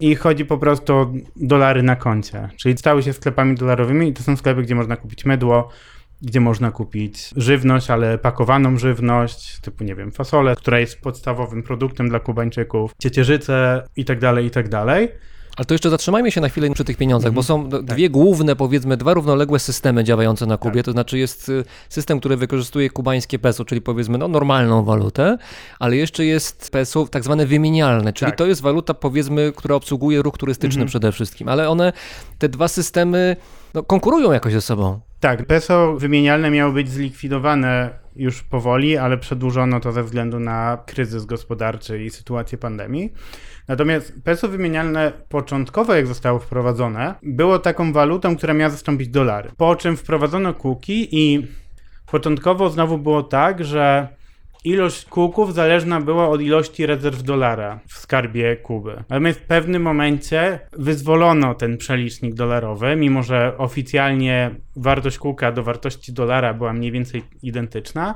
i 0.00 0.14
chodzi 0.14 0.44
po 0.44 0.58
prostu 0.58 0.94
o 0.94 1.12
dolary 1.36 1.82
na 1.82 1.96
koncie. 1.96 2.48
Czyli 2.56 2.78
stały 2.78 3.02
się 3.02 3.12
sklepami 3.12 3.54
dolarowymi 3.54 4.08
i 4.08 4.12
to 4.12 4.22
są 4.22 4.36
sklepy, 4.36 4.62
gdzie 4.62 4.74
można 4.74 4.96
kupić 4.96 5.24
mydło, 5.24 5.68
gdzie 6.22 6.40
można 6.40 6.70
kupić 6.70 7.30
żywność, 7.36 7.90
ale 7.90 8.18
pakowaną 8.18 8.78
żywność, 8.78 9.60
typu 9.60 9.84
nie 9.84 9.94
wiem, 9.94 10.12
fasolę, 10.12 10.56
która 10.56 10.80
jest 10.80 11.00
podstawowym 11.00 11.62
produktem 11.62 12.08
dla 12.08 12.20
Kubańczyków, 12.20 12.92
ciecierzyce 12.98 13.82
i 13.96 14.04
tak 14.04 14.18
tak. 15.58 15.60
Ale 15.60 15.64
to 15.66 15.74
jeszcze 15.74 15.90
zatrzymajmy 15.90 16.30
się 16.30 16.40
na 16.40 16.48
chwilę 16.48 16.70
przy 16.70 16.84
tych 16.84 16.96
pieniądzach, 16.96 17.32
bo 17.32 17.42
są 17.42 17.68
d- 17.68 17.82
dwie 17.82 18.10
główne, 18.10 18.56
powiedzmy, 18.56 18.96
dwa 18.96 19.14
równoległe 19.14 19.58
systemy 19.58 20.04
działające 20.04 20.46
na 20.46 20.56
Kubie. 20.56 20.82
To 20.82 20.92
znaczy 20.92 21.18
jest 21.18 21.48
y, 21.48 21.64
system, 21.88 22.20
który 22.20 22.36
wykorzystuje 22.36 22.90
kubańskie 22.90 23.38
peso, 23.38 23.64
czyli 23.64 23.80
powiedzmy 23.80 24.18
no, 24.18 24.28
normalną 24.28 24.84
walutę, 24.84 25.38
ale 25.78 25.96
jeszcze 25.96 26.24
jest 26.24 26.70
peso 26.70 27.06
tak 27.06 27.24
zwane 27.24 27.46
wymienialne, 27.46 28.12
czyli 28.12 28.30
Tak. 28.30 28.38
to 28.38 28.46
jest 28.46 28.62
waluta, 28.62 28.94
powiedzmy, 28.94 29.52
która 29.56 29.74
obsługuje 29.74 30.22
ruch 30.22 30.38
turystyczny 30.38 30.86
przede 30.86 31.12
wszystkim. 31.12 31.48
Ale 31.48 31.68
one, 31.68 31.92
te 32.38 32.48
dwa 32.48 32.68
systemy 32.68 33.36
no, 33.74 33.82
konkurują 33.82 34.32
jakoś 34.32 34.52
ze 34.52 34.60
sobą. 34.60 35.00
Tak, 35.20 35.46
peso 35.46 35.94
wymienialne 35.96 36.50
miało 36.50 36.72
być 36.72 36.88
zlikwidowane 36.90 37.90
już 38.16 38.42
powoli, 38.42 38.96
ale 38.96 39.18
przedłużono 39.18 39.80
to 39.80 39.92
ze 39.92 40.02
względu 40.02 40.40
na 40.40 40.78
kryzys 40.86 41.24
gospodarczy 41.24 42.04
i 42.04 42.10
sytuację 42.10 42.58
pandemii. 42.58 43.12
Natomiast 43.68 44.12
peso 44.24 44.48
wymienialne 44.48 45.12
początkowo, 45.28 45.94
jak 45.94 46.06
zostało 46.06 46.38
wprowadzone, 46.38 47.14
było 47.22 47.58
taką 47.58 47.92
walutą, 47.92 48.36
która 48.36 48.54
miała 48.54 48.70
zastąpić 48.70 49.08
dolary. 49.08 49.50
Po 49.56 49.76
czym 49.76 49.96
wprowadzono 49.96 50.54
kuki 50.54 51.08
i 51.12 51.46
początkowo 52.10 52.70
znowu 52.70 52.98
było 52.98 53.22
tak, 53.22 53.64
że 53.64 54.08
ilość 54.64 55.04
kuków 55.04 55.54
zależna 55.54 56.00
była 56.00 56.28
od 56.28 56.40
ilości 56.40 56.86
rezerw 56.86 57.22
dolara 57.22 57.80
w 57.86 57.92
skarbie 57.92 58.56
Kuby. 58.56 59.04
Natomiast 59.08 59.40
w 59.40 59.46
pewnym 59.46 59.82
momencie 59.82 60.60
wyzwolono 60.72 61.54
ten 61.54 61.76
przelicznik 61.76 62.34
dolarowy, 62.34 62.96
mimo 62.96 63.22
że 63.22 63.58
oficjalnie 63.58 64.50
wartość 64.76 65.18
kuka 65.18 65.52
do 65.52 65.62
wartości 65.62 66.12
dolara 66.12 66.54
była 66.54 66.72
mniej 66.72 66.92
więcej 66.92 67.22
identyczna. 67.42 68.14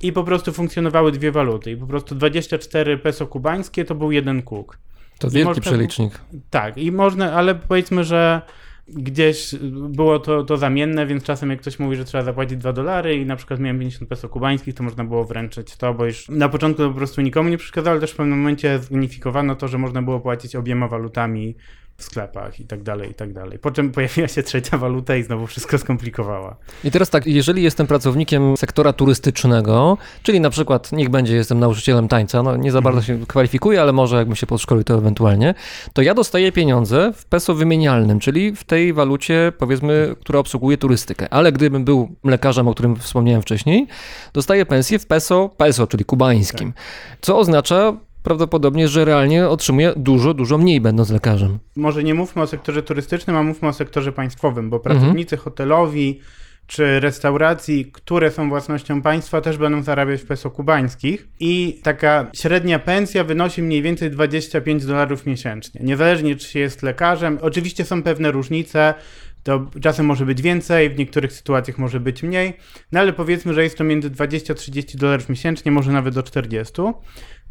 I 0.00 0.12
po 0.12 0.24
prostu 0.24 0.52
funkcjonowały 0.52 1.12
dwie 1.12 1.32
waluty. 1.32 1.70
I 1.70 1.76
po 1.76 1.86
prostu 1.86 2.14
24 2.14 2.98
peso 2.98 3.26
kubańskie 3.26 3.84
to 3.84 3.94
był 3.94 4.12
jeden 4.12 4.42
kuk. 4.42 4.78
To 5.18 5.30
wielki 5.30 5.48
można- 5.48 5.60
przelicznik. 5.62 6.20
Tak, 6.50 6.78
i 6.78 6.92
można, 6.92 7.32
ale 7.32 7.54
powiedzmy, 7.54 8.04
że 8.04 8.42
gdzieś 8.88 9.54
było 9.88 10.18
to, 10.18 10.44
to 10.44 10.56
zamienne, 10.56 11.06
więc 11.06 11.24
czasem 11.24 11.50
jak 11.50 11.60
ktoś 11.60 11.78
mówi, 11.78 11.96
że 11.96 12.04
trzeba 12.04 12.24
zapłacić 12.24 12.58
2 12.58 12.72
dolary 12.72 13.16
i 13.16 13.26
na 13.26 13.36
przykład 13.36 13.60
miałem 13.60 13.78
50 13.78 14.08
peso 14.08 14.28
kubańskich, 14.28 14.74
to 14.74 14.82
można 14.82 15.04
było 15.04 15.24
wręczyć 15.24 15.76
to, 15.76 15.94
bo 15.94 16.04
już 16.04 16.28
na 16.28 16.48
początku 16.48 16.82
to 16.82 16.88
po 16.88 16.94
prostu 16.96 17.20
nikomu 17.20 17.48
nie 17.48 17.58
przeszkadzało, 17.58 17.92
ale 17.92 18.00
też 18.00 18.12
w 18.12 18.16
pewnym 18.16 18.38
momencie 18.38 18.78
zunifikowano 18.78 19.54
to, 19.54 19.68
że 19.68 19.78
można 19.78 20.02
było 20.02 20.20
płacić 20.20 20.56
obiema 20.56 20.88
walutami 20.88 21.54
w 21.96 22.02
sklepach 22.02 22.60
i 22.60 22.64
tak 22.64 22.82
dalej, 22.82 23.10
i 23.10 23.14
tak 23.14 23.32
dalej. 23.32 23.58
Po 23.58 23.70
czym 23.70 23.92
pojawiła 23.92 24.28
się 24.28 24.42
trzecia 24.42 24.78
waluta 24.78 25.16
i 25.16 25.22
znowu 25.22 25.46
wszystko 25.46 25.78
skomplikowała. 25.78 26.56
I 26.84 26.90
teraz 26.90 27.10
tak, 27.10 27.26
jeżeli 27.26 27.62
jestem 27.62 27.86
pracownikiem 27.86 28.56
sektora 28.56 28.92
turystycznego, 28.92 29.98
czyli 30.22 30.40
na 30.40 30.50
przykład, 30.50 30.92
niech 30.92 31.08
będzie, 31.08 31.36
jestem 31.36 31.58
nauczycielem 31.58 32.08
tańca, 32.08 32.42
no 32.42 32.56
nie 32.56 32.72
za 32.72 32.80
bardzo 32.80 33.02
się 33.02 33.26
kwalifikuję, 33.26 33.80
ale 33.80 33.92
może 33.92 34.16
jakbym 34.16 34.36
się 34.36 34.46
podszkolił 34.46 34.84
to 34.84 34.94
ewentualnie, 34.94 35.54
to 35.92 36.02
ja 36.02 36.14
dostaję 36.14 36.52
pieniądze 36.52 37.12
w 37.16 37.24
peso 37.24 37.54
wymienialnym, 37.54 38.20
czyli 38.20 38.56
w 38.56 38.64
tej 38.64 38.92
walucie, 38.92 39.52
powiedzmy, 39.58 40.14
która 40.20 40.38
obsługuje 40.38 40.78
turystykę. 40.78 41.28
Ale 41.30 41.52
gdybym 41.52 41.84
był 41.84 42.16
lekarzem, 42.24 42.68
o 42.68 42.74
którym 42.74 42.96
wspomniałem 42.96 43.42
wcześniej, 43.42 43.86
dostaję 44.32 44.66
pensję 44.66 44.98
w 44.98 45.06
peso, 45.06 45.50
peso, 45.56 45.86
czyli 45.86 46.04
kubańskim, 46.04 46.72
co 47.20 47.38
oznacza 47.38 47.92
prawdopodobnie, 48.26 48.88
że 48.88 49.04
realnie 49.04 49.48
otrzymuję 49.48 49.92
dużo, 49.96 50.34
dużo 50.34 50.58
mniej 50.58 50.80
będąc 50.80 51.10
lekarzem. 51.10 51.58
może 51.76 52.04
nie 52.04 52.14
mówmy 52.14 52.42
o 52.42 52.46
sektorze 52.46 52.82
turystycznym, 52.82 53.36
a 53.36 53.42
mówmy 53.42 53.68
o 53.68 53.72
sektorze 53.72 54.12
państwowym, 54.12 54.70
bo 54.70 54.80
pracownicy 54.80 55.36
hotelowi 55.36 56.20
czy 56.66 57.00
restauracji, 57.00 57.86
które 57.92 58.30
są 58.30 58.48
własnością 58.48 59.02
państwa, 59.02 59.40
też 59.40 59.58
będą 59.58 59.82
zarabiać 59.82 60.20
w 60.20 60.26
peso 60.26 60.50
kubańskich 60.50 61.28
i 61.40 61.80
taka 61.82 62.30
średnia 62.34 62.78
pensja 62.78 63.24
wynosi 63.24 63.62
mniej 63.62 63.82
więcej 63.82 64.10
25 64.10 64.86
dolarów 64.86 65.26
miesięcznie. 65.26 65.80
Niezależnie 65.84 66.36
czy 66.36 66.48
się 66.48 66.58
jest 66.58 66.82
lekarzem, 66.82 67.38
oczywiście 67.42 67.84
są 67.84 68.02
pewne 68.02 68.30
różnice, 68.30 68.94
to 69.42 69.66
czasem 69.80 70.06
może 70.06 70.26
być 70.26 70.42
więcej, 70.42 70.90
w 70.90 70.98
niektórych 70.98 71.32
sytuacjach 71.32 71.78
może 71.78 72.00
być 72.00 72.22
mniej, 72.22 72.56
no 72.92 73.00
ale 73.00 73.12
powiedzmy, 73.12 73.54
że 73.54 73.62
jest 73.62 73.78
to 73.78 73.84
między 73.84 74.10
20-30 74.10 74.96
dolarów 74.96 75.28
miesięcznie, 75.28 75.72
może 75.72 75.92
nawet 75.92 76.14
do 76.14 76.22
40. 76.22 76.82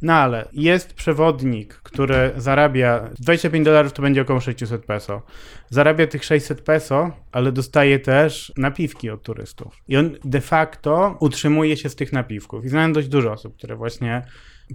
No 0.02 0.14
ale 0.14 0.48
jest 0.54 0.94
przewodnik, 0.94 1.74
który 1.74 2.32
zarabia 2.38 3.10
25 3.20 3.66
dolarów, 3.66 3.94
to 3.94 4.02
będzie 4.02 4.22
około 4.22 4.40
600 4.40 4.86
peso. 4.86 5.22
Zarabia 5.70 6.08
tych 6.08 6.24
600 6.24 6.62
peso, 6.62 7.12
ale 7.32 7.52
dostaje 7.52 8.00
też 8.00 8.54
napiwki 8.58 9.10
od 9.10 9.24
turystów. 9.24 9.78
I 9.88 9.98
on 9.98 10.12
de 10.24 10.42
facto 10.42 11.18
utrzymuje 11.20 11.78
się 11.78 11.90
z 11.90 11.96
tych 11.96 12.14
napiwków. 12.14 12.66
I 12.66 12.70
znałem 12.70 12.94
dość 12.94 13.08
dużo 13.08 13.32
osób, 13.32 13.58
które 13.58 13.76
właśnie 13.76 14.22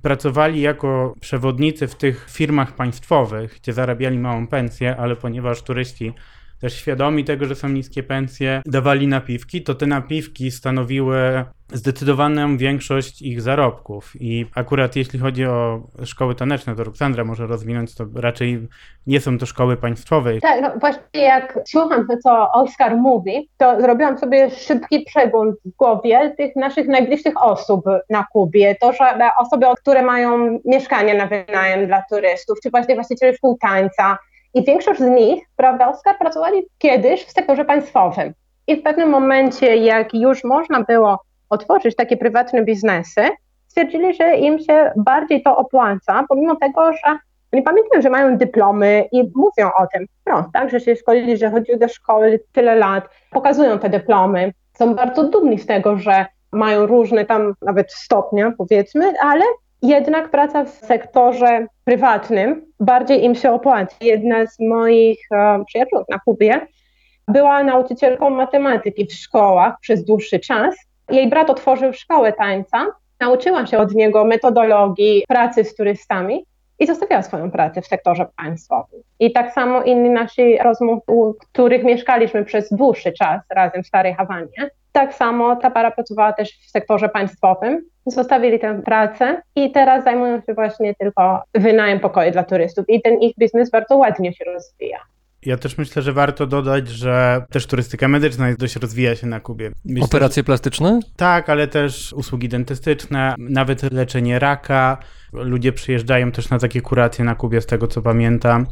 pracowali 0.03 0.61
jako 0.61 1.15
przewodnicy 1.21 1.87
w 1.89 1.95
tych 1.95 2.27
firmach 2.31 2.75
państwowych, 2.75 3.55
gdzie 3.63 3.73
zarabiali 3.73 4.19
małą 4.19 4.47
pensję, 4.47 4.97
ale 4.97 5.17
ponieważ 5.17 5.63
turyści 5.63 6.15
też 6.61 6.75
świadomi 6.75 7.25
tego, 7.25 7.47
że 7.47 7.55
są 7.55 7.69
niskie 7.69 8.03
pensje, 8.03 8.63
dawali 8.67 9.09
napiwki, 9.09 9.63
to 9.63 9.75
te 9.75 9.87
napiwki 9.87 10.51
stanowiły 10.51 11.45
zdecydowaną 11.73 12.57
większość 12.57 13.23
ich 13.23 13.41
zarobków. 13.43 14.13
I 14.21 14.47
akurat 14.55 14.97
jeśli 14.97 15.19
chodzi 15.19 15.47
o 15.47 15.83
szkoły 16.05 16.35
taneczne, 16.35 16.77
to 16.77 16.85
Roxandra 16.85 17.25
może 17.25 17.47
rozwinąć, 17.47 17.95
to 17.95 18.05
raczej 18.15 18.69
nie 19.07 19.21
są 19.21 19.39
to 19.39 19.47
szkoły 19.47 19.77
państwowe. 19.77 20.41
Tak, 20.41 20.63
no 20.63 20.71
właśnie 20.81 21.23
jak 21.23 21.59
słucham 21.67 22.07
to, 22.07 22.17
co 22.17 22.53
Oskar 22.53 22.97
mówi, 22.97 23.49
to 23.57 23.81
zrobiłam 23.81 24.19
sobie 24.19 24.51
szybki 24.51 25.05
przegląd 25.07 25.57
w 25.65 25.77
głowie 25.77 26.35
tych 26.37 26.57
naszych 26.57 26.89
najbliższych 26.89 27.45
osób 27.45 27.85
na 28.11 28.27
Kubie. 28.33 28.77
To, 28.81 28.93
że 28.93 29.31
osoby, 29.39 29.67
które 29.79 30.03
mają 30.03 30.59
mieszkania 30.65 31.15
na 31.15 31.27
wynajem 31.27 31.87
dla 31.87 32.03
turystów, 32.11 32.59
czy 32.63 32.71
właśnie 32.71 32.95
właściciele 32.95 33.35
szkół 33.35 33.59
tańca. 33.61 34.19
I 34.55 34.65
większość 34.65 35.01
z 35.01 35.11
nich, 35.11 35.45
prawda, 35.57 35.89
Oskar, 35.89 36.19
pracowali 36.19 36.63
kiedyś 36.79 37.25
w 37.25 37.33
sektorze 37.33 37.65
państwowym. 37.65 38.35
I 38.67 38.77
w 38.77 38.83
pewnym 38.83 39.09
momencie, 39.09 39.77
jak 39.77 40.15
już 40.15 40.45
można 40.45 40.83
było 40.83 41.19
otworzyć 41.51 41.97
takie 41.97 42.17
prywatne 42.17 42.65
biznesy, 42.65 43.29
stwierdzili, 43.67 44.15
że 44.15 44.37
im 44.37 44.59
się 44.59 44.93
bardziej 44.97 45.43
to 45.43 45.57
opłaca, 45.57 46.25
pomimo 46.29 46.57
tego, 46.57 46.93
że 46.93 47.19
oni 47.53 47.63
pamiętają, 47.63 48.03
że 48.03 48.11
mają 48.11 48.37
dyplomy 48.37 49.09
i 49.13 49.23
mówią 49.23 49.71
o 49.79 49.87
tym 49.93 50.07
wprost, 50.21 50.49
tak, 50.53 50.71
że 50.71 50.81
się 50.81 50.97
szkolili, 50.97 51.37
że 51.37 51.51
chodzili 51.51 51.79
do 51.79 51.89
szkoły 51.89 52.41
tyle 52.53 52.75
lat, 52.75 53.05
pokazują 53.31 53.79
te 53.79 53.89
dyplomy, 53.89 54.53
są 54.79 54.95
bardzo 54.95 55.29
dumni 55.29 55.59
z 55.59 55.67
tego, 55.67 55.99
że 55.99 56.27
mają 56.53 56.87
różne 56.87 57.25
tam 57.25 57.55
nawet 57.63 57.93
stopnie, 57.93 58.53
powiedzmy, 58.59 59.13
ale 59.23 59.45
jednak 59.83 60.31
praca 60.31 60.65
w 60.65 60.71
sektorze 60.71 61.67
prywatnym 61.85 62.67
bardziej 62.81 63.25
im 63.25 63.35
się 63.35 63.53
opłaca. 63.53 63.97
Jedna 64.01 64.47
z 64.47 64.61
moich 64.61 65.19
e, 65.33 65.65
przyjaciół 65.67 66.05
na 66.09 66.19
Kubie 66.19 66.67
była 67.29 67.63
nauczycielką 67.63 68.31
matematyki 68.31 69.07
w 69.07 69.13
szkołach 69.13 69.75
przez 69.81 70.05
dłuższy 70.05 70.39
czas. 70.39 70.75
Jej 71.11 71.29
brat 71.29 71.51
otworzył 71.51 71.93
szkołę 71.93 72.33
tańca, 72.33 72.87
nauczyła 73.21 73.67
się 73.67 73.79
od 73.79 73.95
niego 73.95 74.25
metodologii 74.25 75.25
pracy 75.29 75.65
z 75.65 75.75
turystami 75.75 76.45
i 76.79 76.87
zostawiała 76.87 77.23
swoją 77.23 77.51
pracę 77.51 77.83
w 77.83 77.87
sektorze 77.87 78.27
państwowym. 78.37 79.01
I 79.19 79.33
tak 79.33 79.53
samo 79.53 79.83
inni 79.83 80.11
nasi 80.11 80.59
rozmów, 80.59 81.03
u 81.09 81.35
których 81.35 81.85
mieszkaliśmy 81.85 82.45
przez 82.45 82.69
dłuższy 82.73 83.13
czas 83.13 83.41
razem 83.51 83.83
w 83.83 83.87
Starej 83.87 84.15
Hawanie, 84.15 84.71
tak 84.93 85.15
samo 85.15 85.57
ta 85.57 85.71
para 85.71 85.91
pracowała 85.91 86.33
też 86.33 86.51
w 86.51 86.71
sektorze 86.71 87.09
państwowym, 87.09 87.85
zostawili 88.07 88.59
tę 88.59 88.83
pracę 88.85 89.43
i 89.57 89.73
teraz 89.73 90.05
zajmują 90.05 90.41
się 90.41 90.55
właśnie 90.55 90.95
tylko 90.95 91.43
wynajem 91.55 92.01
pokoju 92.01 92.33
dla 92.33 92.45
turystów 92.45 92.85
i 92.89 93.03
ten 93.03 93.21
ich 93.21 93.33
biznes 93.39 93.71
bardzo 93.71 93.97
ładnie 93.97 94.33
się 94.33 94.45
rozwija. 94.45 94.99
Ja 95.47 95.57
też 95.57 95.79
myślę, 95.79 96.03
że 96.03 96.13
warto 96.13 96.47
dodać, 96.47 96.89
że 96.89 97.45
też 97.51 97.67
turystyka 97.67 98.09
medyczna 98.09 98.49
jest 98.49 98.61
dość 98.61 98.77
rozwija 98.77 99.17
się 99.17 99.27
na 99.27 99.41
Kubie. 99.41 99.71
Myślę, 99.85 100.05
Operacje 100.05 100.45
plastyczne? 100.45 101.01
Tak, 101.17 101.49
ale 101.51 101.69
też 101.69 102.13
usługi 102.13 102.49
dentystyczne, 102.49 103.35
nawet 103.39 103.93
leczenie 103.93 104.39
raka. 104.39 104.99
Ludzie 105.33 105.73
przyjeżdżają 105.73 106.33
też 106.33 106.51
na 106.51 106.59
takie 106.59 106.81
kuracje 106.81 107.25
na 107.25 107.35
Kubie, 107.35 107.61
z 107.61 107.67
tego 107.67 107.87
co 107.87 108.03
pamiętam. 108.03 108.67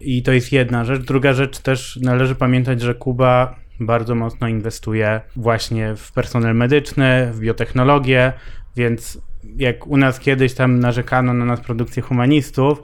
I 0.00 0.22
to 0.22 0.32
jest 0.32 0.52
jedna 0.52 0.84
rzecz. 0.84 1.02
Druga 1.02 1.32
rzecz 1.32 1.58
też 1.58 1.98
należy 2.02 2.34
pamiętać, 2.34 2.80
że 2.80 2.94
Kuba 2.94 3.63
bardzo 3.80 4.14
mocno 4.14 4.48
inwestuje 4.48 5.20
właśnie 5.36 5.96
w 5.96 6.12
personel 6.12 6.54
medyczny, 6.54 7.32
w 7.32 7.40
biotechnologię, 7.40 8.32
więc 8.76 9.18
jak 9.56 9.86
u 9.86 9.96
nas 9.96 10.20
kiedyś 10.20 10.54
tam 10.54 10.80
narzekano 10.80 11.32
na 11.34 11.44
nas 11.44 11.60
produkcję 11.60 12.02
humanistów, 12.02 12.82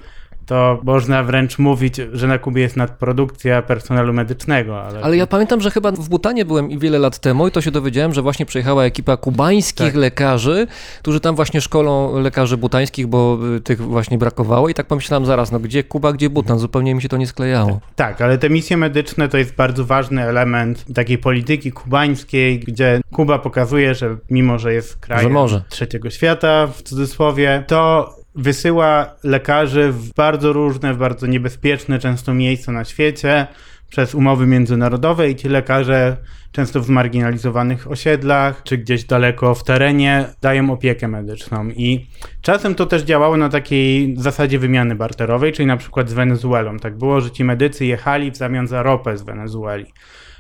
to 0.51 0.81
można 0.83 1.23
wręcz 1.23 1.59
mówić, 1.59 2.01
że 2.13 2.27
na 2.27 2.39
Kubie 2.39 2.63
jest 2.63 2.77
nadprodukcja 2.77 3.63
personelu 3.63 4.13
medycznego. 4.13 4.83
Ale, 4.83 5.01
Ale 5.01 5.17
ja 5.17 5.27
pamiętam, 5.27 5.61
że 5.61 5.71
chyba 5.71 5.93
w 5.93 6.09
Butanie 6.09 6.45
byłem 6.45 6.71
i 6.71 6.79
wiele 6.79 6.99
lat 6.99 7.19
temu 7.19 7.49
i 7.49 7.51
to 7.51 7.61
się 7.61 7.71
dowiedziałem, 7.71 8.15
że 8.15 8.23
właśnie 8.23 8.47
przyjechała 8.47 8.85
ekipa 8.85 9.17
kubańskich 9.17 9.87
Tak. 9.87 9.95
lekarzy, 9.95 10.67
którzy 10.99 11.21
tam 11.21 11.37
właśnie 11.37 11.61
szkolą 11.61 12.21
lekarzy 12.21 12.57
butańskich, 12.57 13.07
bo 13.07 13.39
y, 13.57 13.61
tych 13.61 13.81
właśnie 13.81 14.19
brakowało 14.19 14.69
i 14.69 14.75
tak 14.75 14.87
pomyślałem 14.87 15.27
zaraz, 15.27 15.53
no 15.53 15.61
gdzie 15.61 15.85
Kuba, 15.85 16.13
gdzie 16.13 16.31
Butan, 16.31 16.59
zupełnie 16.59 16.95
mi 16.95 17.03
się 17.03 17.09
to 17.09 17.17
nie 17.17 17.27
sklejało. 17.27 17.81
Tak, 17.97 18.21
ale 18.21 18.39
te 18.39 18.51
misje 18.51 18.77
medyczne 18.77 19.29
to 19.29 19.39
jest 19.39 19.55
bardzo 19.55 19.85
ważny 19.85 20.23
element 20.23 20.85
takiej 20.95 21.19
polityki 21.19 21.73
kubańskiej, 21.73 22.61
gdzie 22.61 23.01
Kuba 23.13 23.39
pokazuje, 23.39 23.95
że 23.95 24.17
mimo, 24.31 24.59
że 24.59 24.75
jest 24.75 24.97
krajem 24.97 25.37
trzeciego 25.69 26.11
świata, 26.11 26.67
w 26.67 26.83
cudzysłowie, 26.83 27.65
to 27.67 28.20
wysyła 28.35 29.15
lekarzy 29.25 29.93
w 29.93 30.15
bardzo 30.15 30.53
różne, 30.53 30.95
w 30.95 30.99
bardzo 30.99 31.27
niebezpieczne 31.27 31.99
często 31.99 32.35
miejsca 32.35 32.73
na 32.73 32.85
świecie 32.85 33.47
przez 33.91 34.15
umowy 34.15 34.47
międzynarodowe 34.47 35.31
i 35.31 35.37
ci 35.37 35.49
lekarze 35.49 36.17
często 36.53 36.81
w 36.81 36.85
zmarginalizowanych 36.85 37.91
osiedlach, 37.91 38.63
czy 38.63 38.79
gdzieś 38.79 39.05
daleko 39.05 39.55
w 39.55 39.65
terenie 39.65 40.25
dają 40.41 40.71
opiekę 40.71 41.09
medyczną 41.09 41.69
i 41.69 42.07
czasem 42.43 42.75
to 42.75 42.87
też 42.87 43.03
działało 43.03 43.37
na 43.37 43.49
takiej 43.49 44.15
zasadzie 44.17 44.59
wymiany 44.59 44.95
barterowej, 44.95 45.53
czyli 45.53 45.67
na 45.67 45.77
przykład 45.77 46.09
z 46.09 46.13
Wenezuelą. 46.13 46.79
Tak 46.79 46.99
było, 46.99 47.21
że 47.21 47.31
ci 47.31 47.45
medycy 47.45 47.87
jechali 47.87 48.31
w 48.31 48.37
zamian 48.37 48.67
za 48.67 48.83
ropę 48.83 49.19
z 49.19 49.23
Wenezueli. 49.23 49.87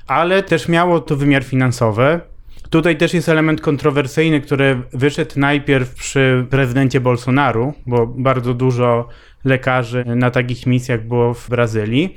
Ale 0.07 0.43
też 0.43 0.68
miało 0.68 1.01
to 1.01 1.16
wymiar 1.16 1.45
finansowy, 1.45 2.20
Tutaj 2.70 2.96
też 2.96 3.14
jest 3.14 3.28
element 3.28 3.60
kontrowersyjny, 3.60 4.40
który 4.40 4.82
wyszedł 4.92 5.40
najpierw 5.40 5.94
przy 5.94 6.46
prezydencie 6.50 7.00
Bolsonaru, 7.00 7.74
bo 7.86 8.06
bardzo 8.06 8.54
dużo 8.54 9.08
lekarzy 9.44 10.04
na 10.04 10.30
takich 10.30 10.66
misjach 10.66 11.06
było 11.06 11.34
w 11.34 11.48
Brazylii. 11.48 12.16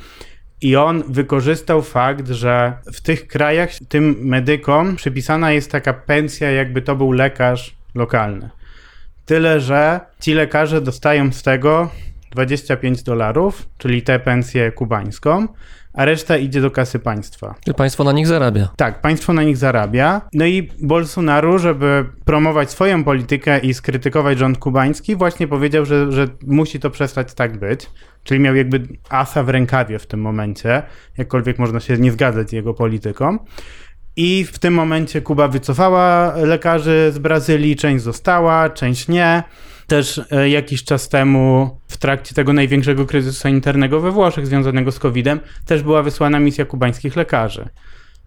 I 0.61 0.75
on 0.75 1.03
wykorzystał 1.07 1.81
fakt, 1.81 2.27
że 2.27 2.73
w 2.93 3.01
tych 3.01 3.27
krajach 3.27 3.69
tym 3.89 4.15
medykom 4.19 4.95
przypisana 4.95 5.51
jest 5.51 5.71
taka 5.71 5.93
pensja, 5.93 6.51
jakby 6.51 6.81
to 6.81 6.95
był 6.95 7.11
lekarz 7.11 7.75
lokalny. 7.95 8.49
Tyle, 9.25 9.59
że 9.59 9.99
ci 10.19 10.33
lekarze 10.33 10.81
dostają 10.81 11.31
z 11.31 11.43
tego 11.43 11.89
25 12.31 13.03
dolarów, 13.03 13.69
czyli 13.77 14.01
tę 14.01 14.19
pensję 14.19 14.71
kubańską, 14.71 15.47
a 15.93 16.05
reszta 16.05 16.37
idzie 16.37 16.61
do 16.61 16.71
kasy 16.71 16.99
państwa. 16.99 17.55
Czy 17.65 17.73
państwo 17.73 18.03
na 18.03 18.11
nich 18.11 18.27
zarabia? 18.27 18.69
Tak, 18.75 19.01
państwo 19.01 19.33
na 19.33 19.43
nich 19.43 19.57
zarabia. 19.57 20.21
No 20.33 20.45
i 20.45 20.69
Bolsonaro, 20.81 21.59
żeby 21.59 22.05
promować 22.25 22.71
swoją 22.71 23.03
politykę 23.03 23.59
i 23.59 23.73
skrytykować 23.73 24.37
rząd 24.37 24.57
kubański, 24.57 25.15
właśnie 25.15 25.47
powiedział, 25.47 25.85
że, 25.85 26.11
że 26.11 26.27
musi 26.47 26.79
to 26.79 26.89
przestać 26.89 27.33
tak 27.33 27.59
być. 27.59 27.89
Czyli 28.23 28.39
miał 28.39 28.55
jakby 28.55 28.87
asa 29.09 29.43
w 29.43 29.49
rękawie 29.49 29.99
w 29.99 30.07
tym 30.07 30.21
momencie, 30.21 30.83
jakkolwiek 31.17 31.59
można 31.59 31.79
się 31.79 31.97
nie 31.97 32.11
zgadzać 32.11 32.49
z 32.49 32.51
jego 32.51 32.73
polityką. 32.73 33.37
I 34.15 34.45
w 34.45 34.59
tym 34.59 34.73
momencie 34.73 35.21
Kuba 35.21 35.47
wycofała 35.47 36.35
lekarzy 36.35 37.11
z 37.13 37.19
Brazylii, 37.19 37.75
część 37.75 38.03
została, 38.03 38.69
część 38.69 39.07
nie. 39.07 39.43
Też 39.87 40.21
e, 40.31 40.49
jakiś 40.49 40.83
czas 40.83 41.09
temu, 41.09 41.77
w 41.87 41.97
trakcie 41.97 42.35
tego 42.35 42.53
największego 42.53 43.05
kryzysu 43.05 43.39
sanitarnego 43.39 43.99
we 43.99 44.11
Włoszech 44.11 44.47
związanego 44.47 44.91
z 44.91 44.99
COVID-em, 44.99 45.39
też 45.65 45.83
była 45.83 46.03
wysłana 46.03 46.39
misja 46.39 46.65
kubańskich 46.65 47.15
lekarzy. 47.15 47.69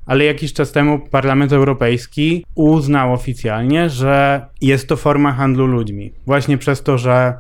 Ale 0.06 0.24
jakiś 0.24 0.52
czas 0.52 0.72
temu 0.72 0.98
Parlament 0.98 1.52
Europejski 1.52 2.44
uznał 2.54 3.12
oficjalnie, 3.12 3.90
że 3.90 4.46
jest 4.60 4.88
to 4.88 4.96
forma 4.96 5.32
handlu 5.32 5.66
ludźmi. 5.66 6.12
Właśnie 6.26 6.58
przez 6.58 6.82
to, 6.82 6.98
że 6.98 7.34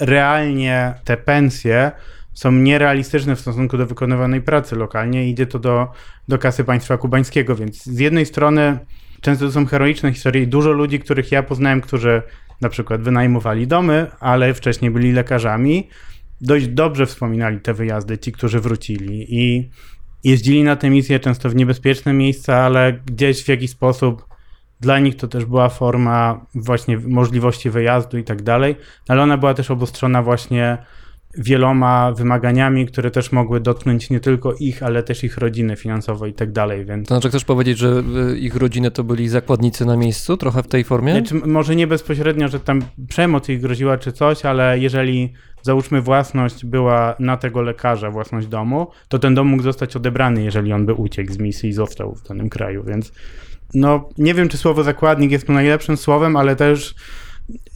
realnie 0.00 0.94
te 1.04 1.16
pensje 1.16 1.92
są 2.34 2.52
nierealistyczne 2.52 3.36
w 3.36 3.40
stosunku 3.40 3.78
do 3.78 3.86
wykonywanej 3.86 4.42
pracy 4.42 4.76
lokalnie 4.76 5.28
idzie 5.28 5.46
to 5.46 5.58
do, 5.58 5.88
do 6.28 6.38
kasy 6.38 6.64
państwa 6.64 6.98
kubańskiego, 6.98 7.56
więc 7.56 7.84
z 7.84 7.98
jednej 7.98 8.26
strony 8.26 8.78
często 9.20 9.46
to 9.46 9.52
są 9.52 9.66
heroiczne 9.66 10.12
historie 10.12 10.42
i 10.42 10.46
dużo 10.46 10.72
ludzi, 10.72 11.00
których 11.00 11.32
ja 11.32 11.42
poznałem, 11.42 11.80
którzy 11.80 12.22
na 12.60 12.68
przykład 12.68 13.02
wynajmowali 13.02 13.66
domy, 13.66 14.06
ale 14.20 14.54
wcześniej 14.54 14.90
byli 14.90 15.12
lekarzami, 15.12 15.88
dość 16.40 16.68
dobrze 16.68 17.06
wspominali 17.06 17.60
te 17.60 17.74
wyjazdy, 17.74 18.18
ci, 18.18 18.32
którzy 18.32 18.60
wrócili 18.60 19.26
i 19.28 19.70
jeździli 20.24 20.62
na 20.62 20.76
te 20.76 20.90
misje 20.90 21.20
często 21.20 21.48
w 21.50 21.54
niebezpieczne 21.54 22.12
miejsca, 22.12 22.56
ale 22.56 22.92
gdzieś 22.92 23.44
w 23.44 23.48
jakiś 23.48 23.70
sposób 23.70 24.24
dla 24.80 24.98
nich 24.98 25.16
to 25.16 25.28
też 25.28 25.44
była 25.44 25.68
forma 25.68 26.46
właśnie 26.54 26.98
możliwości 26.98 27.70
wyjazdu 27.70 28.18
i 28.18 28.24
tak 28.24 28.42
dalej, 28.42 28.76
ale 29.08 29.22
ona 29.22 29.36
była 29.38 29.54
też 29.54 29.70
obostrzona 29.70 30.22
właśnie 30.22 30.78
wieloma 31.38 32.12
wymaganiami, 32.12 32.86
które 32.86 33.10
też 33.10 33.32
mogły 33.32 33.60
dotknąć 33.60 34.10
nie 34.10 34.20
tylko 34.20 34.54
ich, 34.54 34.82
ale 34.82 35.02
też 35.02 35.24
ich 35.24 35.38
rodziny 35.38 35.76
finansowo 35.76 36.26
i 36.26 36.32
tak 36.32 36.52
dalej, 36.52 36.84
więc... 36.84 37.08
To 37.08 37.14
znaczy 37.14 37.28
chcesz 37.28 37.44
powiedzieć, 37.44 37.78
że 37.78 38.02
y, 38.32 38.38
ich 38.38 38.56
rodziny 38.56 38.90
to 38.90 39.04
byli 39.04 39.28
zakładnicy 39.28 39.86
na 39.86 39.96
miejscu, 39.96 40.36
trochę 40.36 40.62
w 40.62 40.68
tej 40.68 40.84
formie? 40.84 41.12
Znaczy, 41.12 41.34
może 41.34 41.76
nie 41.76 41.86
bezpośrednio, 41.86 42.48
że 42.48 42.60
tam 42.60 42.82
przemoc 43.08 43.48
ich 43.48 43.60
groziła 43.60 43.98
czy 43.98 44.12
coś, 44.12 44.44
ale 44.44 44.78
jeżeli 44.78 45.32
załóżmy 45.62 46.00
własność 46.00 46.64
była 46.64 47.16
na 47.18 47.36
tego 47.36 47.62
lekarza, 47.62 48.10
własność 48.10 48.46
domu, 48.46 48.86
to 49.08 49.18
ten 49.18 49.34
dom 49.34 49.46
mógł 49.46 49.62
zostać 49.62 49.96
odebrany, 49.96 50.42
jeżeli 50.42 50.72
on 50.72 50.86
by 50.86 50.94
uciekł 50.94 51.32
z 51.32 51.38
misji 51.38 51.68
i 51.68 51.72
został 51.72 52.14
w 52.14 52.28
danym 52.28 52.48
kraju, 52.48 52.84
więc 52.84 53.12
no 53.74 54.08
nie 54.18 54.34
wiem, 54.34 54.48
czy 54.48 54.58
słowo 54.58 54.82
zakładnik 54.82 55.30
jest 55.30 55.46
tu 55.46 55.52
najlepszym 55.52 55.96
słowem, 55.96 56.36
ale 56.36 56.56
też 56.56 56.94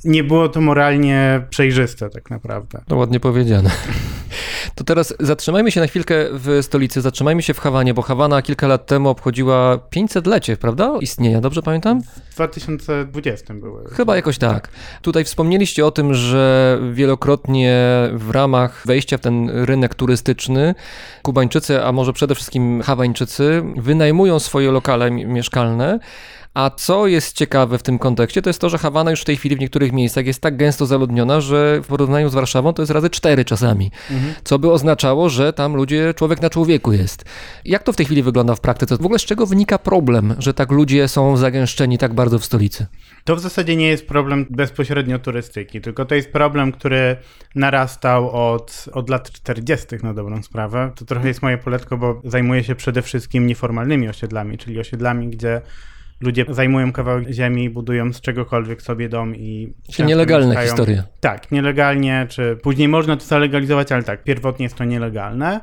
nie 0.04 0.24
było 0.24 0.48
to 0.48 0.60
moralnie 0.60 1.46
przejrzyste 1.50 2.10
tak 2.10 2.30
naprawdę. 2.30 2.80
To 2.86 2.96
ładnie 2.96 3.20
powiedziane. 3.20 3.70
To 4.74 4.84
teraz 4.84 5.14
zatrzymajmy 5.20 5.70
się 5.70 5.80
na 5.80 5.86
chwilkę 5.86 6.14
w 6.32 6.58
stolicy, 6.62 7.00
zatrzymajmy 7.00 7.42
się 7.42 7.54
w 7.54 7.58
Hawanie, 7.58 7.94
bo 7.94 8.02
Hawana 8.02 8.42
kilka 8.42 8.66
lat 8.66 8.86
temu 8.86 9.08
obchodziła 9.08 9.76
500-lecie, 9.76 10.56
prawda? 10.56 10.94
Istnienia, 11.00 11.40
dobrze 11.40 11.62
pamiętam? 11.62 12.02
W 12.30 12.34
2020 12.34 13.54
były. 13.54 13.84
Chyba 13.90 14.16
jakoś 14.16 14.38
tak. 14.38 14.68
Tutaj 15.02 15.24
wspomnieliście 15.24 15.86
o 15.86 15.90
tym, 15.90 16.14
że 16.14 16.78
wielokrotnie 16.92 17.76
w 18.12 18.30
ramach 18.30 18.82
wejścia 18.86 19.18
w 19.18 19.20
ten 19.20 19.50
rynek 19.50 19.94
turystyczny 19.94 20.74
Kubańczycy, 21.22 21.84
a 21.84 21.92
może 21.92 22.12
przede 22.12 22.34
wszystkim 22.34 22.82
Hawańczycy 22.82 23.62
wynajmują 23.76 24.38
swoje 24.38 24.70
lokale 24.70 25.10
mieszkalne. 25.10 25.98
A 26.58 26.70
co 26.70 27.06
jest 27.06 27.36
ciekawe 27.36 27.78
w 27.78 27.82
tym 27.82 27.98
kontekście, 27.98 28.42
to 28.42 28.50
jest 28.50 28.60
to, 28.60 28.68
że 28.68 28.78
Hawana 28.78 29.10
już 29.10 29.20
w 29.20 29.24
tej 29.24 29.36
chwili 29.36 29.56
w 29.56 29.58
niektórych 29.58 29.92
miejscach 29.92 30.26
jest 30.26 30.40
tak 30.40 30.56
gęsto 30.56 30.86
zaludniona, 30.86 31.40
że 31.40 31.80
w 31.82 31.86
porównaniu 31.86 32.28
z 32.28 32.34
Warszawą 32.34 32.72
to 32.72 32.82
jest 32.82 32.92
razy 32.92 33.10
cztery 33.10 33.44
czasami. 33.44 33.90
Mhm. 34.10 34.34
Co 34.44 34.58
by 34.58 34.72
oznaczało, 34.72 35.28
że 35.28 35.52
tam 35.52 35.76
ludzie, 35.76 36.14
człowiek 36.14 36.42
na 36.42 36.50
człowieku 36.50 36.92
jest. 36.92 37.24
Jak 37.64 37.82
to 37.82 37.92
w 37.92 37.96
tej 37.96 38.06
chwili 38.06 38.22
wygląda 38.22 38.54
w 38.54 38.60
praktyce? 38.60 38.96
W 38.96 39.04
ogóle 39.04 39.18
z 39.18 39.24
czego 39.24 39.46
wynika 39.46 39.78
problem, 39.78 40.34
że 40.38 40.54
tak 40.54 40.70
ludzie 40.70 41.08
są 41.08 41.36
zagęszczeni 41.36 41.98
tak 41.98 42.14
bardzo 42.14 42.38
w 42.38 42.44
stolicy? 42.44 42.86
To 43.24 43.36
w 43.36 43.40
zasadzie 43.40 43.76
nie 43.76 43.88
jest 43.88 44.06
problem 44.06 44.46
bezpośrednio 44.50 45.18
turystyki, 45.18 45.80
tylko 45.80 46.04
to 46.04 46.14
jest 46.14 46.32
problem, 46.32 46.72
który 46.72 47.16
narastał 47.54 48.30
od, 48.30 48.84
od 48.92 49.10
lat 49.10 49.30
40. 49.30 49.86
na 50.02 50.14
dobrą 50.14 50.42
sprawę. 50.42 50.92
To 50.96 51.04
trochę 51.04 51.28
jest 51.28 51.42
moje 51.42 51.58
poletko, 51.58 51.96
bo 51.96 52.20
zajmuję 52.24 52.64
się 52.64 52.74
przede 52.74 53.02
wszystkim 53.02 53.46
nieformalnymi 53.46 54.08
osiedlami, 54.08 54.58
czyli 54.58 54.80
osiedlami, 54.80 55.28
gdzie 55.28 55.60
ludzie 56.20 56.44
zajmują 56.48 56.92
kawałek 56.92 57.30
ziemi, 57.30 57.70
budują 57.70 58.12
z 58.12 58.20
czegokolwiek 58.20 58.82
sobie 58.82 59.08
dom 59.08 59.36
i... 59.36 59.72
Czyli 59.92 60.08
nielegalne 60.08 60.46
mieszkają. 60.46 60.68
historie. 60.68 61.02
Tak, 61.20 61.50
nielegalnie, 61.50 62.26
czy 62.28 62.58
później 62.62 62.88
można 62.88 63.16
to 63.16 63.24
zalegalizować, 63.24 63.92
ale 63.92 64.02
tak, 64.02 64.24
pierwotnie 64.24 64.64
jest 64.64 64.76
to 64.76 64.84
nielegalne 64.84 65.60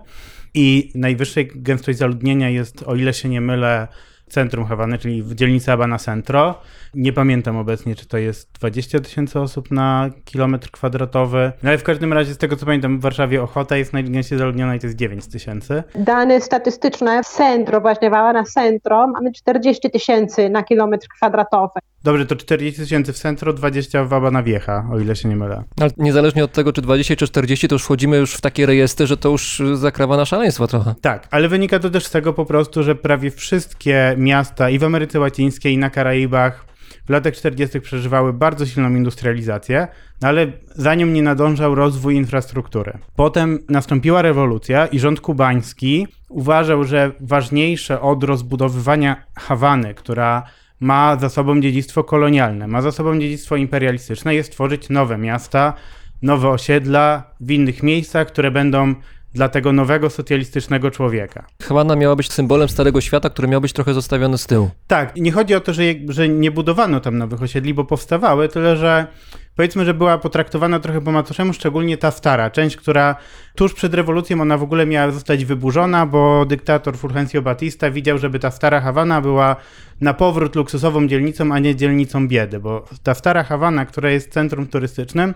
i 0.54 0.92
najwyższej 0.96 1.52
gęstość 1.56 1.98
zaludnienia 1.98 2.50
jest, 2.50 2.84
o 2.84 2.96
ile 2.96 3.14
się 3.14 3.30
nie 3.30 3.42
mylę, 3.42 3.88
centrum 4.28 4.66
Hawany, 4.66 4.98
czyli 4.98 5.24
w 5.24 5.36
dzielnicy 5.36 5.66
Habana 5.66 5.98
Centro. 5.98 6.62
Nie 6.96 7.14
pamiętam 7.14 7.58
obecnie, 7.58 7.96
czy 7.96 8.06
to 8.06 8.18
jest 8.18 8.50
20 8.60 9.00
tysięcy 9.00 9.40
osób 9.40 9.72
na 9.72 10.10
kilometr 10.26 10.72
kwadratowy, 10.72 11.52
no 11.64 11.70
ale 11.70 11.78
w 11.78 11.84
każdym 11.84 12.14
razie 12.14 12.34
z 12.34 12.38
tego 12.38 12.56
co 12.56 12.66
pamiętam 12.66 13.00
w 13.00 13.02
Warszawie 13.02 13.44
Ochota 13.44 13.78
jest 13.78 13.94
najgęściej 13.94 14.40
zaludniona 14.40 14.76
i 14.76 14.80
to 14.80 14.88
jest 14.88 14.98
9 14.98 15.28
tysięcy. 15.28 15.84
Dane 15.96 16.42
statystyczne 16.42 17.24
w 17.24 17.28
centrum, 17.28 17.82
właśnie 17.82 18.10
Habana 18.10 18.44
Centro 18.44 19.08
mamy 19.08 19.32
40 19.32 19.92
tysięcy 19.92 20.50
na 20.50 20.64
kilometr 20.64 21.08
kwadratowy. 21.08 21.80
Dobrze, 22.04 22.26
to 22.26 22.36
40 22.36 22.82
tysięcy 22.82 23.14
w 23.14 23.18
centrum, 23.18 23.56
20 23.56 24.04
w 24.04 24.10
Habana 24.10 24.44
Vieja, 24.44 24.88
o 24.92 25.00
ile 25.00 25.16
się 25.16 25.30
nie 25.30 25.36
mylę. 25.36 25.64
Ale 25.82 25.90
niezależnie 25.98 26.44
od 26.44 26.52
tego, 26.52 26.74
czy 26.74 26.82
20 26.82 27.16
czy 27.16 27.28
40, 27.28 27.68
to 27.68 27.76
już 27.76 27.84
wchodzimy 27.84 28.18
już 28.18 28.34
w 28.34 28.42
takie 28.42 28.66
rejestry, 28.66 29.08
że 29.08 29.18
to 29.18 29.30
już 29.30 29.62
zakrawa 29.74 30.18
na 30.18 30.26
szaleństwo 30.26 30.68
trochę. 30.68 30.96
Tak, 31.02 31.28
ale 31.32 31.48
wynika 31.48 31.80
to 31.80 31.90
też 31.90 32.06
z 32.06 32.12
tego 32.12 32.34
po 32.34 32.46
prostu, 32.46 32.84
że 32.84 32.96
prawie 32.96 33.32
wszystkie 33.32 34.16
miasta 34.18 34.70
i 34.70 34.80
w 34.80 34.84
Ameryce 34.84 35.20
Łacińskiej, 35.20 35.74
i 35.74 35.78
na 35.78 35.90
Karaibach 35.90 36.66
w 37.06 37.10
latach 37.10 37.34
40. 37.34 37.82
przeżywały 37.82 38.34
bardzo 38.34 38.66
silną 38.66 38.90
industrializację, 38.90 39.88
no 40.22 40.28
ale 40.28 40.48
za 40.76 40.96
nią 40.96 41.06
nie 41.06 41.24
nadążał 41.24 41.76
rozwój 41.76 42.16
infrastruktury. 42.16 42.98
Potem 43.16 43.60
nastąpiła 43.70 44.22
rewolucja 44.22 44.88
i 44.88 45.00
rząd 45.00 45.22
kubański 45.22 46.08
uważał, 46.30 46.84
że 46.84 47.12
ważniejsze 47.20 48.02
od 48.02 48.24
rozbudowywania 48.24 49.26
Hawany, 49.36 49.94
która 49.94 50.44
ma 50.80 51.18
za 51.20 51.30
sobą 51.30 51.62
dziedzictwo 51.62 52.04
kolonialne, 52.04 52.68
ma 52.68 52.82
za 52.82 52.92
sobą 52.92 53.20
dziedzictwo 53.20 53.56
imperialistyczne, 53.56 54.36
jest 54.36 54.52
tworzyć 54.52 54.90
nowe 54.90 55.18
miasta, 55.18 55.74
nowe 56.22 56.50
osiedla 56.50 57.24
w 57.40 57.52
innych 57.52 57.84
miejscach, 57.84 58.28
które 58.28 58.52
będą 58.52 58.96
dla 59.36 59.50
tego 59.50 59.74
nowego 59.74 60.10
socjalistycznego 60.10 60.92
człowieka. 60.92 61.46
Hawana 61.64 61.96
miała 61.96 62.16
być 62.16 62.32
symbolem 62.32 62.70
Starego 62.70 63.02
Świata, 63.02 63.30
który 63.30 63.48
miał 63.48 63.62
być 63.62 63.74
trochę 63.74 63.94
zostawiony 63.94 64.38
z 64.38 64.46
tyłu. 64.48 64.70
Tak, 64.88 65.16
nie 65.16 65.32
chodzi 65.32 65.56
o 65.56 65.60
to, 65.60 65.74
że, 65.74 65.84
że 66.10 66.30
nie 66.30 66.52
budowano 66.52 67.00
tam 67.00 67.18
nowych 67.18 67.42
osiedli, 67.42 67.74
bo 67.74 67.86
powstawały, 67.86 68.50
tyle 68.50 68.78
że 68.78 69.08
powiedzmy, 69.56 69.86
że 69.86 69.94
była 69.94 70.18
potraktowana 70.18 70.80
trochę 70.80 71.02
po 71.02 71.12
macoszemu, 71.12 71.54
szczególnie 71.54 71.98
ta 71.98 72.12
stara 72.12 72.50
część, 72.50 72.76
która 72.76 73.16
tuż 73.56 73.74
przed 73.74 73.94
rewolucją 73.94 74.42
ona 74.42 74.58
w 74.58 74.64
ogóle 74.64 74.86
miała 74.86 75.12
zostać 75.12 75.46
wyburzona, 75.46 76.06
bo 76.06 76.46
dyktator 76.46 76.98
Fulgencio 76.98 77.42
Batista 77.42 77.92
widział, 77.92 78.18
żeby 78.18 78.40
ta 78.40 78.52
stara 78.52 78.82
Hawana 78.82 79.22
była 79.22 79.56
na 80.02 80.14
powrót 80.14 80.56
luksusową 80.56 81.08
dzielnicą, 81.08 81.54
a 81.54 81.60
nie 81.60 81.76
dzielnicą 81.76 82.28
biedy, 82.28 82.60
bo 82.60 82.86
ta 83.04 83.14
stara 83.14 83.44
Hawana, 83.44 83.86
która 83.86 84.10
jest 84.10 84.32
centrum 84.32 84.68
turystycznym, 84.68 85.34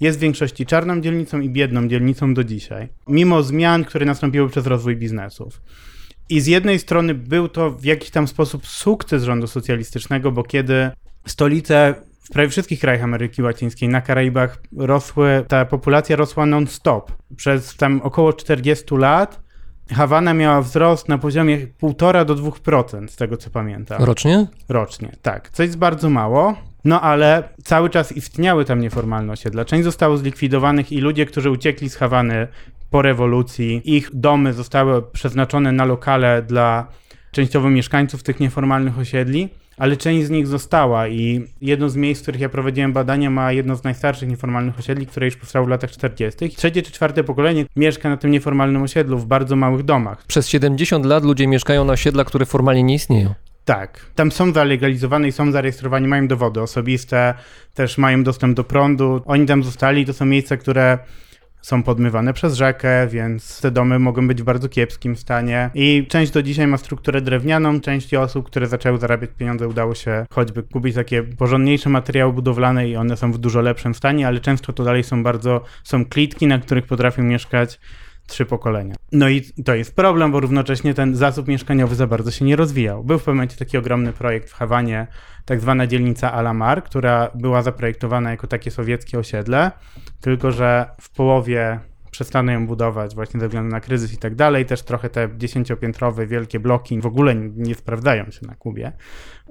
jest 0.00 0.18
w 0.18 0.20
większości 0.20 0.66
czarną 0.66 1.00
dzielnicą 1.00 1.40
i 1.40 1.48
biedną 1.48 1.88
dzielnicą 1.88 2.34
do 2.34 2.44
dzisiaj, 2.44 2.88
mimo 3.08 3.42
zmian, 3.42 3.84
które 3.84 4.06
nastąpiły 4.06 4.48
przez 4.48 4.66
rozwój 4.66 4.96
biznesów. 4.96 5.60
I 6.28 6.40
z 6.40 6.46
jednej 6.46 6.78
strony 6.78 7.14
był 7.14 7.48
to 7.48 7.70
w 7.70 7.84
jakiś 7.84 8.10
tam 8.10 8.28
sposób 8.28 8.66
sukces 8.66 9.22
rządu 9.22 9.46
socjalistycznego, 9.46 10.32
bo 10.32 10.42
kiedy 10.42 10.90
stolice 11.26 11.94
prawie 12.32 12.48
wszystkich 12.48 12.80
krajach 12.80 13.02
Ameryki 13.02 13.42
Łacińskiej, 13.42 13.88
na 13.88 14.00
Karaibach 14.00 14.62
rosły, 14.76 15.44
ta 15.48 15.64
populacja 15.64 16.16
rosła 16.16 16.46
non-stop. 16.46 17.12
Przez 17.36 17.76
tam 17.76 18.00
około 18.02 18.32
40 18.32 18.84
lat 18.96 19.42
Hawana 19.90 20.34
miała 20.34 20.62
wzrost 20.62 21.08
na 21.08 21.18
poziomie 21.18 21.58
1,5 21.58 22.24
do 22.24 22.36
2% 22.36 23.08
z 23.08 23.16
tego 23.16 23.36
co 23.36 23.50
pamiętam. 23.50 24.04
Rocznie? 24.04 24.46
Rocznie, 24.68 25.12
tak. 25.22 25.50
Co 25.50 25.62
jest 25.62 25.78
bardzo 25.78 26.10
mało. 26.10 26.56
No 26.84 27.00
ale 27.00 27.48
cały 27.64 27.90
czas 27.90 28.12
istniały 28.12 28.64
tam 28.64 28.80
nieformalne 28.80 29.32
osiedla. 29.32 29.64
Część 29.64 29.84
zostało 29.84 30.16
zlikwidowanych 30.16 30.92
i 30.92 31.00
ludzie, 31.00 31.26
którzy 31.26 31.50
uciekli 31.50 31.90
z 31.90 31.96
Hawany 31.96 32.48
po 32.90 33.02
rewolucji, 33.02 33.82
ich 33.84 34.10
domy 34.14 34.52
zostały 34.52 35.02
przeznaczone 35.02 35.72
na 35.72 35.84
lokale 35.84 36.42
dla 36.42 36.86
częściowo 37.30 37.70
mieszkańców 37.70 38.22
tych 38.22 38.40
nieformalnych 38.40 38.98
osiedli, 38.98 39.48
ale 39.76 39.96
część 39.96 40.26
z 40.26 40.30
nich 40.30 40.46
została 40.46 41.08
i 41.08 41.46
jedno 41.60 41.88
z 41.88 41.96
miejsc, 41.96 42.20
w 42.20 42.22
których 42.22 42.40
ja 42.40 42.48
prowadziłem 42.48 42.92
badania, 42.92 43.30
ma 43.30 43.52
jedno 43.52 43.76
z 43.76 43.84
najstarszych 43.84 44.28
nieformalnych 44.28 44.78
osiedli, 44.78 45.06
które 45.06 45.26
już 45.26 45.36
powstało 45.36 45.66
w 45.66 45.68
latach 45.68 45.90
40. 45.90 46.50
Trzecie 46.50 46.82
czy 46.82 46.92
czwarte 46.92 47.24
pokolenie 47.24 47.66
mieszka 47.76 48.08
na 48.08 48.16
tym 48.16 48.30
nieformalnym 48.30 48.82
osiedlu 48.82 49.18
w 49.18 49.26
bardzo 49.26 49.56
małych 49.56 49.82
domach. 49.82 50.26
Przez 50.26 50.48
70 50.48 51.06
lat 51.06 51.24
ludzie 51.24 51.46
mieszkają 51.46 51.84
na 51.84 51.92
osiedlach, 51.92 52.26
które 52.26 52.46
formalnie 52.46 52.82
nie 52.82 52.94
istnieją. 52.94 53.34
Tak, 53.64 54.06
tam 54.14 54.32
są 54.32 54.52
zalegalizowane 54.52 55.28
i 55.28 55.32
są 55.32 55.52
zarejestrowani, 55.52 56.08
mają 56.08 56.28
dowody 56.28 56.60
osobiste, 56.60 57.34
też 57.74 57.98
mają 57.98 58.24
dostęp 58.24 58.56
do 58.56 58.64
prądu. 58.64 59.22
Oni 59.24 59.46
tam 59.46 59.62
zostali, 59.62 60.06
to 60.06 60.12
są 60.12 60.24
miejsca, 60.24 60.56
które 60.56 60.98
są 61.62 61.82
podmywane 61.82 62.32
przez 62.32 62.54
rzekę, 62.54 63.06
więc 63.06 63.60
te 63.60 63.70
domy 63.70 63.98
mogą 63.98 64.28
być 64.28 64.42
w 64.42 64.44
bardzo 64.44 64.68
kiepskim 64.68 65.16
stanie. 65.16 65.70
I 65.74 66.06
część 66.08 66.32
do 66.32 66.42
dzisiaj 66.42 66.66
ma 66.66 66.76
strukturę 66.76 67.20
drewnianą, 67.20 67.80
części 67.80 68.16
osób, 68.16 68.46
które 68.46 68.66
zaczęły 68.66 68.98
zarabiać 68.98 69.30
pieniądze, 69.38 69.68
udało 69.68 69.94
się 69.94 70.26
choćby 70.30 70.62
kupić 70.62 70.94
takie 70.94 71.22
porządniejsze 71.22 71.90
materiały 71.90 72.32
budowlane 72.32 72.88
i 72.88 72.96
one 72.96 73.16
są 73.16 73.32
w 73.32 73.38
dużo 73.38 73.60
lepszym 73.60 73.94
stanie, 73.94 74.26
ale 74.26 74.40
często 74.40 74.72
to 74.72 74.84
dalej 74.84 75.04
są 75.04 75.22
bardzo, 75.22 75.64
są 75.84 76.04
klitki, 76.04 76.46
na 76.46 76.58
których 76.58 76.86
potrafią 76.86 77.22
mieszkać 77.22 77.80
trzy 78.26 78.46
pokolenia. 78.46 78.94
No 79.12 79.28
i 79.28 79.42
to 79.64 79.74
jest 79.74 79.96
problem, 79.96 80.32
bo 80.32 80.40
równocześnie 80.40 80.94
ten 80.94 81.16
zasób 81.16 81.48
mieszkaniowy 81.48 81.94
za 81.94 82.06
bardzo 82.06 82.30
się 82.30 82.44
nie 82.44 82.56
rozwijał. 82.56 83.04
Był 83.04 83.18
w 83.18 83.20
pewnym 83.20 83.36
momencie 83.36 83.56
taki 83.56 83.78
ogromny 83.78 84.12
projekt 84.12 84.50
w 84.50 84.54
Hawanie, 84.54 85.06
tak 85.44 85.60
zwana 85.60 85.86
dzielnica 85.86 86.32
Alamar, 86.32 86.84
która 86.84 87.30
była 87.34 87.62
zaprojektowana 87.62 88.30
jako 88.30 88.46
takie 88.46 88.70
sowieckie 88.70 89.18
osiedle, 89.18 89.70
tylko 90.20 90.52
że 90.52 90.86
w 91.00 91.10
połowie 91.10 91.80
przestano 92.12 92.52
ją 92.52 92.66
budować 92.66 93.14
właśnie 93.14 93.40
ze 93.40 93.48
względu 93.48 93.70
na 93.70 93.80
kryzys 93.80 94.12
i 94.12 94.16
tak 94.16 94.34
dalej. 94.34 94.66
Też 94.66 94.82
trochę 94.82 95.08
te 95.08 95.28
dziesięciopiętrowe 95.36 96.26
wielkie 96.26 96.60
bloki 96.60 97.00
w 97.00 97.06
ogóle 97.06 97.34
nie, 97.34 97.74
sprawdzają 97.74 98.30
się 98.30 98.46
na 98.46 98.54
Kubie. 98.54 98.92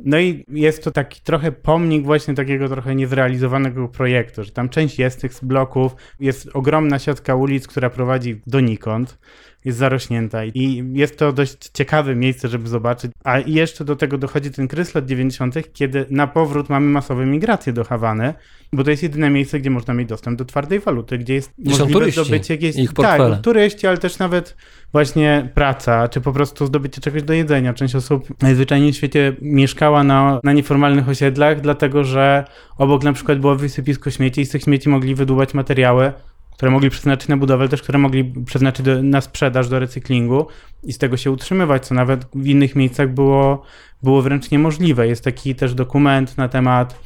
No 0.05 0.19
i 0.19 0.45
jest 0.49 0.83
to 0.83 0.91
taki 0.91 1.21
trochę 1.21 1.51
pomnik 1.51 2.05
właśnie 2.05 2.33
takiego 2.33 2.69
trochę 2.69 2.95
niezrealizowanego 2.95 3.87
projektu, 3.87 4.43
że 4.43 4.51
tam 4.51 4.69
część 4.69 4.99
jest 4.99 5.21
tych 5.21 5.31
bloków, 5.41 5.95
jest 6.19 6.49
ogromna 6.53 6.99
siatka 6.99 7.35
ulic, 7.35 7.67
która 7.67 7.89
prowadzi 7.89 8.41
donikąd, 8.47 9.17
jest 9.65 9.77
zarośnięta 9.77 10.45
i 10.45 10.83
jest 10.93 11.17
to 11.17 11.33
dość 11.33 11.69
ciekawe 11.73 12.15
miejsce, 12.15 12.47
żeby 12.47 12.67
zobaczyć. 12.67 13.11
A 13.23 13.39
jeszcze 13.39 13.85
do 13.85 13.95
tego 13.95 14.17
dochodzi 14.17 14.51
ten 14.51 14.67
kryzys 14.67 14.95
lat 14.95 15.05
90., 15.05 15.55
kiedy 15.73 16.05
na 16.09 16.27
powrót 16.27 16.69
mamy 16.69 16.87
masowe 16.87 17.25
migracje 17.25 17.73
do 17.73 17.83
Hawany, 17.83 18.33
bo 18.73 18.83
to 18.83 18.91
jest 18.91 19.03
jedyne 19.03 19.29
miejsce, 19.29 19.59
gdzie 19.59 19.69
można 19.69 19.93
mieć 19.93 20.09
dostęp 20.09 20.37
do 20.37 20.45
twardej 20.45 20.79
waluty, 20.79 21.17
gdzie 21.17 21.33
jest 21.33 21.49
są 21.49 21.69
możliwe 21.69 21.93
turyści, 21.93 22.21
zdobycie 22.21 22.53
jakieś... 22.53 22.75
ich 22.75 22.93
portfele. 22.93 23.35
Tak, 23.35 23.41
turyści, 23.41 23.87
ale 23.87 23.97
też 23.97 24.19
nawet 24.19 24.55
właśnie 24.91 25.49
praca, 25.53 26.07
czy 26.07 26.21
po 26.21 26.33
prostu 26.33 26.65
zdobycie 26.65 27.01
czegoś 27.01 27.23
do 27.23 27.33
jedzenia. 27.33 27.73
Część 27.73 27.95
osób 27.95 28.41
najzwyczajniej 28.41 28.93
w 28.93 28.95
świecie 28.95 29.35
mieszkała 29.41 30.03
na, 30.03 30.39
na 30.43 30.53
nieformalnych 30.53 31.09
osiedlach, 31.09 31.61
dlatego 31.61 32.03
że 32.03 32.45
obok 32.77 33.03
na 33.03 33.13
przykład 33.13 33.39
było 33.39 33.55
wysypisko 33.55 34.11
śmieci 34.11 34.41
i 34.41 34.45
z 34.45 34.49
tych 34.49 34.61
śmieci 34.61 34.89
mogli 34.89 35.15
wydłubać 35.15 35.53
materiały, 35.53 36.13
które 36.53 36.71
mogli 36.71 36.89
przeznaczyć 36.89 37.27
na 37.27 37.37
budowę, 37.37 37.61
ale 37.61 37.69
też 37.69 37.81
które 37.81 37.99
mogli 37.99 38.33
przeznaczyć 38.45 38.85
do, 38.85 39.03
na 39.03 39.21
sprzedaż, 39.21 39.69
do 39.69 39.79
recyklingu 39.79 40.47
i 40.83 40.93
z 40.93 40.97
tego 40.97 41.17
się 41.17 41.31
utrzymywać, 41.31 41.85
co 41.85 41.95
nawet 41.95 42.25
w 42.35 42.47
innych 42.47 42.75
miejscach 42.75 43.13
było, 43.13 43.63
było 44.03 44.21
wręcz 44.21 44.51
niemożliwe. 44.51 45.07
Jest 45.07 45.23
taki 45.23 45.55
też 45.55 45.73
dokument 45.73 46.37
na 46.37 46.47
temat 46.47 46.99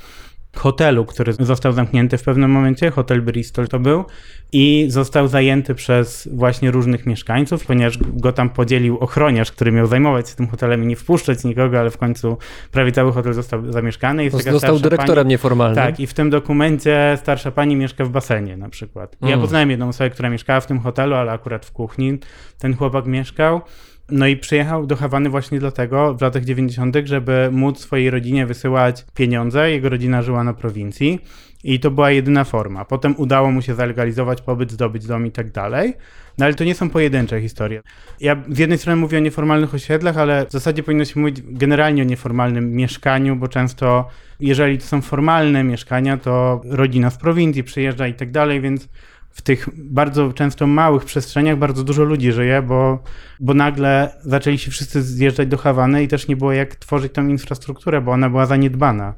hotelu, 0.56 1.06
który 1.06 1.34
został 1.34 1.72
zamknięty 1.72 2.18
w 2.18 2.24
pewnym 2.24 2.52
momencie, 2.52 2.92
hotel 2.92 3.22
Bristol 3.22 3.68
to 3.68 3.80
był, 3.80 4.06
i 4.52 4.86
został 4.90 5.28
zajęty 5.28 5.76
przez 5.76 6.30
właśnie 6.32 6.72
różnych 6.72 7.06
mieszkańców, 7.06 7.66
ponieważ 7.66 7.98
go 7.98 8.32
tam 8.32 8.50
podzielił 8.50 8.98
ochroniarz, 8.98 9.52
który 9.52 9.72
miał 9.72 9.88
zajmować 9.88 10.30
się 10.30 10.36
tym 10.36 10.48
hotelem 10.48 10.84
i 10.84 10.88
nie 10.88 10.96
wpuszczać 10.96 11.44
nikogo, 11.44 11.80
ale 11.80 11.90
w 11.90 11.98
końcu 11.98 12.38
prawie 12.72 12.92
cały 12.92 13.12
hotel 13.12 13.34
został 13.34 13.72
zamieszkany. 13.72 14.24
Jest 14.24 14.44
Został 14.44 14.80
dyrektorem 14.80 15.24
pani, 15.24 15.30
nieformalnym. 15.30 15.76
Tak, 15.76 16.00
i 16.00 16.08
w 16.08 16.14
tym 16.14 16.30
dokumencie 16.30 17.18
starsza 17.22 17.52
pani 17.52 17.76
mieszka 17.76 18.06
w 18.06 18.10
basenie 18.10 18.58
na 18.58 18.70
przykład. 18.70 19.16
Ja 19.22 19.28
Mm. 19.28 19.42
poznałem 19.42 19.70
jedną 19.70 19.88
osobę, 19.90 20.10
która 20.10 20.30
mieszkała 20.30 20.60
w 20.60 20.68
tym 20.68 20.80
hotelu, 20.80 21.16
ale 21.16 21.32
akurat 21.32 21.66
w 21.66 21.72
kuchni 21.72 22.20
ten 22.60 22.76
chłopak 22.76 23.06
mieszkał. 23.06 23.62
No 24.10 24.28
i 24.28 24.38
przyjechał 24.38 24.88
do 24.88 24.96
Hawany 24.96 25.30
właśnie 25.30 25.60
dlatego 25.60 26.14
w 26.14 26.22
latach 26.22 26.46
90., 26.46 26.96
żeby 27.04 27.50
móc 27.52 27.80
swojej 27.80 28.10
rodzinie 28.10 28.46
wysyłać 28.46 29.06
pieniądze. 29.14 29.72
Jego 29.72 29.90
rodzina 29.90 30.22
żyła 30.22 30.44
na 30.44 30.54
prowincji 30.54 31.20
i 31.64 31.80
to 31.80 31.92
była 31.92 32.12
jedyna 32.12 32.44
forma. 32.44 32.86
Potem 32.86 33.16
udało 33.18 33.52
mu 33.52 33.62
się 33.62 33.76
zalegalizować 33.76 34.42
pobyt, 34.42 34.72
zdobyć 34.72 35.08
dom 35.08 35.26
i 35.26 35.32
tak 35.32 35.52
dalej. 35.52 35.94
No 36.38 36.46
ale 36.46 36.54
to 36.54 36.64
nie 36.64 36.76
są 36.76 36.90
pojedyncze 36.90 37.42
historie. 37.42 37.82
Ja 38.20 38.44
z 38.50 38.58
jednej 38.58 38.78
strony 38.78 39.02
mówię 39.02 39.18
o 39.18 39.22
nieformalnych 39.22 39.74
osiedlach, 39.74 40.18
ale 40.18 40.46
w 40.46 40.52
zasadzie 40.52 40.84
powinno 40.84 41.06
się 41.06 41.20
mówić 41.20 41.42
generalnie 41.42 42.02
o 42.02 42.06
nieformalnym 42.06 42.72
mieszkaniu, 42.72 43.36
bo 43.36 43.48
często 43.48 44.10
jeżeli 44.40 44.78
to 44.78 44.86
są 44.86 45.02
formalne 45.02 45.64
mieszkania, 45.64 46.18
to 46.18 46.62
rodzina 46.66 47.10
z 47.10 47.18
prowincji 47.18 47.64
przyjeżdża 47.64 48.08
i 48.08 48.14
tak 48.14 48.32
dalej, 48.32 48.62
więc 48.62 48.90
w 49.36 49.42
tych 49.42 49.70
bardzo 49.76 50.34
często 50.34 50.68
małych 50.68 51.06
przestrzeniach 51.06 51.58
bardzo 51.58 51.84
dużo 51.84 52.04
ludzi 52.04 52.32
żyje, 52.32 52.62
bo, 52.62 53.04
bo 53.40 53.54
nagle 53.54 54.16
zaczęli 54.22 54.58
się 54.58 54.72
wszyscy 54.72 55.04
zjeżdżać 55.04 55.48
do 55.48 55.58
Hawany 55.58 56.04
i 56.04 56.08
też 56.08 56.28
nie 56.28 56.36
było 56.36 56.52
jak 56.52 56.76
tworzyć 56.76 57.14
tą 57.14 57.28
infrastrukturę, 57.28 58.02
bo 58.02 58.12
ona 58.12 58.30
była 58.30 58.46
zaniedbana. 58.46 59.14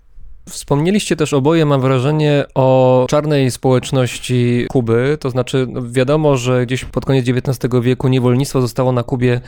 Wspomnieliście 0.50 1.16
też 1.16 1.34
oboje, 1.34 1.66
mam 1.66 1.82
wrażenie, 1.82 2.46
o 2.56 3.06
czarnej 3.10 3.52
społeczności 3.52 4.66
Kuby. 4.70 5.18
To 5.20 5.30
znaczy, 5.30 5.68
no 5.70 5.82
wiadomo, 5.84 6.38
że 6.38 6.66
gdzieś 6.66 6.86
pod 6.86 7.06
koniec 7.06 7.26
XIX 7.30 7.74
wieku 7.82 8.08
niewolnictwo 8.08 8.62
zostało 8.62 8.92
na 8.92 9.04
Kubie 9.04 9.42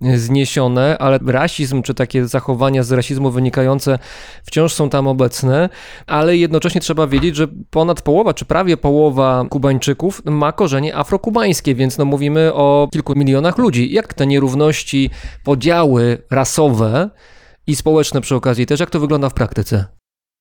zniesione, 0.00 0.98
ale 0.98 1.18
rasizm 1.26 1.82
czy 1.82 1.94
takie 1.94 2.26
zachowania 2.26 2.82
z 2.82 2.92
rasizmu 2.92 3.30
wynikające 3.30 3.98
wciąż 4.44 4.72
są 4.72 4.90
tam 4.90 5.06
obecne, 5.06 5.68
ale 6.06 6.36
jednocześnie 6.36 6.80
trzeba 6.80 7.06
wiedzieć, 7.06 7.36
że 7.36 7.48
ponad 7.70 8.02
połowa, 8.02 8.34
czy 8.34 8.44
prawie 8.44 8.76
połowa 8.76 9.44
Kubańczyków 9.50 10.22
ma 10.24 10.52
korzenie 10.52 10.96
afrokubańskie, 10.96 11.74
więc 11.74 11.98
no 11.98 12.04
mówimy 12.04 12.54
o 12.54 12.88
kilku 12.92 13.14
milionach 13.18 13.58
ludzi. 13.58 13.92
Jak 13.92 14.14
te 14.14 14.26
nierówności, 14.26 15.10
podziały 15.44 16.22
rasowe 16.30 17.10
i 17.66 17.76
społeczne 17.76 18.20
przy 18.20 18.34
okazji 18.34 18.66
też, 18.66 18.80
jak 18.80 18.90
to 18.90 19.00
wygląda 19.00 19.28
w 19.28 19.34
praktyce? 19.34 19.95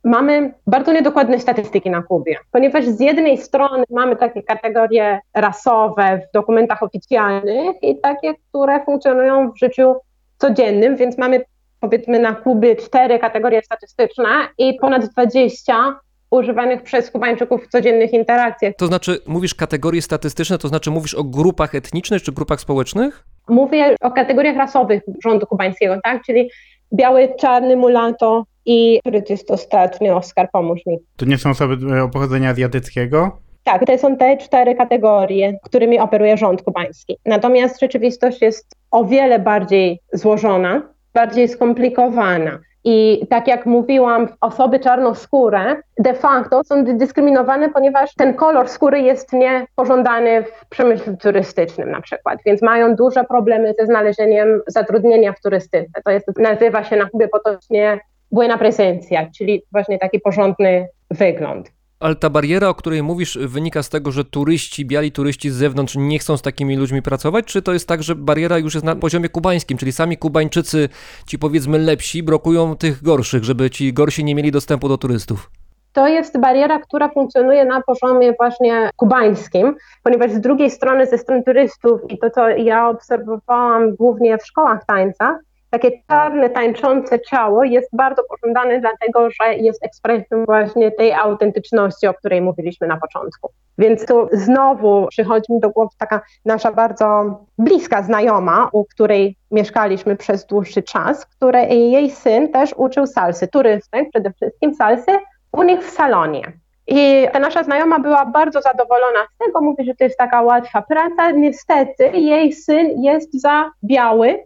Mamy 0.05 0.53
bardzo 0.67 0.93
niedokładne 0.93 1.39
statystyki 1.39 1.89
na 1.89 2.01
Kubie, 2.01 2.35
ponieważ 2.51 2.85
z 2.85 2.99
jednej 2.99 3.37
strony 3.37 3.83
mamy 3.89 4.15
takie 4.15 4.43
kategorie 4.43 5.19
rasowe 5.33 6.21
w 6.29 6.33
dokumentach 6.33 6.83
oficjalnych 6.83 7.83
i 7.83 7.99
takie, 7.99 8.33
które 8.49 8.85
funkcjonują 8.85 9.51
w 9.51 9.59
życiu 9.59 9.95
codziennym, 10.37 10.95
więc 10.95 11.17
mamy 11.17 11.41
powiedzmy 11.79 12.19
na 12.19 12.35
Kubie 12.35 12.75
cztery 12.75 13.19
kategorie 13.19 13.61
statystyczne 13.61 14.27
i 14.57 14.73
ponad 14.73 15.05
20 15.05 15.99
używanych 16.31 16.83
przez 16.83 17.11
Kubańczyków 17.11 17.65
w 17.65 17.67
codziennych 17.67 18.13
interakcjach. 18.13 18.73
To 18.77 18.87
znaczy, 18.87 19.19
mówisz 19.27 19.55
kategorie 19.55 20.01
statystyczne, 20.01 20.57
to 20.57 20.67
znaczy 20.67 20.91
mówisz 20.91 21.13
o 21.13 21.23
grupach 21.23 21.75
etnicznych 21.75 22.23
czy 22.23 22.31
grupach 22.31 22.59
społecznych? 22.59 23.23
Mówię 23.49 23.95
o 24.01 24.11
kategoriach 24.11 24.57
rasowych 24.57 25.03
rządu 25.23 25.45
kubańskiego, 25.45 25.97
tak? 26.03 26.23
Czyli 26.23 26.49
biały, 26.93 27.33
czarny, 27.39 27.75
mulato 27.75 28.43
i 28.65 29.01
ostatni 29.49 30.09
Oskar, 30.09 30.49
pomóż 30.51 30.85
mi. 30.85 30.97
To 31.17 31.25
nie 31.25 31.37
są 31.37 31.49
osoby 31.49 32.01
o 32.01 32.09
pochodzenia 32.09 32.49
azjatyckiego? 32.49 33.37
Tak, 33.63 33.85
to 33.85 33.97
są 33.97 34.17
te 34.17 34.37
cztery 34.37 34.75
kategorie, 34.75 35.59
którymi 35.63 35.99
operuje 35.99 36.37
rząd 36.37 36.61
kubański. 36.61 37.17
Natomiast 37.25 37.79
rzeczywistość 37.79 38.41
jest 38.41 38.75
o 38.91 39.05
wiele 39.05 39.39
bardziej 39.39 39.99
złożona, 40.13 40.81
bardziej 41.13 41.47
skomplikowana. 41.47 42.59
I 42.87 43.27
tak 43.29 43.47
jak 43.47 43.65
mówiłam, 43.65 44.27
osoby 44.41 44.79
czarnoskóre 44.79 45.81
de 45.99 46.13
facto 46.13 46.63
są 46.63 46.83
dyskryminowane, 46.83 47.69
ponieważ 47.69 48.13
ten 48.15 48.33
kolor 48.33 48.69
skóry 48.69 48.99
jest 48.99 49.33
niepożądany 49.33 50.43
w 50.43 50.69
przemyśle 50.69 51.17
turystycznym 51.17 51.91
na 51.91 52.01
przykład, 52.01 52.39
więc 52.45 52.61
mają 52.61 52.95
duże 52.95 53.23
problemy 53.23 53.73
ze 53.79 53.85
znalezieniem 53.85 54.61
zatrudnienia 54.67 55.33
w 55.33 55.41
turystyce. 55.41 56.01
To 56.05 56.11
jest, 56.11 56.27
nazywa 56.37 56.83
się 56.83 56.95
na 56.95 57.05
Kubie 57.05 57.27
potocznie 57.27 57.99
buena 58.31 58.57
presencia, 58.57 59.29
czyli 59.37 59.61
właśnie 59.71 59.99
taki 59.99 60.19
porządny 60.19 60.87
wygląd. 61.11 61.71
Ale 61.99 62.15
ta 62.15 62.29
bariera, 62.29 62.69
o 62.69 62.75
której 62.75 63.03
mówisz, 63.03 63.37
wynika 63.41 63.83
z 63.83 63.89
tego, 63.89 64.11
że 64.11 64.25
turyści, 64.25 64.85
biali 64.85 65.11
turyści 65.11 65.49
z 65.49 65.53
zewnątrz 65.53 65.95
nie 65.97 66.19
chcą 66.19 66.37
z 66.37 66.41
takimi 66.41 66.77
ludźmi 66.77 67.01
pracować? 67.01 67.45
Czy 67.45 67.61
to 67.61 67.73
jest 67.73 67.87
tak, 67.87 68.03
że 68.03 68.15
bariera 68.15 68.57
już 68.57 68.73
jest 68.73 68.85
na 68.85 68.95
poziomie 68.95 69.29
kubańskim, 69.29 69.77
czyli 69.77 69.91
sami 69.91 70.17
Kubańczycy, 70.17 70.89
ci 71.27 71.39
powiedzmy 71.39 71.77
lepsi, 71.77 72.23
blokują 72.23 72.75
tych 72.75 73.03
gorszych, 73.03 73.43
żeby 73.43 73.69
ci 73.69 73.93
gorsi 73.93 74.23
nie 74.23 74.35
mieli 74.35 74.51
dostępu 74.51 74.89
do 74.89 74.97
turystów? 74.97 75.51
to 75.95 76.07
jest 76.07 76.39
bariera, 76.39 76.79
która 76.79 77.09
funkcjonuje 77.09 77.65
na 77.65 77.81
poziomie 77.81 78.33
właśnie 78.33 78.89
kubańskim, 78.95 79.75
ponieważ 80.03 80.31
z 80.31 80.41
drugiej 80.41 80.71
strony, 80.71 81.05
ze 81.05 81.17
strony 81.17 81.43
turystów 81.43 82.01
i 82.09 82.17
to, 82.17 82.29
co 82.29 82.49
ja 82.49 82.89
obserwowałam 82.89 83.95
głównie 83.95 84.37
w 84.37 84.45
szkołach 84.45 84.85
tańca, 84.85 85.39
takie 85.79 85.91
czarne, 86.09 86.49
tańczące 86.49 87.19
ciało 87.19 87.63
jest 87.63 87.89
bardzo 87.93 88.23
pożądane, 88.23 88.79
dlatego 88.79 89.29
że 89.29 89.53
jest 89.55 89.85
ekspresją 89.85 90.45
właśnie 90.45 90.91
tej 90.91 91.13
autentyczności, 91.13 92.07
o 92.07 92.13
której 92.13 92.41
mówiliśmy 92.41 92.87
na 92.87 92.97
początku. 92.97 93.49
Więc 93.77 94.05
tu 94.05 94.29
znowu 94.31 95.07
przychodzi 95.09 95.53
mi 95.53 95.59
do 95.59 95.69
głowy 95.69 95.89
taka 95.97 96.21
nasza 96.45 96.71
bardzo 96.71 97.39
bliska 97.57 98.03
znajoma, 98.03 98.69
u 98.73 98.85
której 98.85 99.37
mieszkaliśmy 99.51 100.15
przez 100.15 100.45
dłuższy 100.45 100.83
czas, 100.83 101.25
której 101.25 101.91
jej 101.91 102.11
syn 102.11 102.51
też 102.51 102.73
uczył 102.77 103.07
salsy, 103.07 103.47
turystę 103.47 104.05
przede 104.05 104.33
wszystkim 104.33 104.75
salsy, 104.75 105.11
u 105.51 105.63
nich 105.63 105.79
w 105.79 105.89
salonie. 105.89 106.51
I 106.87 107.27
ta 107.33 107.39
nasza 107.39 107.63
znajoma 107.63 107.99
była 107.99 108.25
bardzo 108.25 108.61
zadowolona 108.61 109.19
z 109.35 109.45
tego, 109.45 109.61
mówi, 109.61 109.85
że 109.85 109.95
to 109.95 110.03
jest 110.03 110.17
taka 110.17 110.41
łatwa 110.41 110.81
praca. 110.81 111.31
Niestety 111.31 112.07
jej 112.13 112.53
syn 112.53 113.01
jest 113.01 113.41
za 113.41 113.71
biały, 113.83 114.43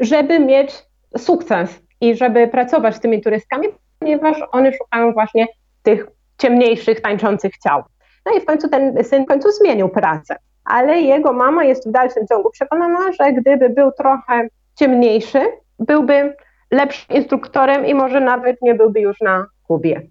żeby 0.00 0.38
mieć 0.38 0.82
sukces 1.16 1.82
i 2.00 2.16
żeby 2.16 2.48
pracować 2.48 2.96
z 2.96 3.00
tymi 3.00 3.20
turystkami, 3.20 3.68
ponieważ 3.98 4.36
one 4.52 4.72
szukają 4.72 5.12
właśnie 5.12 5.46
tych 5.82 6.06
ciemniejszych, 6.38 7.00
tańczących 7.00 7.58
ciał. 7.58 7.82
No 8.26 8.32
i 8.36 8.40
w 8.40 8.44
końcu 8.44 8.68
ten 8.68 9.04
syn 9.04 9.24
w 9.24 9.26
końcu 9.26 9.50
zmienił 9.50 9.88
pracę, 9.88 10.36
ale 10.64 11.00
jego 11.00 11.32
mama 11.32 11.64
jest 11.64 11.88
w 11.88 11.92
dalszym 11.92 12.26
ciągu 12.26 12.50
przekonana, 12.50 13.12
że 13.12 13.32
gdyby 13.32 13.68
był 13.68 13.92
trochę 13.92 14.48
ciemniejszy, 14.78 15.40
byłby 15.78 16.36
lepszym 16.70 17.16
instruktorem 17.16 17.86
i 17.86 17.94
może 17.94 18.20
nawet 18.20 18.62
nie 18.62 18.74
byłby 18.74 19.00
już 19.00 19.20
na 19.20 19.46
Kubie. 19.62 20.02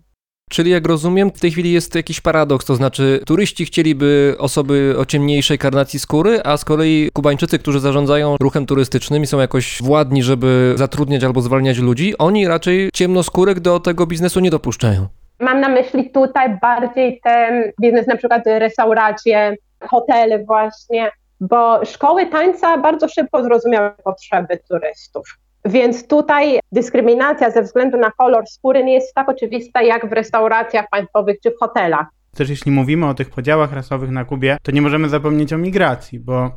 Czyli 0.49 0.71
jak 0.71 0.87
rozumiem, 0.87 1.31
w 1.31 1.39
tej 1.39 1.51
chwili 1.51 1.71
jest 1.71 1.95
jakiś 1.95 2.21
paradoks, 2.21 2.65
to 2.65 2.75
znaczy 2.75 3.19
turyści 3.25 3.65
chcieliby 3.65 4.35
osoby 4.39 4.95
o 4.97 5.05
ciemniejszej 5.05 5.57
karnacji 5.57 5.99
skóry, 5.99 6.41
a 6.43 6.57
z 6.57 6.65
kolei 6.65 7.09
Kubańczycy, 7.13 7.59
którzy 7.59 7.79
zarządzają 7.79 8.35
ruchem 8.41 8.65
turystycznym 8.65 9.23
i 9.23 9.27
są 9.27 9.39
jakoś 9.39 9.81
władni, 9.81 10.23
żeby 10.23 10.73
zatrudniać 10.77 11.23
albo 11.23 11.41
zwalniać 11.41 11.77
ludzi, 11.77 12.17
oni 12.17 12.47
raczej 12.47 12.89
ciemnoskórek 12.93 13.59
do 13.59 13.79
tego 13.79 14.05
biznesu 14.07 14.39
nie 14.39 14.49
dopuszczają. 14.49 15.07
Mam 15.39 15.61
na 15.61 15.69
myśli 15.69 16.11
tutaj 16.11 16.57
bardziej 16.61 17.19
ten 17.23 17.71
biznes, 17.81 18.07
na 18.07 18.15
przykład 18.15 18.41
restauracje, 18.45 19.55
hotele 19.81 20.43
właśnie, 20.43 21.11
bo 21.39 21.85
szkoły 21.85 22.25
tańca 22.25 22.77
bardzo 22.77 23.07
szybko 23.07 23.43
zrozumiały 23.43 23.91
potrzeby 24.03 24.59
turystów. 24.69 25.37
Więc 25.65 26.07
tutaj 26.07 26.59
dyskryminacja 26.71 27.51
ze 27.51 27.61
względu 27.61 27.97
na 27.97 28.11
kolor 28.11 28.43
skóry 28.47 28.83
nie 28.83 28.93
jest 28.93 29.13
tak 29.13 29.29
oczywista 29.29 29.81
jak 29.81 30.09
w 30.09 30.13
restauracjach 30.13 30.85
państwowych 30.91 31.39
czy 31.43 31.51
w 31.51 31.59
hotelach. 31.59 32.07
Też 32.35 32.49
jeśli 32.49 32.71
mówimy 32.71 33.07
o 33.07 33.13
tych 33.13 33.29
podziałach 33.29 33.73
rasowych 33.73 34.09
na 34.09 34.25
Kubie, 34.25 34.57
to 34.63 34.71
nie 34.71 34.81
możemy 34.81 35.09
zapomnieć 35.09 35.53
o 35.53 35.57
migracji, 35.57 36.19
bo 36.19 36.51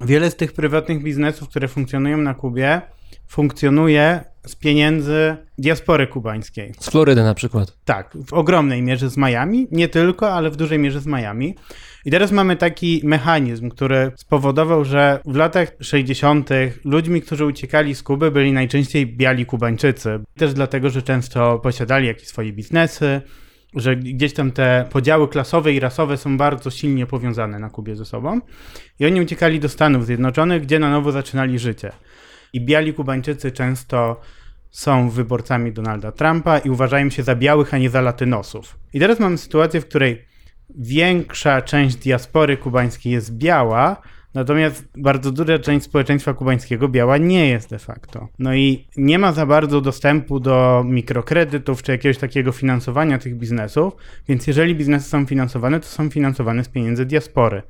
wiele 0.00 0.30
z 0.30 0.36
tych 0.36 0.52
prywatnych 0.52 1.02
biznesów, 1.02 1.48
które 1.48 1.68
funkcjonują 1.68 2.16
na 2.16 2.34
Kubie, 2.34 2.82
funkcjonuje 3.28 4.24
z 4.46 4.54
pieniędzy 4.54 5.36
diaspory 5.58 6.06
kubańskiej. 6.06 6.72
Z 6.80 6.90
Florydy 6.90 7.22
na 7.22 7.34
przykład. 7.34 7.76
Tak, 7.84 8.16
w 8.26 8.32
ogromnej 8.32 8.82
mierze 8.82 9.10
z 9.10 9.16
Miami, 9.16 9.66
nie 9.70 9.88
tylko, 9.88 10.32
ale 10.32 10.50
w 10.50 10.56
dużej 10.56 10.78
mierze 10.78 11.00
z 11.00 11.06
Miami. 11.06 11.54
I 12.04 12.10
teraz 12.10 12.32
mamy 12.32 12.56
taki 12.56 13.00
mechanizm, 13.04 13.70
który 13.70 14.12
spowodował, 14.16 14.84
że 14.84 15.20
w 15.24 15.36
latach 15.36 15.68
60. 15.80 16.50
ludźmi, 16.84 17.22
którzy 17.22 17.46
uciekali 17.46 17.94
z 17.94 18.02
Kuby, 18.02 18.30
byli 18.30 18.52
najczęściej 18.52 19.06
biali 19.06 19.46
Kubańczycy. 19.46 20.20
Też 20.36 20.54
dlatego, 20.54 20.90
że 20.90 21.02
często 21.02 21.58
posiadali 21.58 22.06
jakieś 22.06 22.28
swoje 22.28 22.52
biznesy, 22.52 23.20
że 23.74 23.96
gdzieś 23.96 24.34
tam 24.34 24.52
te 24.52 24.88
podziały 24.90 25.28
klasowe 25.28 25.72
i 25.72 25.80
rasowe 25.80 26.16
są 26.16 26.36
bardzo 26.36 26.70
silnie 26.70 27.06
powiązane 27.06 27.58
na 27.58 27.70
Kubie 27.70 27.96
ze 27.96 28.04
sobą. 28.04 28.40
I 29.00 29.06
oni 29.06 29.20
uciekali 29.20 29.60
do 29.60 29.68
Stanów 29.68 30.06
Zjednoczonych, 30.06 30.62
gdzie 30.62 30.78
na 30.78 30.90
nowo 30.90 31.12
zaczynali 31.12 31.58
życie. 31.58 31.92
I 32.54 32.60
biali 32.60 32.94
Kubańczycy 32.94 33.52
często 33.52 34.20
są 34.70 35.10
wyborcami 35.10 35.72
Donalda 35.72 36.12
Trumpa 36.12 36.58
i 36.58 36.70
uważają 36.70 37.10
się 37.10 37.22
za 37.22 37.34
białych, 37.34 37.74
a 37.74 37.78
nie 37.78 37.90
za 37.90 38.00
latynosów. 38.00 38.78
I 38.92 39.00
teraz 39.00 39.20
mamy 39.20 39.38
sytuację, 39.38 39.80
w 39.80 39.88
której 39.88 40.24
większa 40.78 41.62
część 41.62 41.96
diaspory 41.96 42.56
kubańskiej 42.56 43.12
jest 43.12 43.36
biała, 43.36 44.02
natomiast 44.34 44.84
bardzo 44.96 45.32
duża 45.32 45.58
część 45.58 45.86
społeczeństwa 45.86 46.34
kubańskiego 46.34 46.88
biała 46.88 47.16
nie 47.16 47.48
jest 47.48 47.70
de 47.70 47.78
facto. 47.78 48.28
No 48.38 48.54
i 48.54 48.88
nie 48.96 49.18
ma 49.18 49.32
za 49.32 49.46
bardzo 49.46 49.80
dostępu 49.80 50.40
do 50.40 50.84
mikrokredytów 50.86 51.82
czy 51.82 51.92
jakiegoś 51.92 52.18
takiego 52.18 52.52
finansowania 52.52 53.18
tych 53.18 53.36
biznesów, 53.36 53.96
więc 54.28 54.46
jeżeli 54.46 54.74
biznesy 54.74 55.08
są 55.08 55.26
finansowane, 55.26 55.80
to 55.80 55.86
są 55.86 56.10
finansowane 56.10 56.64
z 56.64 56.68
pieniędzy 56.68 57.06
diaspory. 57.06 57.62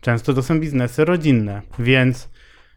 Często 0.00 0.34
to 0.34 0.42
są 0.42 0.60
biznesy 0.60 1.04
rodzinne, 1.04 1.62
więc 1.78 2.28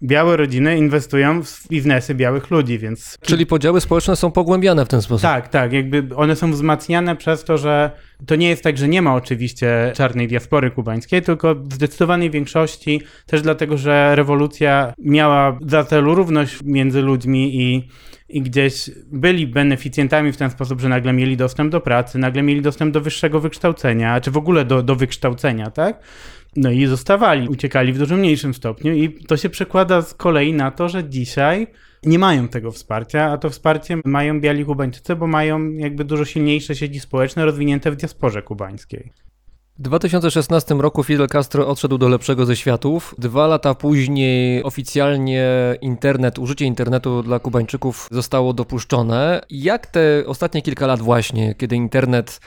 białe 0.04 0.38
rodziny 0.38 0.78
inwestują 0.78 1.44
w 1.44 1.68
biznesy 1.68 2.16
białych 2.16 2.52
ludzi, 2.52 2.80
więc... 2.80 3.18
Czyli 3.22 3.46
podziały 3.46 3.82
społeczne 3.82 4.16
są 4.16 4.32
pogłębiane 4.32 4.86
w 4.86 4.88
ten 4.88 5.02
sposób. 5.02 5.22
Tak, 5.22 5.48
tak, 5.48 5.74
jakby 5.74 6.16
one 6.16 6.36
są 6.36 6.52
wzmacniane 6.52 7.16
przez 7.16 7.44
to, 7.44 7.58
że 7.58 7.92
to 8.26 8.36
nie 8.36 8.50
jest 8.50 8.64
tak, 8.64 8.78
że 8.78 8.88
nie 8.88 9.02
ma 9.02 9.16
oczywiście 9.16 9.92
czarnej 9.96 10.28
diaspory 10.28 10.72
kubańskiej, 10.72 11.22
tylko 11.22 11.56
w 11.56 11.74
zdecydowanej 11.74 12.30
większości 12.30 13.02
też 13.26 13.42
dlatego, 13.42 13.78
że 13.78 14.16
rewolucja 14.16 14.94
miała 15.00 15.58
za 15.68 15.84
cel 15.84 16.04
równość 16.04 16.60
między 16.64 17.02
ludźmi 17.02 17.62
i, 17.62 17.90
i 18.30 18.42
gdzieś 18.42 18.90
byli 19.12 19.48
beneficjentami 19.48 20.32
w 20.32 20.38
ten 20.38 20.50
sposób, 20.50 20.82
że 20.82 20.90
nagle 20.90 21.14
mieli 21.14 21.38
dostęp 21.38 21.72
do 21.72 21.82
pracy, 21.82 22.18
nagle 22.18 22.44
mieli 22.44 22.62
dostęp 22.62 22.94
do 22.94 23.02
wyższego 23.02 23.40
wykształcenia, 23.40 24.22
czy 24.22 24.32
w 24.32 24.38
ogóle 24.38 24.66
do, 24.66 24.84
do 24.84 24.96
wykształcenia, 24.96 25.72
tak? 25.72 26.00
No 26.56 26.72
i 26.72 26.86
zostawali, 26.86 27.50
uciekali 27.50 27.94
w 27.94 27.98
dużo 27.98 28.18
mniejszym 28.18 28.54
stopniu, 28.54 28.94
i 28.94 29.10
to 29.10 29.38
się 29.38 29.50
przekłada 29.50 30.02
z 30.02 30.14
kolei 30.14 30.54
na 30.54 30.72
to, 30.72 30.90
że 30.90 31.10
dzisiaj 31.10 31.68
nie 32.06 32.20
mają 32.20 32.48
tego 32.48 32.72
wsparcia, 32.72 33.32
a 33.32 33.38
to 33.38 33.50
wsparcie 33.50 33.98
mają 34.06 34.42
biali 34.42 34.66
Kubańczycy, 34.66 35.16
bo 35.16 35.28
mają 35.28 35.70
jakby 35.70 36.06
dużo 36.06 36.26
silniejsze 36.26 36.76
sieci 36.76 37.00
społeczne 37.00 37.46
rozwinięte 37.46 37.92
w 37.92 37.96
diasporze 37.96 38.42
kubańskiej. 38.42 39.12
W 39.80 39.82
2016 39.82 40.76
roku 40.76 41.04
Fidel 41.04 41.28
Castro 41.28 41.68
odszedł 41.68 41.98
do 41.98 42.10
lepszego 42.10 42.46
ze 42.46 42.56
światów. 42.56 43.16
Dwa 43.18 43.48
lata 43.48 43.76
później 43.76 44.64
oficjalnie 44.64 45.48
internet, 45.82 46.40
użycie 46.40 46.66
internetu 46.66 47.24
dla 47.24 47.40
Kubańczyków 47.40 48.08
zostało 48.12 48.54
dopuszczone. 48.54 49.42
Jak 49.50 49.88
te 49.88 50.24
ostatnie 50.28 50.62
kilka 50.62 50.88
lat 50.88 51.00
właśnie, 51.02 51.56
kiedy 51.56 51.76
internet 51.76 52.40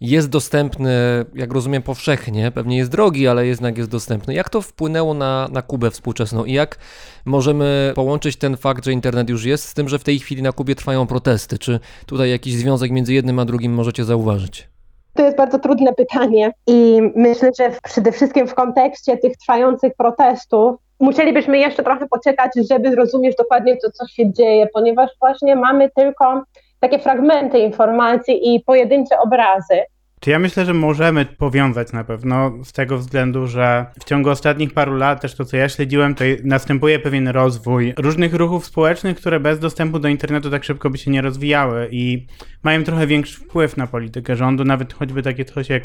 jest 0.00 0.28
dostępny, 0.28 0.90
jak 1.34 1.52
rozumiem, 1.52 1.82
powszechnie, 1.82 2.50
pewnie 2.50 2.76
jest 2.76 2.90
drogi, 2.90 3.28
ale 3.28 3.46
jednak 3.46 3.78
jest 3.78 3.90
dostępny. 3.90 4.34
Jak 4.34 4.50
to 4.50 4.62
wpłynęło 4.62 5.14
na, 5.14 5.48
na 5.52 5.62
Kubę 5.62 5.90
współczesną 5.90 6.44
i 6.44 6.52
jak 6.52 6.78
możemy 7.24 7.92
połączyć 7.94 8.36
ten 8.36 8.56
fakt, 8.56 8.84
że 8.84 8.92
internet 8.92 9.28
już 9.30 9.44
jest, 9.44 9.68
z 9.68 9.74
tym, 9.74 9.88
że 9.88 9.98
w 9.98 10.04
tej 10.04 10.18
chwili 10.18 10.42
na 10.42 10.52
Kubie 10.52 10.74
trwają 10.74 11.06
protesty? 11.06 11.58
Czy 11.58 11.80
tutaj 12.06 12.30
jakiś 12.30 12.54
związek 12.54 12.90
między 12.90 13.14
jednym 13.14 13.38
a 13.38 13.44
drugim 13.44 13.74
możecie 13.74 14.04
zauważyć? 14.04 14.68
To 15.14 15.22
jest 15.22 15.36
bardzo 15.36 15.58
trudne 15.58 15.92
pytanie 15.92 16.52
i 16.66 17.00
myślę, 17.16 17.50
że 17.58 17.70
przede 17.82 18.12
wszystkim 18.12 18.48
w 18.48 18.54
kontekście 18.54 19.16
tych 19.16 19.36
trwających 19.36 19.92
protestów 19.96 20.76
musielibyśmy 21.00 21.58
jeszcze 21.58 21.82
trochę 21.82 22.06
poczekać, 22.06 22.52
żeby 22.70 22.90
zrozumieć 22.90 23.36
dokładnie 23.36 23.76
to, 23.76 23.90
co 23.90 24.06
się 24.06 24.32
dzieje, 24.32 24.66
ponieważ 24.74 25.10
właśnie 25.20 25.56
mamy 25.56 25.90
tylko 25.96 26.42
takie 26.80 26.98
fragmenty 26.98 27.58
informacji 27.58 28.54
i 28.54 28.60
pojedyncze 28.60 29.18
obrazy. 29.18 29.74
Czy 30.20 30.30
ja 30.30 30.38
myślę, 30.38 30.64
że 30.64 30.74
możemy 30.74 31.24
powiązać 31.24 31.92
na 31.92 32.04
pewno 32.04 32.52
z 32.64 32.72
tego 32.72 32.98
względu, 32.98 33.46
że 33.46 33.86
w 34.00 34.04
ciągu 34.04 34.30
ostatnich 34.30 34.74
paru 34.74 34.94
lat, 34.94 35.20
też 35.20 35.34
to 35.34 35.44
co 35.44 35.56
ja 35.56 35.68
śledziłem, 35.68 36.14
to 36.14 36.24
następuje 36.44 36.98
pewien 36.98 37.28
rozwój 37.28 37.94
różnych 37.98 38.34
ruchów 38.34 38.66
społecznych, 38.66 39.16
które 39.16 39.40
bez 39.40 39.58
dostępu 39.58 39.98
do 39.98 40.08
internetu 40.08 40.50
tak 40.50 40.64
szybko 40.64 40.90
by 40.90 40.98
się 40.98 41.10
nie 41.10 41.22
rozwijały 41.22 41.88
i 41.90 42.26
mają 42.62 42.84
trochę 42.84 43.06
większy 43.06 43.40
wpływ 43.40 43.76
na 43.76 43.86
politykę 43.86 44.36
rządu, 44.36 44.64
nawet 44.64 44.92
choćby 44.92 45.22
takie 45.22 45.44
coś 45.44 45.68
jak 45.68 45.82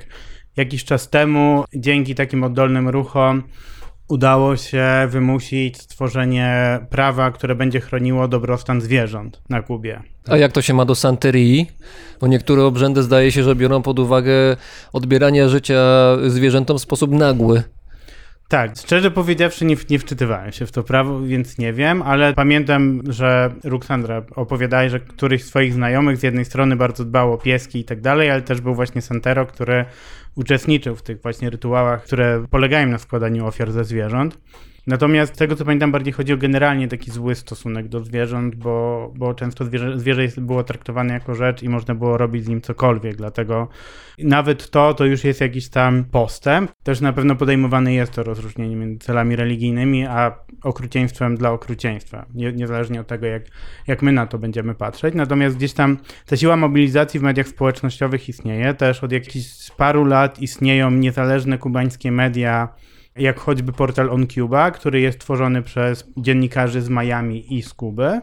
jakiś 0.58 0.86
czas 0.86 1.10
temu, 1.10 1.64
dzięki 1.76 2.16
takim 2.16 2.44
oddolnym 2.44 2.90
ruchom, 2.90 3.44
udało 4.10 4.57
się 4.57 4.88
wymusić 5.10 5.82
stworzenie 5.82 6.80
prawa, 6.89 7.32
które 7.32 7.55
będzie 7.55 7.80
chroniło 7.80 8.28
dobrostan 8.28 8.82
zwierząt 8.82 9.41
na 9.49 9.62
Kubie. 9.62 10.01
A 10.28 10.38
jak 10.38 10.51
to 10.51 10.62
się 10.62 10.74
ma 10.74 10.86
do 10.86 10.95
Santerii? 10.95 11.72
Bo 12.22 12.28
niektóre 12.28 12.64
obrzędy 12.64 13.03
zdaje 13.03 13.32
się, 13.32 13.43
że 13.43 13.55
biorą 13.55 13.82
pod 13.82 13.99
uwagę 13.99 14.57
odbieranie 14.93 15.49
życia 15.49 15.82
zwierzętom 16.28 16.78
w 16.78 16.82
sposób 16.82 17.12
nagły. 17.12 17.64
Tak, 18.50 18.72
szczerze 18.78 19.12
powiedziawszy, 19.12 19.66
nie, 19.66 19.76
nie 19.89 20.00
wczytywałem 20.00 20.52
się 20.52 20.66
w 20.66 20.72
to 20.72 20.84
prawo, 20.84 21.22
więc 21.22 21.58
nie 21.58 21.74
wiem, 21.74 22.02
ale 22.02 22.34
pamiętam, 22.34 23.02
że 23.08 23.54
Ruxandra 23.64 24.22
opowiadała, 24.36 24.89
że 24.89 25.00
któryś 25.00 25.43
z 25.43 25.47
swoich 25.47 25.74
znajomych 25.74 26.18
z 26.18 26.24
jednej 26.24 26.45
strony 26.45 26.76
bardzo 26.76 27.06
dbał 27.06 27.34
o 27.34 27.38
pieski 27.38 27.80
i 27.80 27.84
tak 27.84 28.02
dalej, 28.02 28.32
ale 28.32 28.41
też 28.41 28.62
był 28.62 28.76
właśnie 28.76 29.02
Santero, 29.02 29.45
który 29.45 29.86
uczestniczył 30.36 30.95
w 30.95 31.02
tych 31.02 31.22
właśnie 31.22 31.50
rytuałach, 31.50 32.04
które 32.04 32.45
polegają 32.50 32.88
na 32.88 32.97
składaniu 32.97 33.47
ofiar 33.47 33.72
ze 33.72 33.84
zwierząt. 33.84 34.38
Natomiast 34.90 35.36
z 35.36 35.38
tego 35.38 35.56
co 35.56 35.66
pamiętam, 35.66 35.92
bardziej 35.92 36.14
chodzi 36.14 36.34
o 36.34 36.38
generalnie 36.38 36.88
taki 36.88 37.12
zły 37.12 37.36
stosunek 37.36 37.88
do 37.88 38.00
zwierząt, 38.00 38.56
bo, 38.56 39.12
bo 39.16 39.34
często 39.34 39.66
zwierzę, 39.66 40.00
zwierzę 40.00 40.28
było 40.38 40.64
traktowane 40.64 41.14
jako 41.14 41.36
rzecz 41.36 41.64
i 41.64 41.70
można 41.70 41.96
było 41.96 42.18
robić 42.18 42.46
z 42.46 42.48
nim 42.48 42.62
cokolwiek, 42.62 43.16
dlatego 43.16 43.68
nawet 44.18 44.70
to, 44.70 44.94
to 44.94 45.06
już 45.06 45.24
jest 45.24 45.42
jakiś 45.42 45.70
tam 45.70 46.04
postęp. 46.04 46.72
Też 46.84 47.02
na 47.02 47.14
pewno 47.14 47.36
podejmowane 47.36 47.94
jest 47.94 48.12
to 48.12 48.24
rozróżnienie 48.24 48.76
między 48.76 49.00
celami 49.00 49.36
religijnymi, 49.36 50.06
a 50.06 50.36
okrucieństwem 50.64 51.38
dla 51.38 51.52
okrucieństwa, 51.52 52.26
nie, 52.34 52.54
niezależnie 52.54 53.02
od 53.02 53.08
tego, 53.08 53.26
jak, 53.26 53.44
jak 53.88 54.02
my 54.02 54.12
na 54.12 54.28
to 54.28 54.38
będziemy 54.38 54.76
patrzeć. 54.76 55.16
Natomiast 55.16 55.58
gdzieś 55.58 55.74
tam 55.74 55.98
ta 56.26 56.38
siła 56.38 56.56
mobilizacji 56.56 57.20
w 57.20 57.24
mediach 57.24 57.48
społecznościowych 57.48 58.30
istnieje. 58.30 58.74
Też 58.74 59.04
od 59.04 59.12
jakichś 59.12 59.72
paru 59.78 60.06
lat 60.06 60.42
istnieją 60.42 60.92
niezależne 60.92 61.58
kubańskie 61.58 62.12
media, 62.12 62.70
jak 63.20 63.39
choćby 63.39 63.74
portal 63.74 64.09
OnCuba, 64.09 64.72
który 64.72 65.01
jest 65.01 65.20
tworzony 65.20 65.61
przez 65.61 66.07
dziennikarzy 66.17 66.82
z 66.82 66.89
Miami 66.89 67.57
i 67.57 67.61
z 67.61 67.74
Kuby. 67.74 68.22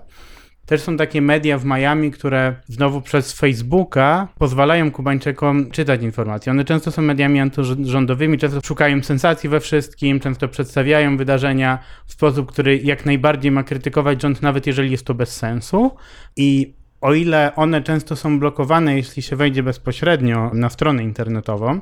Też 0.66 0.80
są 0.80 0.96
takie 0.96 1.22
media 1.22 1.58
w 1.58 1.64
Miami, 1.64 2.10
które 2.10 2.56
znowu 2.66 3.00
przez 3.00 3.32
Facebooka 3.32 4.28
pozwalają 4.38 4.90
Kubańczykom 4.90 5.70
czytać 5.70 6.02
informacje. 6.02 6.52
One 6.52 6.64
często 6.64 6.90
są 6.90 7.02
mediami 7.02 7.40
antyrządowymi, 7.40 8.38
często 8.38 8.60
szukają 8.64 9.02
sensacji 9.02 9.48
we 9.48 9.60
wszystkim, 9.60 10.20
często 10.20 10.48
przedstawiają 10.48 11.16
wydarzenia 11.16 11.78
w 12.06 12.12
sposób, 12.12 12.52
który 12.52 12.78
jak 12.78 13.06
najbardziej 13.06 13.50
ma 13.52 13.62
krytykować 13.62 14.22
rząd, 14.22 14.42
nawet 14.42 14.66
jeżeli 14.66 14.90
jest 14.90 15.06
to 15.06 15.14
bez 15.14 15.36
sensu. 15.36 15.90
I 16.36 16.74
o 17.00 17.14
ile 17.14 17.52
one 17.56 17.82
często 17.82 18.16
są 18.16 18.38
blokowane, 18.38 18.96
jeśli 18.96 19.22
się 19.22 19.36
wejdzie 19.36 19.62
bezpośrednio 19.62 20.50
na 20.54 20.70
stronę 20.70 21.02
internetową, 21.02 21.80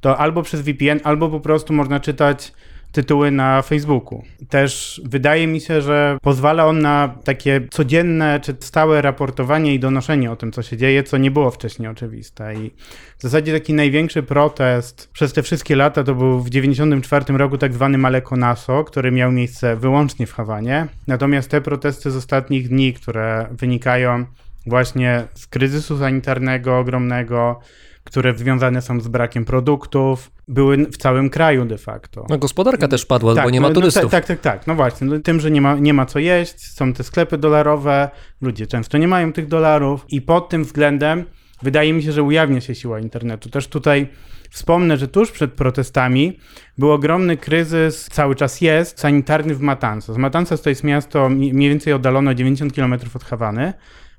to 0.00 0.18
albo 0.18 0.42
przez 0.42 0.60
VPN, 0.60 1.00
albo 1.04 1.28
po 1.28 1.40
prostu 1.40 1.72
można 1.72 2.00
czytać 2.00 2.52
tytuły 2.92 3.30
na 3.30 3.62
Facebooku. 3.62 4.22
Też 4.48 5.00
wydaje 5.04 5.46
mi 5.46 5.60
się, 5.60 5.82
że 5.82 6.18
pozwala 6.22 6.66
on 6.66 6.78
na 6.78 7.14
takie 7.24 7.60
codzienne 7.70 8.40
czy 8.40 8.56
stałe 8.60 9.02
raportowanie 9.02 9.74
i 9.74 9.80
donoszenie 9.80 10.30
o 10.30 10.36
tym, 10.36 10.52
co 10.52 10.62
się 10.62 10.76
dzieje, 10.76 11.02
co 11.02 11.18
nie 11.18 11.30
było 11.30 11.50
wcześniej 11.50 11.88
oczywiste. 11.88 12.54
I 12.54 12.70
w 13.18 13.22
zasadzie 13.22 13.52
taki 13.52 13.74
największy 13.74 14.22
protest 14.22 15.10
przez 15.12 15.32
te 15.32 15.42
wszystkie 15.42 15.76
lata 15.76 16.04
to 16.04 16.14
był 16.14 16.40
w 16.40 16.50
1994 16.50 17.38
roku 17.38 17.58
tak 17.58 17.72
zwany 17.72 17.98
Malekonaso, 17.98 18.84
który 18.84 19.10
miał 19.10 19.32
miejsce 19.32 19.76
wyłącznie 19.76 20.26
w 20.26 20.32
Hawanie. 20.32 20.86
Natomiast 21.06 21.50
te 21.50 21.60
protesty 21.60 22.10
z 22.10 22.16
ostatnich 22.16 22.68
dni, 22.68 22.94
które 22.94 23.46
wynikają 23.50 24.24
właśnie 24.66 25.24
z 25.34 25.46
kryzysu 25.46 25.98
sanitarnego 25.98 26.78
ogromnego, 26.78 27.60
które 28.08 28.34
związane 28.38 28.82
są 28.82 29.00
z 29.00 29.08
brakiem 29.08 29.44
produktów, 29.44 30.30
były 30.48 30.76
w 30.76 30.96
całym 30.96 31.30
kraju 31.30 31.64
de 31.64 31.78
facto. 31.78 32.26
No 32.28 32.38
gospodarka 32.38 32.88
też 32.88 33.06
padła, 33.06 33.34
tak, 33.34 33.44
bo 33.44 33.50
nie 33.50 33.60
ma 33.60 33.68
no, 33.68 33.74
turystów. 33.74 34.02
No, 34.02 34.08
tak, 34.08 34.26
tak, 34.26 34.40
tak. 34.40 34.66
No 34.66 34.74
właśnie, 34.74 35.06
no, 35.06 35.18
tym, 35.18 35.40
że 35.40 35.50
nie 35.50 35.60
ma, 35.60 35.74
nie 35.74 35.94
ma 35.94 36.06
co 36.06 36.18
jeść, 36.18 36.72
są 36.72 36.92
te 36.92 37.04
sklepy 37.04 37.38
dolarowe, 37.38 38.10
ludzie 38.40 38.66
często 38.66 38.98
nie 38.98 39.08
mają 39.08 39.32
tych 39.32 39.46
dolarów 39.46 40.04
i 40.08 40.22
pod 40.22 40.48
tym 40.48 40.64
względem 40.64 41.24
wydaje 41.62 41.92
mi 41.92 42.02
się, 42.02 42.12
że 42.12 42.22
ujawnia 42.22 42.60
się 42.60 42.74
siła 42.74 43.00
internetu. 43.00 43.50
Też 43.50 43.68
tutaj 43.68 44.08
wspomnę, 44.50 44.96
że 44.96 45.08
tuż 45.08 45.30
przed 45.30 45.52
protestami 45.52 46.38
był 46.78 46.92
ogromny 46.92 47.36
kryzys, 47.36 48.08
cały 48.12 48.34
czas 48.34 48.60
jest, 48.60 49.00
sanitarny 49.00 49.54
w 49.54 49.60
Matanzas. 49.60 50.16
Matanzas 50.16 50.62
to 50.62 50.68
jest 50.68 50.84
miasto 50.84 51.28
mniej 51.28 51.68
więcej 51.68 51.92
oddalone 51.92 52.34
90 52.34 52.74
km 52.74 52.94
od 53.14 53.24
Hawany, 53.24 53.72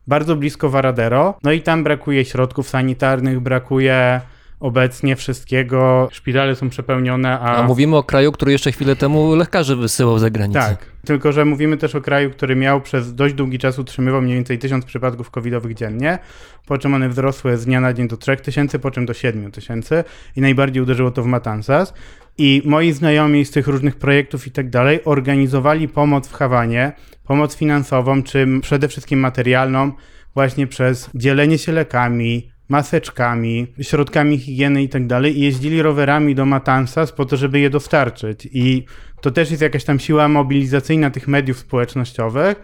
bardzo 0.09 0.35
blisko 0.35 0.69
Varadero. 0.69 1.37
No 1.43 1.51
i 1.51 1.61
tam 1.61 1.83
brakuje 1.83 2.25
środków 2.25 2.69
sanitarnych, 2.69 3.39
brakuje 3.39 4.21
obecnie 4.59 5.15
wszystkiego. 5.15 6.09
Szpitale 6.11 6.55
są 6.55 6.69
przepełnione, 6.69 7.39
a... 7.39 7.55
A 7.55 7.63
mówimy 7.63 7.97
o 7.97 8.03
kraju, 8.03 8.31
który 8.31 8.51
jeszcze 8.51 8.71
chwilę 8.71 8.95
temu 8.95 9.35
lekarzy 9.35 9.75
wysyłał 9.75 10.19
za 10.19 10.29
granicę. 10.29 10.59
Tak, 10.59 10.85
tylko 11.05 11.31
że 11.31 11.45
mówimy 11.45 11.77
też 11.77 11.95
o 11.95 12.01
kraju, 12.01 12.31
który 12.31 12.55
miał 12.55 12.81
przez 12.81 13.15
dość 13.15 13.33
długi 13.33 13.59
czas 13.59 13.79
utrzymywał 13.79 14.21
mniej 14.21 14.35
więcej 14.35 14.59
tysiąc 14.59 14.85
przypadków 14.85 15.31
covidowych 15.31 15.73
dziennie, 15.73 16.19
po 16.67 16.77
czym 16.77 16.93
one 16.93 17.09
wzrosły 17.09 17.57
z 17.57 17.65
dnia 17.65 17.81
na 17.81 17.93
dzień 17.93 18.07
do 18.07 18.17
3000, 18.17 18.79
po 18.79 18.91
czym 18.91 19.05
do 19.05 19.13
7000 19.13 20.03
i 20.35 20.41
najbardziej 20.41 20.83
uderzyło 20.83 21.11
to 21.11 21.23
w 21.23 21.25
Matanzas. 21.25 21.93
I 22.41 22.61
moi 22.65 22.91
znajomi 22.91 23.45
z 23.45 23.51
tych 23.51 23.67
różnych 23.67 23.95
projektów 23.95 24.47
i 24.47 24.51
tak 24.51 24.69
dalej 24.69 24.99
organizowali 25.05 25.87
pomoc 25.87 26.27
w 26.27 26.33
Hawanie, 26.33 26.91
pomoc 27.23 27.55
finansową, 27.55 28.23
czy 28.23 28.47
przede 28.61 28.87
wszystkim 28.87 29.19
materialną, 29.19 29.91
właśnie 30.33 30.67
przez 30.67 31.09
dzielenie 31.15 31.57
się 31.57 31.71
lekami, 31.71 32.51
maseczkami, 32.69 33.67
środkami 33.81 34.37
higieny 34.37 34.83
i 34.83 34.89
tak 34.89 35.07
dalej 35.07 35.39
i 35.39 35.41
jeździli 35.41 35.81
rowerami 35.81 36.35
do 36.35 36.45
Matanzas 36.45 37.11
po 37.11 37.25
to, 37.25 37.37
żeby 37.37 37.59
je 37.59 37.69
dostarczyć. 37.69 38.47
I 38.51 38.85
to 39.21 39.31
też 39.31 39.49
jest 39.51 39.61
jakaś 39.61 39.83
tam 39.83 39.99
siła 39.99 40.27
mobilizacyjna 40.27 41.09
tych 41.09 41.27
mediów 41.27 41.59
społecznościowych. 41.59 42.55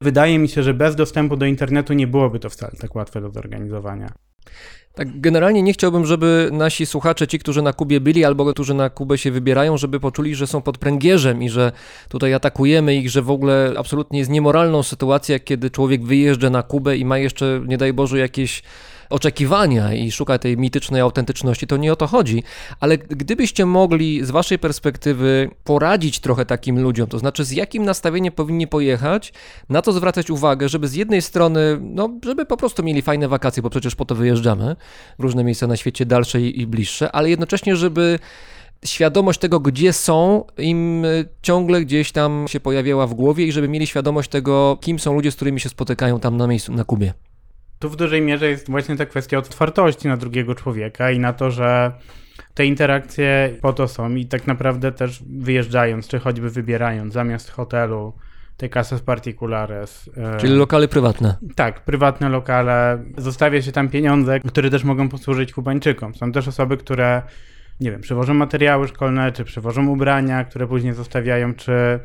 Wydaje 0.00 0.38
mi 0.38 0.48
się, 0.48 0.62
że 0.62 0.74
bez 0.74 0.96
dostępu 0.96 1.36
do 1.36 1.46
internetu 1.46 1.92
nie 1.92 2.06
byłoby 2.06 2.38
to 2.38 2.50
wcale 2.50 2.72
tak 2.80 2.94
łatwe 2.94 3.20
do 3.20 3.30
zorganizowania. 3.30 4.12
Tak, 5.00 5.20
generalnie 5.20 5.62
nie 5.62 5.72
chciałbym, 5.72 6.06
żeby 6.06 6.48
nasi 6.52 6.86
słuchacze, 6.86 7.28
ci, 7.28 7.38
którzy 7.38 7.62
na 7.62 7.72
Kubie 7.72 8.00
byli 8.00 8.24
albo 8.24 8.52
którzy 8.52 8.74
na 8.74 8.90
Kubę 8.90 9.18
się 9.18 9.30
wybierają, 9.30 9.76
żeby 9.76 10.00
poczuli, 10.00 10.34
że 10.34 10.46
są 10.46 10.62
pod 10.62 10.78
pręgierzem 10.78 11.42
i 11.42 11.48
że 11.48 11.72
tutaj 12.08 12.34
atakujemy 12.34 12.94
ich, 12.94 13.10
że 13.10 13.22
w 13.22 13.30
ogóle 13.30 13.72
absolutnie 13.78 14.18
jest 14.18 14.30
niemoralną 14.30 14.82
sytuacja, 14.82 15.38
kiedy 15.38 15.70
człowiek 15.70 16.04
wyjeżdża 16.04 16.50
na 16.50 16.62
Kubę 16.62 16.96
i 16.96 17.04
ma 17.04 17.18
jeszcze, 17.18 17.60
nie 17.66 17.78
daj 17.78 17.92
Boże, 17.92 18.18
jakieś 18.18 18.62
oczekiwania 19.10 19.94
i 19.94 20.10
szuka 20.10 20.38
tej 20.38 20.56
mitycznej 20.56 21.00
autentyczności, 21.00 21.66
to 21.66 21.76
nie 21.76 21.92
o 21.92 21.96
to 21.96 22.06
chodzi. 22.06 22.42
Ale 22.80 22.98
gdybyście 22.98 23.66
mogli 23.66 24.24
z 24.24 24.30
waszej 24.30 24.58
perspektywy 24.58 25.50
poradzić 25.64 26.20
trochę 26.20 26.46
takim 26.46 26.82
ludziom, 26.82 27.06
to 27.06 27.18
znaczy 27.18 27.44
z 27.44 27.50
jakim 27.50 27.84
nastawieniem 27.84 28.32
powinni 28.32 28.66
pojechać, 28.66 29.32
na 29.68 29.82
to 29.82 29.92
zwracać 29.92 30.30
uwagę, 30.30 30.68
żeby 30.68 30.88
z 30.88 30.94
jednej 30.94 31.22
strony, 31.22 31.78
no, 31.80 32.08
żeby 32.24 32.46
po 32.46 32.56
prostu 32.56 32.82
mieli 32.82 33.02
fajne 33.02 33.28
wakacje, 33.28 33.62
bo 33.62 33.70
przecież 33.70 33.94
po 33.94 34.04
to 34.04 34.14
wyjeżdżamy 34.14 34.76
w 35.18 35.22
różne 35.22 35.44
miejsca 35.44 35.66
na 35.66 35.76
świecie, 35.76 36.06
dalsze 36.06 36.40
i 36.40 36.66
bliższe, 36.66 37.12
ale 37.12 37.30
jednocześnie, 37.30 37.76
żeby 37.76 38.18
świadomość 38.84 39.40
tego, 39.40 39.60
gdzie 39.60 39.92
są, 39.92 40.44
im 40.58 41.04
ciągle 41.42 41.80
gdzieś 41.80 42.12
tam 42.12 42.44
się 42.48 42.60
pojawiała 42.60 43.06
w 43.06 43.14
głowie 43.14 43.46
i 43.46 43.52
żeby 43.52 43.68
mieli 43.68 43.86
świadomość 43.86 44.30
tego, 44.30 44.78
kim 44.80 44.98
są 44.98 45.14
ludzie, 45.14 45.30
z 45.30 45.36
którymi 45.36 45.60
się 45.60 45.68
spotykają 45.68 46.20
tam 46.20 46.36
na 46.36 46.46
miejscu, 46.46 46.72
na 46.72 46.84
Kubie. 46.84 47.12
Tu 47.80 47.88
w 47.88 47.96
dużej 47.96 48.22
mierze 48.22 48.50
jest 48.50 48.70
właśnie 48.70 48.96
ta 48.96 49.06
kwestia 49.06 49.38
otwartości 49.38 50.08
na 50.08 50.16
drugiego 50.16 50.54
człowieka 50.54 51.10
i 51.10 51.18
na 51.18 51.32
to, 51.32 51.50
że 51.50 51.92
te 52.54 52.66
interakcje 52.66 53.56
po 53.62 53.72
to 53.72 53.88
są 53.88 54.14
i 54.14 54.26
tak 54.26 54.46
naprawdę 54.46 54.92
też 54.92 55.22
wyjeżdżając, 55.30 56.08
czy 56.08 56.18
choćby 56.18 56.50
wybierając 56.50 57.12
zamiast 57.14 57.50
hotelu 57.50 58.12
te 58.56 58.68
casas 58.68 59.00
particulares. 59.00 60.10
Czyli 60.38 60.56
lokale 60.56 60.88
prywatne. 60.88 61.36
Tak, 61.54 61.84
prywatne 61.84 62.28
lokale. 62.28 63.04
Zostawia 63.18 63.62
się 63.62 63.72
tam 63.72 63.88
pieniądze, 63.88 64.40
które 64.40 64.70
też 64.70 64.84
mogą 64.84 65.08
posłużyć 65.08 65.52
Kubańczykom. 65.52 66.14
Są 66.14 66.32
też 66.32 66.48
osoby, 66.48 66.76
które 66.76 67.22
nie 67.80 67.90
wiem, 67.90 68.00
przywożą 68.00 68.34
materiały 68.34 68.88
szkolne, 68.88 69.32
czy 69.32 69.44
przywożą 69.44 69.86
ubrania, 69.86 70.44
które 70.44 70.66
później 70.66 70.92
zostawiają, 70.92 71.54
czy 71.54 72.00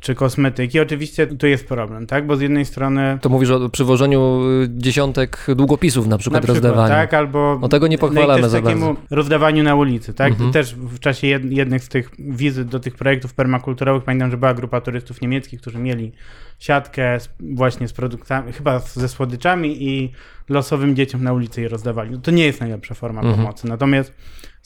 czy 0.00 0.14
kosmetyki. 0.14 0.80
Oczywiście 0.80 1.26
tu 1.26 1.46
jest 1.46 1.68
problem, 1.68 2.06
tak? 2.06 2.26
Bo 2.26 2.36
z 2.36 2.40
jednej 2.40 2.64
strony. 2.64 3.18
To 3.22 3.28
mówisz 3.28 3.50
o 3.50 3.68
przywożeniu 3.68 4.40
y, 4.62 4.68
dziesiątek 4.70 5.46
długopisów 5.56 6.06
na 6.06 6.18
przykład, 6.18 6.42
na 6.42 6.46
przykład 6.46 6.64
rozdawaniu. 6.64 6.94
Tak, 6.94 7.14
albo. 7.14 7.58
O 7.62 7.68
tego 7.68 7.86
nie 7.86 7.98
pochwalamy 7.98 8.42
no 8.42 8.48
za 8.48 8.60
takiemu 8.62 8.86
bardzo. 8.86 9.00
rozdawaniu 9.10 9.62
na 9.62 9.74
ulicy, 9.74 10.14
tak? 10.14 10.32
Mhm. 10.32 10.52
Też 10.52 10.74
w 10.74 10.98
czasie 10.98 11.26
jed, 11.26 11.44
jednych 11.52 11.84
z 11.84 11.88
tych 11.88 12.10
wizyt 12.18 12.68
do 12.68 12.80
tych 12.80 12.94
projektów 12.94 13.34
permakulturowych 13.34 14.04
pamiętam, 14.04 14.30
że 14.30 14.36
była 14.36 14.54
grupa 14.54 14.80
turystów 14.80 15.20
niemieckich, 15.20 15.60
którzy 15.60 15.78
mieli 15.78 16.12
siatkę 16.58 17.20
z, 17.20 17.28
właśnie 17.40 17.88
z 17.88 17.92
produktami, 17.92 18.52
chyba 18.52 18.78
ze 18.78 19.08
słodyczami 19.08 19.84
i 19.88 20.12
losowym 20.48 20.96
dzieciom 20.96 21.24
na 21.24 21.32
ulicy 21.32 21.60
je 21.62 21.68
rozdawali. 21.68 22.10
No 22.10 22.18
to 22.18 22.30
nie 22.30 22.44
jest 22.46 22.60
najlepsza 22.60 22.94
forma 22.94 23.20
Mhm. 23.20 23.38
pomocy. 23.38 23.68
Natomiast 23.68 24.12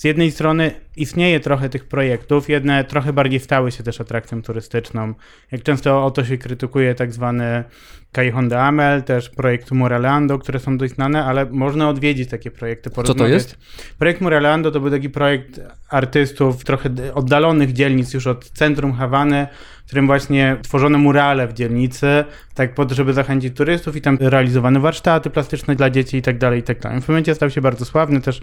z 0.01 0.05
jednej 0.05 0.31
strony 0.31 0.71
istnieje 0.97 1.41
trochę 1.41 1.69
tych 1.69 1.85
projektów, 1.85 2.49
jedne 2.49 2.85
trochę 2.85 3.13
bardziej 3.13 3.41
stały 3.41 3.73
się 3.73 3.83
też 3.83 4.01
atrakcją 4.01 4.43
turystyczną. 4.43 5.15
Jak 5.53 5.63
często 5.63 6.05
o 6.05 6.11
to 6.11 6.25
się 6.25 6.39
krytykuje 6.39 6.95
tak 6.95 7.13
zwany 7.13 7.65
Callejon 8.13 8.49
de 8.49 8.63
Amel, 8.63 9.03
też 9.03 9.31
projekt 9.31 9.71
Muralando, 9.71 10.39
które 10.39 10.59
są 10.59 10.79
dość 10.79 10.95
znane, 10.95 11.25
ale 11.25 11.47
można 11.47 11.89
odwiedzić 11.89 12.31
takie 12.31 12.51
projekty. 12.51 12.91
Co 12.91 13.15
to 13.15 13.27
jest? 13.27 13.59
Projekt 13.99 14.21
Muralando 14.21 14.71
to 14.71 14.81
był 14.81 14.91
taki 14.91 15.11
projekt 15.11 15.61
artystów 15.89 16.65
trochę 16.65 16.91
oddalonych 17.15 17.73
dzielnic 17.73 18.15
już 18.15 18.27
od 18.27 18.51
centrum 18.51 18.93
Hawany, 18.93 19.47
którym 19.91 20.07
właśnie 20.07 20.57
tworzono 20.63 20.99
murale 20.99 21.49
w 21.49 21.53
dzielnicy, 21.53 22.25
tak 22.55 22.75
po 22.75 22.87
to, 22.87 22.95
żeby 22.95 23.13
zachęcić 23.13 23.57
turystów 23.57 23.97
i 23.97 24.01
tam 24.01 24.19
realizowano 24.21 24.81
warsztaty 24.81 25.31
plastyczne 25.31 25.77
dla 25.77 25.91
dzieci 25.91 26.17
i 26.17 26.23
tak 26.23 26.39
dalej, 26.39 26.61
i 26.61 26.63
tak 26.63 26.81
dalej. 26.81 27.01
W 27.01 27.09
momencie 27.09 27.35
stał 27.35 27.51
się 27.51 27.61
bardzo 27.61 27.85
sławny, 27.85 28.21
też 28.21 28.41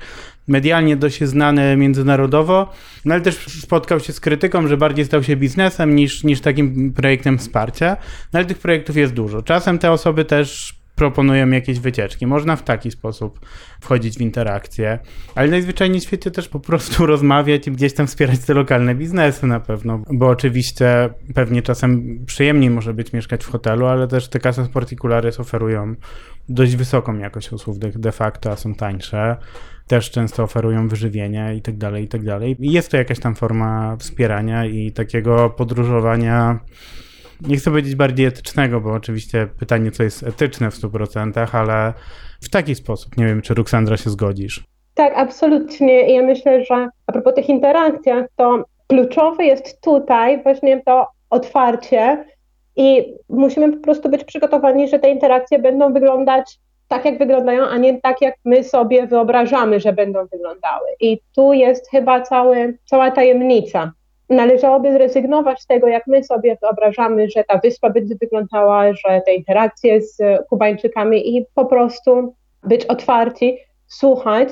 medialnie 0.47 0.95
dość 0.95 1.23
znany 1.23 1.77
międzynarodowo, 1.77 2.73
no 3.05 3.13
ale 3.13 3.23
też 3.23 3.35
spotkał 3.61 3.99
się 3.99 4.13
z 4.13 4.19
krytyką, 4.19 4.67
że 4.67 4.77
bardziej 4.77 5.05
stał 5.05 5.23
się 5.23 5.35
biznesem 5.35 5.95
niż, 5.95 6.23
niż 6.23 6.41
takim 6.41 6.93
projektem 6.93 7.37
wsparcia, 7.37 7.97
no 8.33 8.39
ale 8.39 8.45
tych 8.45 8.57
projektów 8.57 8.97
jest 8.97 9.13
dużo. 9.13 9.41
Czasem 9.41 9.79
te 9.79 9.91
osoby 9.91 10.25
też 10.25 10.75
proponują 10.97 11.49
jakieś 11.49 11.79
wycieczki. 11.79 12.27
Można 12.27 12.55
w 12.55 12.63
taki 12.63 12.91
sposób 12.91 13.39
wchodzić 13.81 14.17
w 14.17 14.21
interakcję, 14.21 14.99
ale 15.35 15.47
najzwyczajniej 15.47 15.99
w 15.99 16.03
świecie 16.03 16.31
też 16.31 16.49
po 16.49 16.59
prostu 16.59 17.05
rozmawiać 17.13 17.67
i 17.67 17.71
gdzieś 17.71 17.93
tam 17.93 18.07
wspierać 18.07 18.39
te 18.39 18.53
lokalne 18.53 18.95
biznesy 18.95 19.47
na 19.47 19.59
pewno, 19.59 20.01
bo 20.11 20.27
oczywiście 20.27 21.09
pewnie 21.35 21.61
czasem 21.61 22.19
przyjemniej 22.25 22.69
może 22.69 22.93
być 22.93 23.13
mieszkać 23.13 23.43
w 23.43 23.49
hotelu, 23.49 23.85
ale 23.85 24.07
też 24.07 24.27
te 24.27 24.39
Casas 24.39 24.69
Particulares 24.69 25.39
oferują 25.39 25.95
dość 26.49 26.75
wysoką 26.75 27.17
jakość 27.17 27.51
usług 27.51 27.77
de, 27.77 28.11
facto, 28.11 28.51
a 28.51 28.55
są 28.55 28.75
tańsze. 28.75 29.37
Też 29.87 30.11
często 30.11 30.43
oferują 30.43 30.87
wyżywienie 30.87 31.55
i 31.55 31.61
tak 31.61 31.77
dalej, 31.77 32.03
i 32.03 32.07
tak 32.07 32.23
dalej. 32.23 32.55
Jest 32.59 32.91
to 32.91 32.97
jakaś 32.97 33.19
tam 33.19 33.35
forma 33.35 33.97
wspierania 33.97 34.65
i 34.65 34.91
takiego 34.91 35.49
podróżowania 35.49 36.59
nie 37.41 37.57
chcę 37.57 37.69
powiedzieć 37.69 37.95
bardziej 37.95 38.25
etycznego, 38.25 38.81
bo 38.81 38.91
oczywiście 38.91 39.47
pytanie, 39.59 39.91
co 39.91 40.03
jest 40.03 40.23
etyczne 40.23 40.71
w 40.71 40.75
100%, 40.75 41.47
ale 41.51 41.93
w 42.41 42.49
taki 42.49 42.75
sposób. 42.75 43.17
Nie 43.17 43.25
wiem, 43.25 43.41
czy 43.41 43.53
Ruksandra 43.53 43.97
się 43.97 44.09
zgodzisz. 44.09 44.63
Tak, 44.93 45.13
absolutnie. 45.15 46.15
Ja 46.15 46.23
myślę, 46.23 46.65
że 46.65 46.89
a 47.07 47.11
propos 47.11 47.33
tych 47.35 47.49
interakcjach, 47.49 48.25
to 48.35 48.63
kluczowe 48.87 49.45
jest 49.45 49.81
tutaj 49.81 50.43
właśnie 50.43 50.81
to 50.85 51.07
otwarcie 51.29 52.25
i 52.75 53.13
musimy 53.29 53.73
po 53.73 53.83
prostu 53.83 54.09
być 54.09 54.23
przygotowani, 54.23 54.87
że 54.87 54.99
te 54.99 55.09
interakcje 55.09 55.59
będą 55.59 55.93
wyglądać 55.93 56.59
tak, 56.87 57.05
jak 57.05 57.17
wyglądają, 57.17 57.67
a 57.67 57.77
nie 57.77 58.01
tak, 58.01 58.21
jak 58.21 58.35
my 58.45 58.63
sobie 58.63 59.07
wyobrażamy, 59.07 59.79
że 59.79 59.93
będą 59.93 60.25
wyglądały. 60.25 60.87
I 60.99 61.19
tu 61.35 61.53
jest 61.53 61.89
chyba 61.91 62.21
cały, 62.21 62.77
cała 62.85 63.11
tajemnica 63.11 63.91
należałoby 64.29 64.93
zrezygnować 64.93 65.61
z 65.61 65.67
tego, 65.67 65.87
jak 65.87 66.07
my 66.07 66.23
sobie 66.23 66.57
wyobrażamy, 66.61 67.29
że 67.29 67.43
ta 67.43 67.57
wyspa 67.57 67.89
będzie 67.89 68.15
wyglądała, 68.21 68.93
że 68.93 69.21
te 69.25 69.33
interakcje 69.33 70.01
z 70.01 70.17
Kubańczykami 70.49 71.37
i 71.37 71.45
po 71.55 71.65
prostu 71.65 72.33
być 72.63 72.85
otwarci, 72.85 73.57
słuchać, 73.87 74.49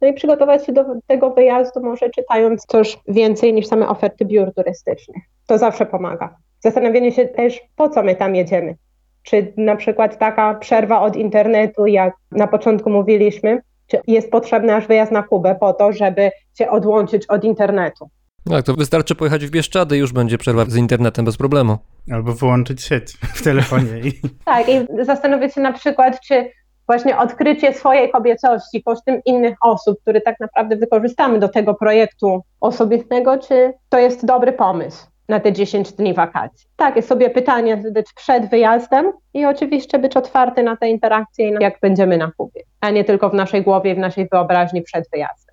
no 0.00 0.08
i 0.08 0.12
przygotować 0.12 0.66
się 0.66 0.72
do 0.72 0.84
tego 1.06 1.30
wyjazdu, 1.30 1.80
może 1.80 2.10
czytając 2.10 2.64
coś 2.66 2.98
więcej 3.08 3.52
niż 3.52 3.66
same 3.66 3.88
oferty 3.88 4.24
biur 4.24 4.54
turystycznych. 4.54 5.22
To 5.46 5.58
zawsze 5.58 5.86
pomaga. 5.86 6.36
Zastanowienie 6.60 7.12
się 7.12 7.26
też, 7.26 7.60
po 7.76 7.88
co 7.88 8.02
my 8.02 8.14
tam 8.14 8.34
jedziemy. 8.34 8.76
Czy 9.22 9.52
na 9.56 9.76
przykład 9.76 10.18
taka 10.18 10.54
przerwa 10.54 11.00
od 11.00 11.16
internetu, 11.16 11.86
jak 11.86 12.14
na 12.32 12.46
początku 12.46 12.90
mówiliśmy, 12.90 13.62
czy 13.86 14.00
jest 14.06 14.30
potrzebny 14.30 14.74
aż 14.74 14.86
wyjazd 14.86 15.12
na 15.12 15.22
Kubę 15.22 15.56
po 15.60 15.72
to, 15.72 15.92
żeby 15.92 16.30
się 16.58 16.70
odłączyć 16.70 17.26
od 17.26 17.44
internetu? 17.44 18.08
Tak, 18.48 18.64
to 18.64 18.74
wystarczy 18.74 19.14
pojechać 19.14 19.46
w 19.46 19.50
Bieszczady 19.50 19.96
i 19.96 20.00
już 20.00 20.12
będzie 20.12 20.38
przerwa 20.38 20.64
z 20.64 20.76
internetem 20.76 21.24
bez 21.24 21.36
problemu. 21.36 21.78
Albo 22.12 22.32
wyłączyć 22.32 22.82
sieć 22.82 23.12
w 23.38 23.42
telefonie. 23.42 24.00
I... 24.04 24.12
Tak, 24.44 24.68
i 24.68 25.04
zastanowić 25.04 25.54
się 25.54 25.60
na 25.60 25.72
przykład, 25.72 26.20
czy 26.20 26.50
właśnie 26.86 27.18
odkrycie 27.18 27.74
swojej 27.74 28.10
kobiecości 28.10 28.82
kosztem 28.82 29.20
innych 29.26 29.54
osób, 29.62 30.00
które 30.02 30.20
tak 30.20 30.40
naprawdę 30.40 30.76
wykorzystamy 30.76 31.38
do 31.38 31.48
tego 31.48 31.74
projektu 31.74 32.42
osobistego, 32.60 33.38
czy 33.38 33.72
to 33.88 33.98
jest 33.98 34.26
dobry 34.26 34.52
pomysł 34.52 35.06
na 35.28 35.40
te 35.40 35.52
10 35.52 35.92
dni 35.92 36.14
wakacji. 36.14 36.68
Tak, 36.76 36.96
jest 36.96 37.08
sobie 37.08 37.30
pytanie 37.30 37.82
zadać 37.82 38.06
przed 38.14 38.50
wyjazdem 38.50 39.12
i 39.34 39.46
oczywiście 39.46 39.98
być 39.98 40.16
otwarty 40.16 40.62
na 40.62 40.76
te 40.76 40.88
interakcje, 40.88 41.50
jak 41.60 41.80
będziemy 41.82 42.16
na 42.16 42.30
Kubie, 42.36 42.62
a 42.80 42.90
nie 42.90 43.04
tylko 43.04 43.30
w 43.30 43.34
naszej 43.34 43.62
głowie, 43.62 43.94
w 43.94 43.98
naszej 43.98 44.28
wyobraźni 44.32 44.82
przed 44.82 45.10
wyjazdem. 45.12 45.47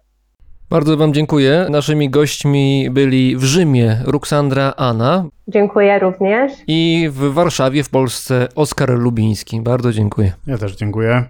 Bardzo 0.70 0.98
Wam 0.98 1.14
dziękuję. 1.14 1.68
Naszymi 1.70 2.10
gośćmi 2.10 2.90
byli 2.92 3.38
w 3.38 3.44
Rzymie 3.44 4.02
Ruksandra 4.06 4.74
Anna. 4.78 5.26
Dziękuję 5.48 6.00
również. 6.00 6.52
I 6.68 7.10
w 7.12 7.34
Warszawie, 7.34 7.84
w 7.84 7.90
Polsce 7.90 8.48
Oskar 8.56 8.90
Lubiński. 8.90 9.62
Bardzo 9.62 9.92
dziękuję. 9.92 10.34
Ja 10.48 10.58
też 10.58 10.76
dziękuję. 10.76 11.24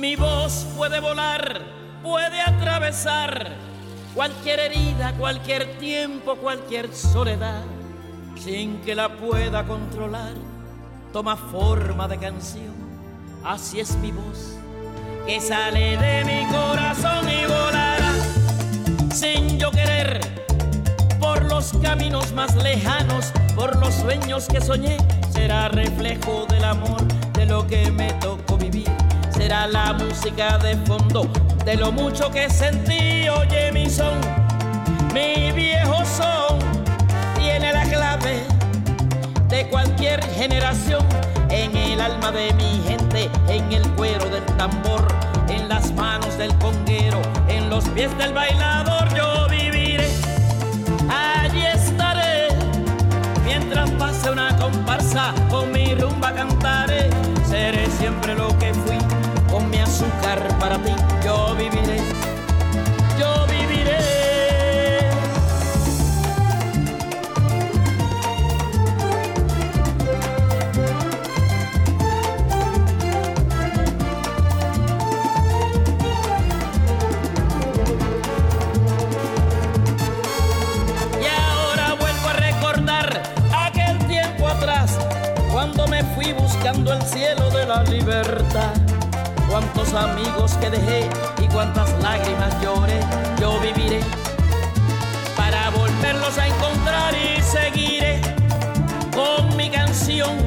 Mi 0.00 0.16
voz 0.16 0.64
puede 0.78 1.00
volar, 1.00 1.60
puede 2.02 2.44
atravesar 2.46 3.46
cualquier 4.14 4.60
herida, 4.60 5.12
cualquier 5.20 5.66
tiempo, 5.80 6.36
cualquier 6.36 6.88
soledad, 6.92 7.62
sin 8.36 8.80
que 8.86 8.94
la 8.94 9.08
pueda 9.08 9.64
controlar. 9.64 10.34
Toma 11.12 11.36
forma 11.36 12.08
de 12.08 12.16
canción, 12.18 12.74
así 13.44 13.80
es 13.80 13.96
mi 14.02 14.12
voz 14.12 14.61
que 15.26 15.40
sale 15.40 15.96
de 15.96 16.24
mi 16.24 16.46
corazón 16.52 17.28
y 17.28 17.46
volará 17.46 18.12
sin 19.12 19.58
yo 19.58 19.70
querer 19.70 20.20
por 21.20 21.44
los 21.44 21.72
caminos 21.82 22.32
más 22.32 22.54
lejanos, 22.56 23.32
por 23.54 23.76
los 23.76 23.94
sueños 23.94 24.46
que 24.48 24.60
soñé. 24.60 24.96
Será 25.32 25.68
reflejo 25.68 26.46
del 26.48 26.64
amor, 26.64 27.02
de 27.34 27.46
lo 27.46 27.66
que 27.66 27.90
me 27.90 28.12
tocó 28.14 28.56
vivir. 28.56 28.90
Será 29.30 29.66
la 29.66 29.92
música 29.92 30.58
de 30.58 30.76
fondo, 30.78 31.28
de 31.64 31.76
lo 31.76 31.92
mucho 31.92 32.30
que 32.30 32.50
sentí. 32.50 33.28
Oye 33.28 33.70
mi 33.72 33.88
son, 33.88 34.18
mi 35.14 35.52
viejo 35.52 36.04
son, 36.04 36.58
tiene 37.36 37.72
la 37.72 37.84
clave 37.84 38.61
de 39.52 39.68
cualquier 39.68 40.24
generación 40.30 41.06
en 41.50 41.76
el 41.76 42.00
alma 42.00 42.32
de 42.32 42.54
mi 42.54 42.82
gente, 42.88 43.30
en 43.48 43.70
el 43.70 43.86
cuero 43.90 44.24
del 44.30 44.44
tambor, 44.56 45.06
en 45.46 45.68
las 45.68 45.92
manos 45.92 46.38
del 46.38 46.54
conguero, 46.54 47.20
en 47.48 47.68
los 47.68 47.86
pies 47.90 48.16
del 48.16 48.32
bailador 48.32 49.14
yo 49.14 49.46
viviré. 49.50 50.08
Allí 51.10 51.66
estaré 51.66 52.48
mientras 53.44 53.90
pase 53.90 54.30
una 54.30 54.56
comparsa 54.56 55.34
con 55.50 55.70
mi 55.70 55.94
rumba 55.96 56.32
cantaré. 56.32 57.10
Seré 57.46 57.86
siempre 57.98 58.34
lo 58.34 58.56
que 58.58 58.72
fui 58.72 58.96
con 59.50 59.68
mi 59.68 59.80
azúcar 59.80 60.40
para 60.58 60.78
ti. 60.78 60.92
Yo 61.22 61.54
viviré. 61.56 62.01
Buscando 86.62 86.92
el 86.92 87.02
cielo 87.02 87.50
de 87.50 87.66
la 87.66 87.82
libertad. 87.82 88.72
Cuántos 89.50 89.92
amigos 89.94 90.52
que 90.58 90.70
dejé 90.70 91.08
y 91.42 91.48
cuántas 91.48 91.90
lágrimas 92.00 92.54
lloré, 92.62 93.00
yo 93.40 93.58
viviré 93.58 93.98
para 95.36 95.70
volverlos 95.70 96.38
a 96.38 96.46
encontrar 96.46 97.14
y 97.14 97.42
seguiré 97.42 98.20
con 99.12 99.56
mi 99.56 99.70
canción, 99.70 100.38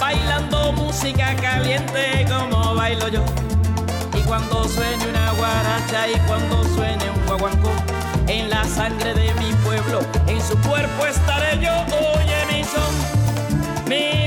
bailando 0.00 0.72
música 0.72 1.36
caliente 1.36 2.26
como 2.28 2.74
bailo 2.74 3.06
yo. 3.06 3.22
Y 4.14 4.22
cuando 4.22 4.64
suene 4.64 5.06
una 5.06 5.30
guaracha 5.34 6.08
y 6.08 6.18
cuando 6.26 6.64
suene 6.74 7.10
un 7.10 7.26
guaguancó, 7.26 7.70
en 8.26 8.50
la 8.50 8.64
sangre 8.64 9.14
de 9.14 9.32
mi 9.34 9.52
pueblo, 9.64 10.00
en 10.26 10.42
su 10.42 10.58
cuerpo 10.68 11.06
estaré 11.06 11.60
yo. 11.60 11.72
Oye 12.16 12.44
mi 12.50 12.64
son, 12.64 13.88
mi 13.88 14.17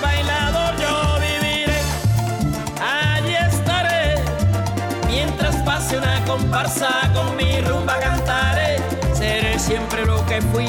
bailador 0.00 0.76
yo 0.76 1.18
viviré. 1.20 1.80
Allí 2.80 3.34
estaré 3.34 4.14
mientras 5.06 5.56
pase 5.56 5.98
una 5.98 6.24
comparsa 6.24 6.88
con 7.14 7.36
mi 7.36 7.60
rumba 7.60 7.98
cantaré. 7.98 8.78
Seré 9.14 9.58
siempre 9.58 10.04
lo 10.06 10.24
que 10.26 10.40
fui 10.42 10.66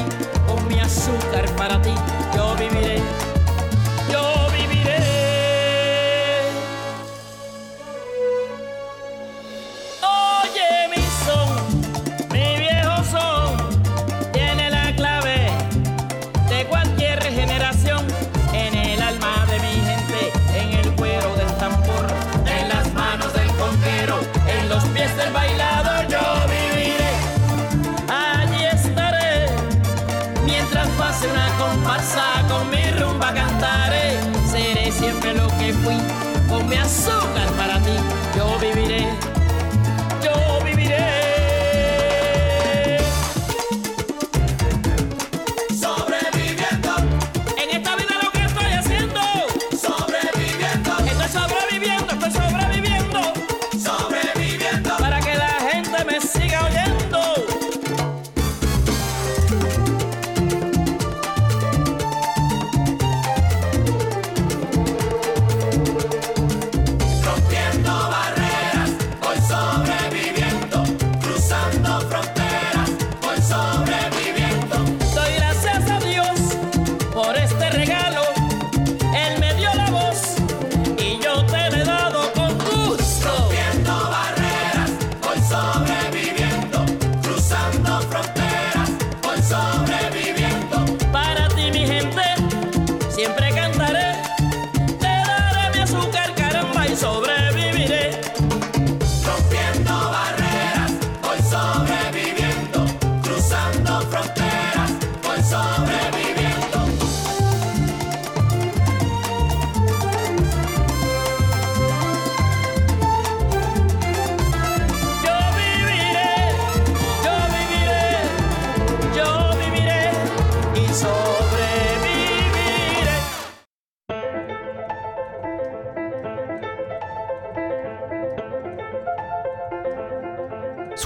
con 0.48 0.68
mi 0.68 0.80
azúcar 0.80 1.46
para 1.58 1.82
ti. 1.82 1.94
Yo 2.36 2.56
viviré. 2.56 3.02
Yo 4.12 4.47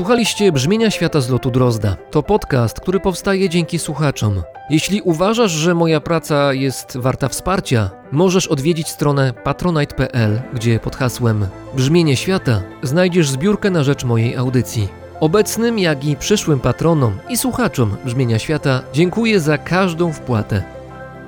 Słuchaliście 0.01 0.51
Brzmienia 0.51 0.91
Świata 0.91 1.21
z 1.21 1.29
lotu 1.29 1.51
Drozda. 1.51 1.97
To 2.11 2.23
podcast, 2.23 2.79
który 2.79 2.99
powstaje 2.99 3.49
dzięki 3.49 3.79
słuchaczom. 3.79 4.43
Jeśli 4.69 5.01
uważasz, 5.01 5.51
że 5.51 5.75
moja 5.75 6.01
praca 6.01 6.53
jest 6.53 6.97
warta 6.97 7.27
wsparcia, 7.27 7.89
możesz 8.11 8.47
odwiedzić 8.47 8.89
stronę 8.89 9.33
patronite.pl, 9.43 10.41
gdzie 10.53 10.79
pod 10.79 10.95
hasłem 10.95 11.47
Brzmienie 11.75 12.15
Świata 12.15 12.61
znajdziesz 12.83 13.29
zbiórkę 13.29 13.69
na 13.69 13.83
rzecz 13.83 14.03
mojej 14.03 14.35
audycji. 14.35 14.87
Obecnym, 15.19 15.79
jak 15.79 16.05
i 16.05 16.15
przyszłym 16.15 16.59
patronom 16.59 17.17
i 17.29 17.37
słuchaczom 17.37 17.97
Brzmienia 18.05 18.39
Świata 18.39 18.81
dziękuję 18.93 19.39
za 19.39 19.57
każdą 19.57 20.13
wpłatę. 20.13 20.63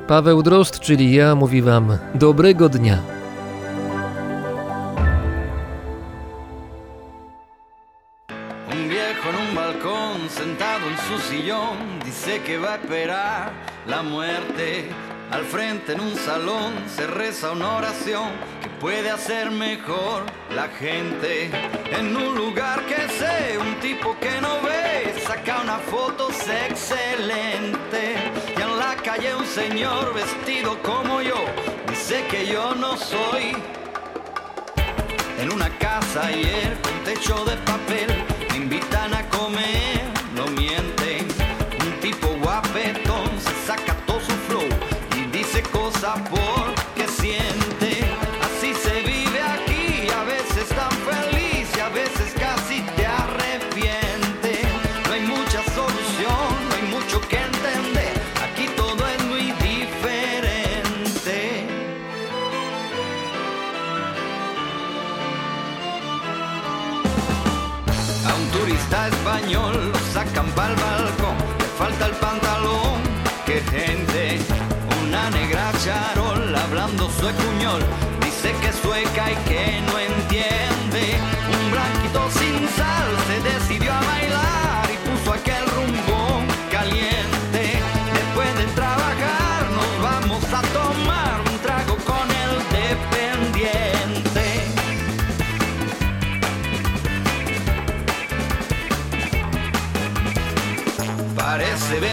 Paweł 0.07 0.43
Drozd, 0.43 0.79
czyli 0.79 1.13
ja, 1.13 1.35
mówi 1.35 1.61
Wam 1.61 1.97
dobrego 2.15 2.69
dnia. 2.69 3.22
Que 12.41 12.57
va 12.57 12.73
a 12.73 12.75
esperar 12.75 13.51
la 13.87 14.01
muerte. 14.01 14.89
Al 15.31 15.43
frente 15.45 15.93
en 15.93 15.99
un 15.99 16.15
salón 16.15 16.73
se 16.87 17.07
reza 17.07 17.51
una 17.51 17.77
oración 17.77 18.29
que 18.61 18.69
puede 18.69 19.09
hacer 19.09 19.51
mejor 19.51 20.23
la 20.53 20.67
gente. 20.67 21.49
En 21.97 22.15
un 22.15 22.35
lugar 22.35 22.85
que 22.85 23.07
sé, 23.09 23.57
un 23.57 23.75
tipo 23.79 24.15
que 24.19 24.41
no 24.41 24.61
ve, 24.61 25.13
saca 25.25 25.61
una 25.61 25.77
foto 25.77 26.29
excelente. 26.29 28.15
Y 28.57 28.61
en 28.61 28.79
la 28.79 28.95
calle 28.95 29.35
un 29.35 29.45
señor 29.45 30.13
vestido 30.13 30.81
como 30.81 31.21
yo, 31.21 31.45
dice 31.89 32.25
que 32.29 32.45
yo 32.47 32.73
no 32.75 32.97
soy 32.97 33.55
en 35.39 35.51
una 35.51 35.69
casa 35.77 36.27
ayer 36.27 36.77
con 36.81 36.93
techo 37.03 37.43
de 37.45 37.57
papel 37.57 38.07
me 38.49 38.57
invitan 38.57 39.13
a 39.13 39.27
comer, 39.29 40.02
sabor. 46.13 46.52
Dice 78.21 78.53
que 78.59 78.67
es 78.67 78.75
sueca 78.75 79.31
y 79.31 79.35
que 79.47 79.81
no 79.81 79.97
entiende. 79.97 80.22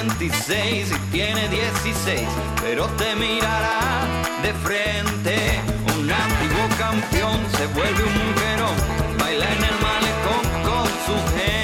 26 0.08 0.92
y 0.92 1.12
tiene 1.12 1.46
16, 1.48 2.26
pero 2.62 2.86
te 2.96 3.14
mirará 3.16 4.00
de 4.42 4.54
frente. 4.54 5.60
Un 5.94 6.10
antiguo 6.10 6.78
campeón 6.78 7.38
se 7.56 7.66
vuelve 7.66 8.02
un 8.02 8.14
mujerón, 8.14 8.76
baila 9.18 9.44
en 9.44 9.64
el 9.64 9.76
malecón 9.82 10.62
con 10.64 10.86
su 11.04 11.36
gente. 11.36 11.59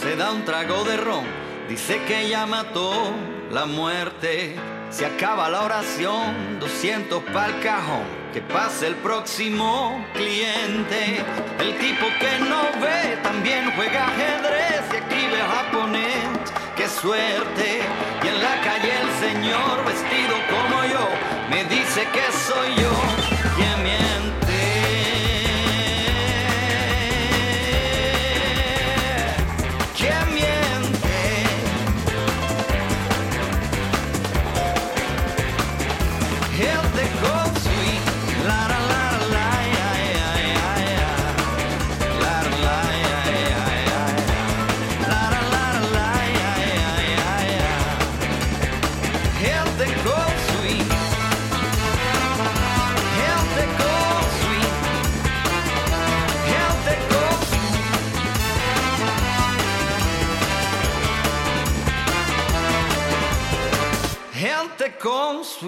Se 0.00 0.16
da 0.16 0.32
un 0.32 0.44
trago 0.46 0.82
de 0.84 0.96
ron, 0.96 1.24
dice 1.68 2.00
que 2.06 2.28
ya 2.28 2.46
mató 2.46 3.12
la 3.50 3.66
muerte. 3.66 4.56
Se 4.90 5.04
acaba 5.04 5.50
la 5.50 5.62
oración, 5.62 6.58
200 6.58 7.22
pa'l 7.24 7.60
cajón, 7.60 8.04
que 8.32 8.40
pase 8.40 8.86
el 8.86 8.94
próximo 8.96 10.04
cliente. 10.14 11.22
El 11.58 11.76
tipo 11.78 12.06
que 12.18 12.44
no 12.48 12.62
ve 12.80 13.18
también 13.22 13.70
juega 13.76 14.06
ajedrez 14.06 14.82
y 14.92 14.96
escribe 14.96 15.38
japonés, 15.38 16.50
qué 16.76 16.88
suerte. 16.88 17.80
Y 18.24 18.28
en 18.28 18.42
la 18.42 18.60
calle 18.62 18.92
el 19.02 19.10
señor 19.28 19.84
vestido 19.84 20.34
como 20.48 20.82
yo 20.84 21.08
me 21.50 21.64
dice 21.64 22.08
que 22.12 22.32
soy 22.32 22.74
yo 22.82 23.19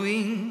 We. 0.02 0.41